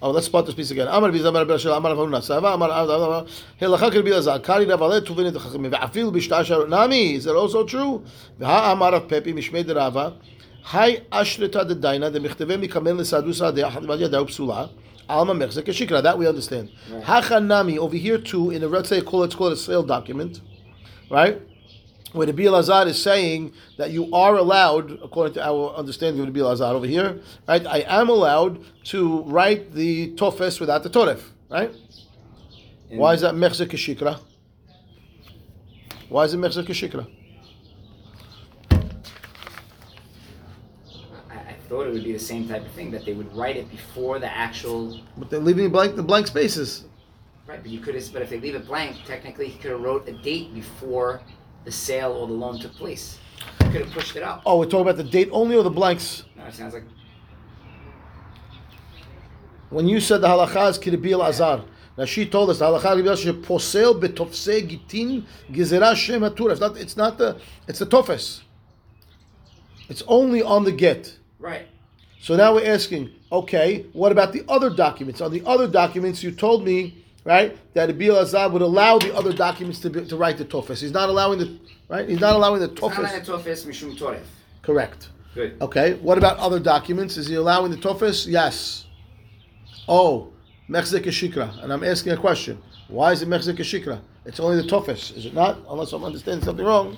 Oh, 0.01 0.11
let's 0.11 0.25
spot 0.25 0.45
this 0.45 0.53
piece 0.53 0.71
again. 0.71 0.89
Amar 0.89 1.09
Bizabar 1.09 1.47
Bashel 1.47 1.75
Amar 1.75 1.93
Haruna 1.93 2.21
Sava 2.21 2.47
Amar 2.47 2.69
Avdava 2.69 3.29
Hilachakir 3.61 4.03
Bilazar 4.03 4.43
Kari 4.43 4.65
Tuvin 4.65 6.69
Nami. 6.69 7.13
Is 7.13 7.23
that 7.23 7.35
also 7.35 7.63
true? 7.63 8.03
Ve'ha 8.37 8.73
Amar 8.73 8.93
of 8.93 9.07
Pepi 9.07 9.31
Rava 9.73 10.17
Ashrita 10.65 11.65
de 11.65 11.75
Daina 11.75 12.11
de 12.11 12.19
Michteve 12.19 12.61
Mikamen 12.61 12.97
de 12.97 13.63
Achadvadia 13.63 14.11
da 14.11 14.21
Upsula 14.21 14.69
Alma 15.07 15.33
Mechzek 15.33 15.63
Shikra. 15.63 16.03
That 16.03 16.17
we 16.17 16.27
understand. 16.27 16.71
Hacha 17.03 17.39
Nami 17.39 17.77
over 17.77 17.95
here 17.95 18.17
too 18.17 18.51
in 18.51 18.61
the 18.61 18.67
Retzei 18.67 19.03
call 19.03 19.23
It's 19.23 19.33
called 19.33 19.53
a 19.53 19.57
sale 19.57 19.83
document, 19.83 20.41
right? 21.09 21.41
Where 22.15 22.25
the 22.25 22.33
Bil 22.33 22.53
Azad 22.53 22.87
is 22.87 23.01
saying 23.01 23.53
that 23.77 23.91
you 23.91 24.09
are 24.13 24.35
allowed, 24.37 24.91
according 25.03 25.33
to 25.35 25.45
our 25.45 25.73
understanding 25.75 26.19
of 26.21 26.27
the 26.27 26.31
Bil 26.31 26.47
Azad 26.47 26.71
over 26.71 26.87
here, 26.87 27.19
right? 27.47 27.65
I 27.65 27.79
am 27.87 28.09
allowed 28.09 28.63
to 28.85 29.21
write 29.23 29.73
the 29.73 30.13
Tofes 30.15 30.59
without 30.59 30.83
the 30.83 30.89
Toref, 30.89 31.21
right? 31.49 31.71
And- 32.89 32.99
Why 32.99 33.13
is 33.13 33.21
that 33.21 33.35
Mechzek 33.35 33.69
Shikra? 33.71 34.19
Why 36.09 36.23
is 36.23 36.33
it 36.33 36.37
Mechzek 36.37 36.67
Shikra? 36.67 37.07
I, 41.29 41.35
I 41.35 41.55
thought 41.67 41.87
it 41.87 41.93
would 41.93 42.03
be 42.03 42.13
the 42.13 42.19
same 42.19 42.47
type 42.47 42.65
of 42.65 42.71
thing 42.71 42.91
that 42.91 43.05
they 43.05 43.13
would 43.13 43.33
write 43.35 43.57
it 43.57 43.69
before 43.71 44.19
the 44.19 44.31
actual. 44.31 44.99
But 45.17 45.29
they're 45.29 45.39
leaving 45.39 45.69
blank 45.69 45.95
the 45.95 46.03
blank 46.03 46.27
spaces. 46.27 46.85
Right, 47.47 47.61
but 47.61 47.71
you 47.71 47.79
could 47.79 47.95
have. 47.95 48.11
But 48.13 48.21
if 48.21 48.29
they 48.29 48.39
leave 48.39 48.55
it 48.55 48.65
blank, 48.65 48.97
technically 49.05 49.47
he 49.49 49.57
could 49.59 49.71
have 49.71 49.81
wrote 49.81 50.07
a 50.07 50.13
date 50.13 50.53
before 50.53 51.21
the 51.65 51.71
sale 51.71 52.11
or 52.11 52.27
the 52.27 52.33
loan 52.33 52.59
took 52.59 52.73
place. 52.75 53.19
He 53.63 53.65
could 53.71 53.81
have 53.81 53.91
pushed 53.91 54.15
it 54.15 54.23
out. 54.23 54.41
Oh, 54.45 54.59
we're 54.59 54.65
talking 54.65 54.81
about 54.81 54.97
the 54.97 55.03
date 55.03 55.29
only 55.31 55.55
or 55.55 55.63
the 55.63 55.69
blanks? 55.69 56.23
No, 56.37 56.45
it 56.45 56.53
sounds 56.53 56.73
like 56.73 56.83
When 59.69 59.87
you 59.87 59.99
said 59.99 60.21
the 60.21 60.27
halacha 60.27 60.69
is 60.69 60.79
Kirbil 60.79 61.27
Azar, 61.27 61.65
now 61.97 62.05
she 62.05 62.25
told 62.25 62.49
us 62.49 62.59
the 62.59 62.65
halacha 62.65 63.11
is 63.11 63.25
posel 63.45 63.99
betofse 63.99 64.69
gitin 64.69 65.25
gezerah 65.51 65.95
shem. 65.95 66.23
It's 66.23 66.61
not. 66.61 66.77
It's 66.77 66.97
not 66.97 67.17
the. 67.17 67.39
It's 67.67 67.79
the 67.79 67.85
tofes. 67.85 68.41
It's 69.89 70.03
only 70.07 70.41
on 70.41 70.63
the 70.63 70.71
get. 70.71 71.17
right. 71.39 71.67
So 72.21 72.35
now 72.35 72.55
we're 72.55 72.65
asking, 72.73 73.11
okay, 73.31 73.85
what 73.93 74.11
about 74.11 74.33
the 74.33 74.43
other 74.49 74.71
documents? 74.71 75.21
On 75.21 75.31
the 75.31 75.43
other 75.45 75.67
documents, 75.67 76.23
you 76.23 76.31
told 76.31 76.65
me, 76.65 77.04
right, 77.25 77.57
that 77.73 77.89
Abil 77.89 78.15
Azab 78.15 78.53
would 78.53 78.61
allow 78.61 78.97
the 78.97 79.13
other 79.13 79.33
documents 79.33 79.79
to, 79.81 79.89
be, 79.89 80.05
to 80.05 80.15
write 80.15 80.37
the 80.37 80.45
tofes. 80.45 80.79
He's 80.79 80.91
not 80.91 81.09
allowing 81.09 81.39
the, 81.39 81.59
right? 81.89 82.07
He's 82.07 82.21
not 82.21 82.35
allowing 82.35 82.61
the 82.61 82.71
It's 82.71 82.81
not 82.81 82.97
like 82.99 83.21
a 83.21 83.25
tofes. 83.25 83.63
tofes 83.63 83.65
mishum 83.65 83.97
toref. 83.97 84.21
Correct. 84.61 85.09
Good. 85.33 85.61
Okay. 85.61 85.95
What 85.95 86.17
about 86.17 86.37
other 86.37 86.59
documents? 86.59 87.17
Is 87.17 87.27
he 87.27 87.35
allowing 87.35 87.71
the 87.71 87.77
tofes? 87.77 88.25
Yes. 88.25 88.85
Oh, 89.87 90.31
mechzek 90.69 91.03
shikra. 91.05 91.61
And 91.61 91.73
I'm 91.73 91.83
asking 91.83 92.13
a 92.13 92.17
question. 92.17 92.61
Why 92.87 93.11
is 93.11 93.21
it 93.21 93.27
mechzek 93.27 93.57
shikra? 93.57 93.99
It's 94.25 94.39
only 94.39 94.61
the 94.61 94.67
tofes, 94.67 95.11
is 95.11 95.25
it 95.25 95.33
not? 95.33 95.59
Unless 95.69 95.93
I'm 95.93 96.03
understanding 96.03 96.43
something 96.43 96.65
wrong. 96.65 96.97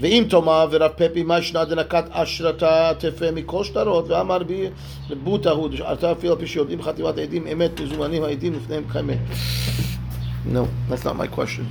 ואם 0.00 0.26
תאמר 0.30 0.68
ורב 0.70 0.90
פפי 0.96 1.22
מה 1.22 1.38
ישנה 1.38 1.64
דנקת 1.64 2.04
אשרתה 2.10 2.92
תפה 2.98 3.30
מכל 3.30 3.64
שטרות 3.64 4.08
ואמר 4.08 4.42
בי 4.42 4.68
לבוטה 5.10 5.50
הוא 5.50 5.68
דשארתה 5.68 6.12
אפילו 6.12 6.32
על 6.32 6.38
פי 6.38 6.46
שיודעים 6.46 6.82
חתימת 6.82 7.18
העדים 7.18 7.46
אמת 7.46 7.80
מזומנים 7.80 8.22
העדים 8.24 8.54
לפניהם 8.54 8.84
כאמת. 8.92 9.18
No, 10.52 10.68
that's 10.88 11.04
not 11.04 11.16
my 11.16 11.26
question. 11.26 11.66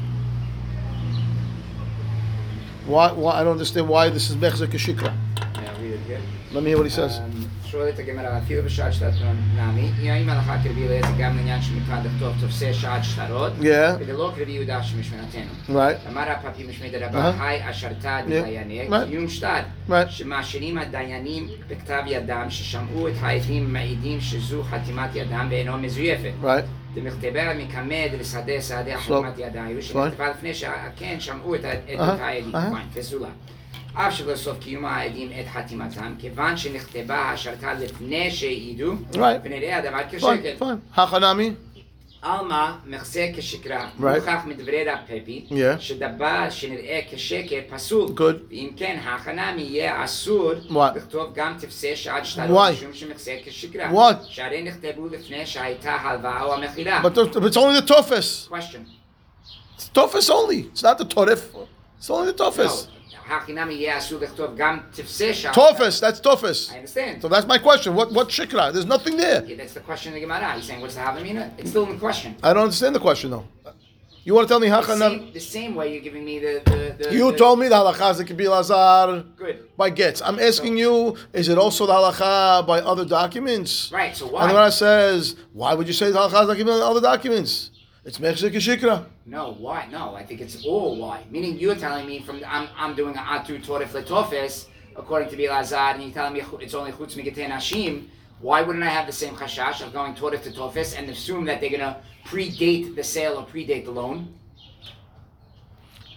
Why, 2.85 3.11
why, 3.11 3.39
I 3.39 3.43
don't 3.43 3.53
understand 3.53 3.87
why 3.87 4.09
this 4.09 4.29
is 4.29 4.35
mechzek 4.35 4.73
shikra. 4.85 5.13
Yeah, 5.55 5.81
read 5.81 5.91
it 5.91 6.01
again. 6.05 6.21
Let 6.51 6.63
me 6.63 6.69
hear 6.69 6.77
what 6.77 6.85
he 6.85 6.91
says. 6.91 7.19
שואלת 7.75 7.99
הגמרא, 7.99 8.38
אפילו 8.38 8.63
בשעת 8.63 8.93
שטרות 8.93 9.13
נעמי, 9.55 10.11
האם 10.11 10.29
הלכה 10.29 10.57
כרבי 10.63 10.88
אליעזר 10.88 11.07
גם 11.19 11.38
לעניין 11.38 11.61
שמקרא 11.61 11.99
לכתוב 12.03 12.33
תופסי 12.41 12.73
שעת 12.73 13.03
שטרות? 13.03 13.51
Yeah, 13.61 13.65
ולא 13.99 14.31
כרבי 14.35 14.51
יהודה 14.51 14.83
שמשמנתנו. 14.83 15.75
אמר 16.11 16.21
הפפי 16.21 16.63
משמי. 16.69 16.89
דרבה, 16.89 17.31
היי 17.39 17.69
אשרתה 17.69 18.19
דדייני, 18.25 18.88
right. 18.89 19.09
קיום 19.09 19.29
שטר. 19.29 19.47
שמאשירים 20.09 20.77
הדיינים 20.77 21.47
בכתב 21.67 22.01
ידם, 22.05 22.45
ששמעו 22.49 23.07
את 23.07 23.13
העדים 23.21 23.73
מעידים 23.73 24.21
שזו 24.21 24.63
חתימת 24.63 25.15
ידם 25.15 25.47
ואינו 25.49 25.77
מזויפת. 25.77 26.31
דמכתבה 26.93 27.53
מקמד 27.53 28.09
לשדה 28.19 28.61
שדה 28.61 28.97
חתימת 28.97 29.38
ידיו, 29.38 29.81
שנכתבה 29.81 30.29
לפני 30.29 30.53
שכן 30.53 31.15
שמעו 31.19 31.55
את 31.55 31.65
אהה, 31.65 32.25
העדים, 32.25 32.55
אהה. 32.55 32.69
אף 33.95 34.13
שבסוף 34.15 34.60
קיום 34.60 34.86
העדים 34.86 35.29
את 35.39 35.45
חתימתם, 35.53 36.13
כיוון 36.19 36.58
שנכתבה 36.58 37.29
השרתה 37.31 37.73
לפני 37.73 38.31
שהעידו, 38.31 38.93
Right. 39.13 39.17
ונראה 39.43 39.77
הדבר 39.77 39.99
כשקר. 40.12 40.55
Hachanami. 40.95 41.51
עלמא 42.21 42.71
מחזה 42.86 43.29
כשקרה, 43.38 43.88
Right. 43.99 44.03
מוכח 44.03 44.41
מדברי 44.45 44.84
רב 44.89 44.97
פפי, 45.05 45.45
Yeah. 45.49 45.79
שדבר 45.79 46.49
שנראה 46.49 47.01
כשקר 47.12 47.60
פסול, 47.69 48.10
Good. 48.10 48.36
ואם 48.49 48.69
כן, 48.77 48.99
הכנמי 49.05 49.62
יהיה 49.62 50.05
אסור? 50.05 50.51
לכתוב 50.95 51.31
גם 51.36 51.55
תפסי 51.60 51.95
שעת 51.95 52.25
שטרות? 52.25 52.71
משום 52.71 52.93
שמחזה 52.93 53.38
כשקרה, 53.45 53.89
What? 53.91 54.15
שהרי 54.29 54.63
נכתבו 54.63 55.08
לפני 55.08 55.45
שהייתה 55.45 55.91
הלוואה 55.91 56.43
או 56.43 56.53
המכירה. 56.53 57.01
But, 57.03 57.17
it's 57.17 57.58
only 57.58 57.81
the 57.81 57.89
tofes. 57.91 58.47
Question. 58.49 58.86
It's 59.77 59.89
tofes 59.97 60.29
only. 60.29 60.69
It's 60.73 60.84
not 60.84 60.97
the 60.97 61.15
toref. 61.15 61.41
It's 61.99 62.10
only 62.10 62.31
the 62.31 62.43
No, 62.43 62.51
tofes. 63.24 63.32
הכנמי 63.32 63.74
יהיה 63.74 63.98
אסור 63.98 64.20
לכתוב 64.20 64.56
גם 64.56 64.78
תפסי 64.92 65.34
שעת 65.34 65.54
Tofes, 65.54 66.00
that's 66.00 66.20
tofes. 66.20 66.70
I 66.70 66.76
understand. 66.78 67.22
So 67.22 67.28
that's 67.28 67.46
my 67.46 67.58
question. 67.58 67.94
What 67.94 68.12
what 68.12 68.28
shikra? 68.28 68.72
There's 68.72 68.86
nothing 68.86 69.16
there. 69.16 69.44
Yeah, 69.44 69.56
that's 69.56 69.74
the 69.74 69.80
question 69.80 70.12
in 70.12 70.20
the 70.20 70.26
Gemara. 70.26 70.52
He's 70.56 70.66
saying, 70.66 70.80
what's 70.80 70.94
the 70.94 71.00
Havamina? 71.00 71.50
It's 71.58 71.70
still 71.70 71.86
in 71.90 71.98
question. 71.98 72.36
I 72.42 72.52
don't 72.52 72.64
understand 72.64 72.94
the 72.94 73.00
question 73.08 73.30
though. 73.30 73.46
You 74.22 74.34
want 74.34 74.46
to 74.46 74.52
tell 74.52 74.60
me 74.60 74.68
The 74.68 74.76
hachanami? 74.76 75.18
same, 75.18 75.32
the 75.32 75.40
same 75.40 75.74
way 75.74 75.94
you're 75.94 76.02
giving 76.02 76.24
me 76.26 76.38
the... 76.38 76.60
the, 76.66 77.04
the 77.08 77.14
You 77.14 77.32
the, 77.32 77.38
told 77.38 77.58
me 77.58 77.68
the 77.68 77.74
halacha 77.76 78.10
is 78.10 78.18
the 78.18 78.24
kibil 78.26 78.52
azar 78.60 79.24
Good. 79.34 79.74
by 79.78 79.88
gets. 79.88 80.20
I'm 80.20 80.38
asking 80.38 80.76
you, 80.76 81.16
is 81.32 81.48
it 81.48 81.56
also 81.56 81.86
the 81.86 81.94
halacha 81.94 82.66
by 82.66 82.80
other 82.80 83.06
documents? 83.06 83.90
Right, 83.90 84.14
so 84.14 84.26
And 84.26 84.34
why? 84.34 84.42
the 84.42 84.48
Gemara 84.52 84.72
says, 84.72 85.36
why 85.54 85.72
would 85.72 85.86
you 85.86 85.94
say 85.94 86.10
the 86.10 86.18
halacha 86.18 86.42
is 86.42 86.48
the 86.48 86.56
kibil 86.64 86.82
other 86.90 87.00
documents? 87.00 87.70
It's 88.05 88.19
mechzek 88.19 88.53
shikra. 88.55 89.05
No, 89.25 89.53
why? 89.57 89.87
No, 89.91 90.15
I 90.15 90.23
think 90.23 90.39
it's 90.41 90.63
all 90.63 90.95
why. 90.97 91.23
Meaning 91.31 91.57
you're 91.57 91.75
telling 91.75 92.05
me 92.05 92.21
from 92.21 92.41
I'm 92.47 92.67
I'm 92.77 92.95
doing 92.95 93.17
an 93.17 93.23
atu 93.23 93.59
torif 93.65 93.87
letofis 93.89 94.67
according 94.95 95.29
to 95.29 95.35
Bilazar, 95.35 95.95
and 95.95 96.03
you're 96.03 96.11
telling 96.13 96.33
me 96.33 96.41
it's 96.61 96.73
only 96.75 96.91
chutz 96.91 97.15
migate 97.17 97.49
nashim. 97.49 98.05
Why 98.41 98.61
wouldn't 98.61 98.83
I 98.83 98.89
have 98.89 99.07
the 99.07 99.11
same 99.13 99.33
chashash 99.35 99.81
of 99.81 99.91
going 99.91 100.13
torif 100.13 100.43
to 100.43 100.51
tofis 100.51 100.95
and 100.97 101.09
assume 101.09 101.45
that 101.45 101.59
they're 101.61 101.71
gonna 101.71 101.97
predate 102.25 102.95
the 102.95 103.03
sale 103.03 103.37
or 103.39 103.45
predate 103.47 103.85
the 103.85 103.91
loan? 103.91 104.33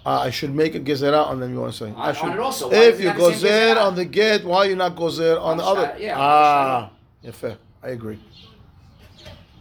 Uh, 0.05 0.21
I 0.21 0.31
should 0.31 0.55
make 0.55 0.75
a 0.75 0.81
gezerah 0.81 1.27
on 1.27 1.41
them. 1.41 1.53
You 1.55 1.61
want 1.61 1.73
to 1.73 1.79
say? 1.79 1.91
On- 1.91 1.97
I 1.97 2.13
should. 2.13 2.39
also. 2.39 2.71
Why 2.71 2.77
If 2.77 3.01
you 3.01 3.11
gozer 3.11 3.77
on 3.77 3.95
the 3.95 4.05
get, 4.05 4.45
why 4.45 4.65
you 4.65 4.77
not 4.77 4.95
gozer 4.95 5.37
on 5.41 5.53
On 5.53 5.57
the 5.57 5.63
the 5.63 5.69
other? 5.69 5.97
yeah, 5.99 6.15
ah, 6.19 6.91
yeah, 7.23 7.31
fair. 7.31 7.57
I 7.83 7.89
agree. 7.91 8.19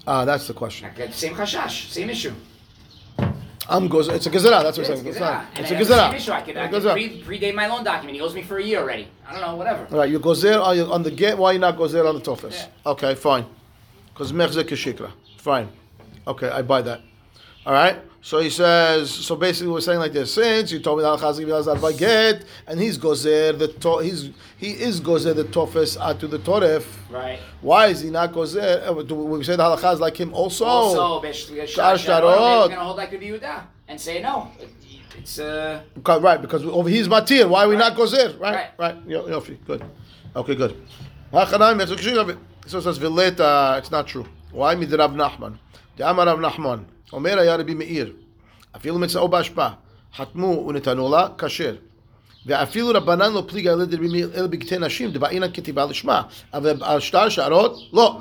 Ah, 0.08 0.24
that's 0.24 0.48
the 0.48 0.54
question. 0.54 0.90
Same 1.12 1.36
chashash, 1.36 1.90
same 1.90 2.10
issue. 2.10 2.34
I'm 3.70 3.90
gozer. 3.90 4.14
It's 4.14 4.26
a 4.26 4.30
gezerah. 4.32 4.64
That's 4.64 4.78
what 4.78 4.90
I'm 4.90 4.96
saying. 4.96 5.08
it's 5.08 5.20
not. 5.20 5.46
It's 5.58 5.72
a 5.72 5.76
I 5.76 5.78
have 5.78 5.88
the 5.88 5.94
gezerah. 5.94 6.14
Issue. 6.16 6.32
I 6.32 6.42
could, 6.42 6.58
I 6.58 6.68
could 6.70 6.84
pre- 6.84 7.22
predate 7.24 7.54
my 7.54 7.68
loan 7.68 7.84
document. 7.84 8.16
He 8.16 8.22
owes 8.22 8.34
me 8.34 8.42
for 8.42 8.58
a 8.58 8.64
year 8.64 8.80
already. 8.80 9.10
I 9.28 9.34
don't 9.34 9.42
know, 9.42 9.56
whatever. 9.58 9.86
All 9.92 9.98
right, 9.98 10.10
you 10.10 10.20
gozer 10.22 10.62
on, 10.64 10.80
on 10.90 11.04
the 11.04 11.12
get. 11.12 11.38
Why 11.38 11.52
you 11.52 11.60
not 11.60 11.76
gozer 11.76 12.08
on 12.08 12.16
the 12.16 12.22
tofes? 12.22 12.56
Yeah. 12.56 12.92
Okay, 12.92 13.16
fine. 13.16 13.46
Because 14.14 14.32
mechzek 14.32 14.70
shikra. 14.70 15.12
Fine. 15.38 15.68
Okay, 16.26 16.48
I 16.48 16.62
buy 16.62 16.82
that. 16.84 17.02
All 17.68 17.74
right. 17.74 18.02
So 18.22 18.40
he 18.40 18.50
says. 18.50 19.12
So 19.12 19.36
basically, 19.36 19.74
we're 19.74 19.82
saying 19.82 20.00
like 20.00 20.14
this: 20.14 20.34
since 20.34 20.72
you 20.72 20.80
told 20.80 21.00
me 21.00 21.04
that 21.04 21.20
Chazik 21.20 21.46
Bilazar 21.46 22.44
and 22.66 22.80
he's 22.80 22.98
gozer 22.98 23.60
the 23.60 23.68
to, 23.68 23.98
he's 23.98 24.30
he 24.58 24.70
is 24.72 25.02
gozer 25.02 25.36
the 25.36 25.44
tofes 25.44 25.98
to 26.20 26.28
the 26.30 26.40
toref. 26.40 26.86
Right. 27.10 27.40
Why 27.60 27.88
is 27.88 28.00
he 28.00 28.10
not 28.10 28.32
gozer? 28.32 28.88
uh, 28.88 29.02
Do 29.04 29.16
we 29.16 29.44
say 29.44 29.58
the 29.58 29.64
halacha 29.64 29.96
is 29.96 30.00
like 30.00 30.16
him 30.16 30.34
also? 30.34 30.64
Also, 30.64 31.22
basically, 31.22 31.60
a 31.60 31.68
Shtar 31.68 31.98
shtar 31.98 32.22
shtarot. 32.22 32.62
We're 32.70 32.70
gonna 32.70 32.86
hold 32.86 32.96
like 32.96 33.12
Rabbi 33.12 33.26
Yehuda 33.26 33.64
and 33.90 34.00
say 34.00 34.22
no. 34.22 34.50
It's 35.18 35.38
uh. 35.38 35.82
Because- 35.94 36.22
right, 36.22 36.42
because 36.42 36.64
over 36.64 36.88
he's 36.88 37.10
matir. 37.10 37.50
Why 37.50 37.66
are 37.66 37.68
we 37.68 37.76
not 37.76 37.98
Right. 37.98 38.08
gozer? 38.08 38.40
Right, 38.40 38.54
Right. 38.56 38.72
right. 38.78 38.96
Yo- 39.06 39.28
Yofi, 39.28 39.58
good. 39.66 39.84
Okay, 40.38 40.56
good. 40.56 40.74
Hachanayim, 41.34 41.82
mechzek 41.82 41.98
shikra. 41.98 42.38
So 42.66 42.78
it 42.78 42.84
says 42.84 42.98
vileta. 42.98 43.78
It's 43.80 43.92
not 43.92 44.08
true. 44.08 44.26
Why 44.54 44.74
midrab 44.76 45.16
Nachman? 45.16 45.58
De'amar 45.98 46.28
Rav 46.28 46.40
Nachman. 46.40 46.86
אומר 47.14 47.40
היה 47.40 47.56
רבי 47.56 47.74
מאיר, 47.74 48.14
אפילו 48.76 49.00
מצאו 49.00 49.28
בהשפעה, 49.28 49.74
חתמו 50.16 50.66
ונתנו 50.68 51.12
לה 51.12 51.28
כשר. 51.38 51.76
ואפילו 52.46 52.88
רבנן 52.94 53.34
לא 53.34 53.44
פליגה 53.48 53.74
אלא 53.74 54.48
בקטי 54.48 54.78
נשים, 54.78 55.12
דבעינן 55.12 55.52
כתיבה 55.54 55.86
לשמה, 55.86 56.22
אבל 56.54 56.84
על 56.84 57.00
שטר 57.00 57.30
שערות, 57.30 57.78
לא. 57.94 58.20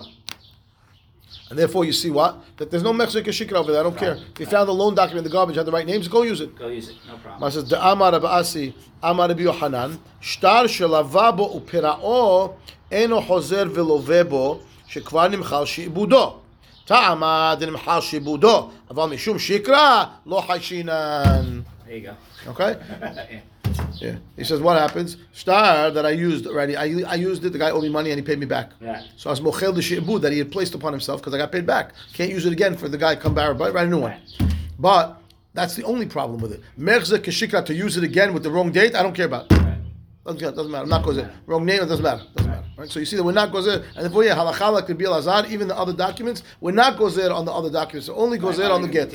And 1.49 1.57
therefore, 1.57 1.85
you 1.85 1.93
see 1.93 2.11
what? 2.11 2.35
That 2.57 2.73
there's 2.73 2.83
no 2.83 2.93
mechzek 2.93 3.25
shikra 3.27 3.53
over 3.53 3.71
there. 3.71 3.83
I 3.83 3.85
don't 3.85 3.93
right. 3.93 4.01
care. 4.01 4.17
If 4.35 4.41
you 4.41 4.47
found 4.47 4.69
a 4.69 4.73
loan 4.73 4.97
document 4.97 5.25
in 5.25 5.31
the 5.31 5.37
garbage, 5.37 5.55
had 5.55 5.65
the 5.65 5.71
right 5.71 5.87
names, 5.87 6.09
go 6.09 6.23
use 6.23 6.41
it. 6.41 6.59
Go 6.59 6.67
use 6.67 6.89
it. 6.89 6.97
No 7.07 7.19
problem. 7.19 7.53
says, 7.53 7.71
Da'amar 7.71 8.21
Asi, 8.25 8.75
Amar 9.01 9.29
Rabbi 9.29 9.43
Yohanan, 9.43 10.01
Shtar 10.21 10.65
shelava 10.65 11.37
bo 11.37 11.61
upira'o, 11.61 12.57
eno 12.91 13.21
hozer 13.21 13.69
velovebo, 13.69 14.61
שכבר 14.89 15.29
נמחל 15.29 15.65
שעבודו. 15.65 16.41
טעמה 16.86 17.56
דנמחל 17.60 18.02
שעבודו, 18.02 18.70
אבל 18.90 19.06
משום 19.06 19.40
שיקרא, 19.40 20.04
לא 20.26 20.44
חיישינן. 20.48 21.62
There 21.86 21.98
you 21.98 22.02
go. 22.02 22.52
Okay? 22.52 22.78
Yeah. 23.02 23.42
Yeah. 24.00 24.16
He 24.36 24.44
says, 24.44 24.60
what 24.62 24.78
happens? 24.78 25.18
Star 25.34 25.92
that 25.92 26.06
I 26.06 26.12
used 26.12 26.48
already, 26.48 26.76
I, 26.76 26.86
I 27.08 27.16
used 27.16 27.46
it, 27.46 27.52
the 27.52 27.60
guy 27.60 27.70
owed 27.70 27.84
me 27.84 27.90
money 27.90 28.12
and 28.12 28.20
he 28.20 28.26
paid 28.26 28.40
me 28.40 28.46
back. 28.46 28.72
Yeah. 28.82 29.04
So 29.18 29.30
I 29.30 29.32
was 29.32 29.42
mochel 29.42 29.74
the 29.74 29.82
she'bud 29.82 30.22
that 30.22 30.32
he 30.32 30.40
had 30.40 30.52
placed 30.52 30.74
upon 30.76 30.92
himself 30.94 31.22
because 31.22 31.34
I 31.34 31.38
got 31.38 31.52
paid 31.52 31.66
back. 31.66 31.94
Can't 32.14 32.32
use 32.32 32.46
it 32.46 32.54
again 32.54 32.76
for 32.76 32.90
the 32.90 32.98
guy 32.98 33.16
come 33.16 33.34
back, 33.34 33.58
but 33.58 33.74
write 33.74 33.88
a 33.88 33.90
new 33.90 34.00
one. 34.00 34.16
But 34.80 35.22
that's 35.54 35.76
the 35.76 35.84
only 35.84 36.06
problem 36.06 36.42
with 36.42 36.52
it. 36.54 36.62
Merza 36.80 37.20
keshikra 37.20 37.66
to 37.66 37.74
use 37.74 37.98
it 37.98 38.04
again 38.04 38.34
with 38.34 38.44
the 38.44 38.52
wrong 38.52 38.72
date, 38.72 38.96
I 38.96 39.04
don't 39.04 39.14
care 39.14 39.28
about. 39.28 39.50
Doesn't, 39.50 40.40
care, 40.40 40.52
doesn't 40.52 40.72
matter. 40.72 40.84
I'm 40.84 40.90
not 40.90 41.04
gozer. 41.04 41.32
Wrong 41.46 41.66
name, 41.66 41.82
it 41.82 41.88
doesn't 41.88 42.04
matter. 42.04 42.24
Doesn't 42.36 42.52
matter. 42.52 42.55
Right? 42.77 42.91
So 42.91 43.01
you 43.01 43.07
see 43.07 43.17
that 43.17 43.25
we're 43.25 43.33
not 43.33 43.53
gozer, 43.53 43.85
and 43.95 44.05
therefore 44.05 44.25
yeah, 44.25 44.35
halachala 44.37 44.85
could 44.87 44.99
be 44.99 45.07
lazar. 45.07 45.45
Even 45.49 45.67
the 45.69 45.77
other 45.77 45.95
documents, 45.95 46.43
we're 46.61 46.73
not 46.73 46.97
gozer 46.97 47.35
on 47.35 47.45
the 47.47 47.53
other 47.53 47.71
documents. 47.71 48.09
We're 48.09 48.17
only 48.17 48.39
gozer 48.39 48.71
on 48.71 48.83
the 48.83 48.89
get. 48.89 49.11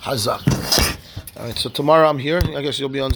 Hazak. 0.00 0.42
All 1.36 1.46
right. 1.46 1.58
So 1.58 1.68
tomorrow 1.70 2.08
I'm 2.08 2.18
here. 2.18 2.40
I 2.56 2.62
guess 2.62 2.78
you'll 2.78 2.88
be 2.88 3.00
on. 3.00 3.08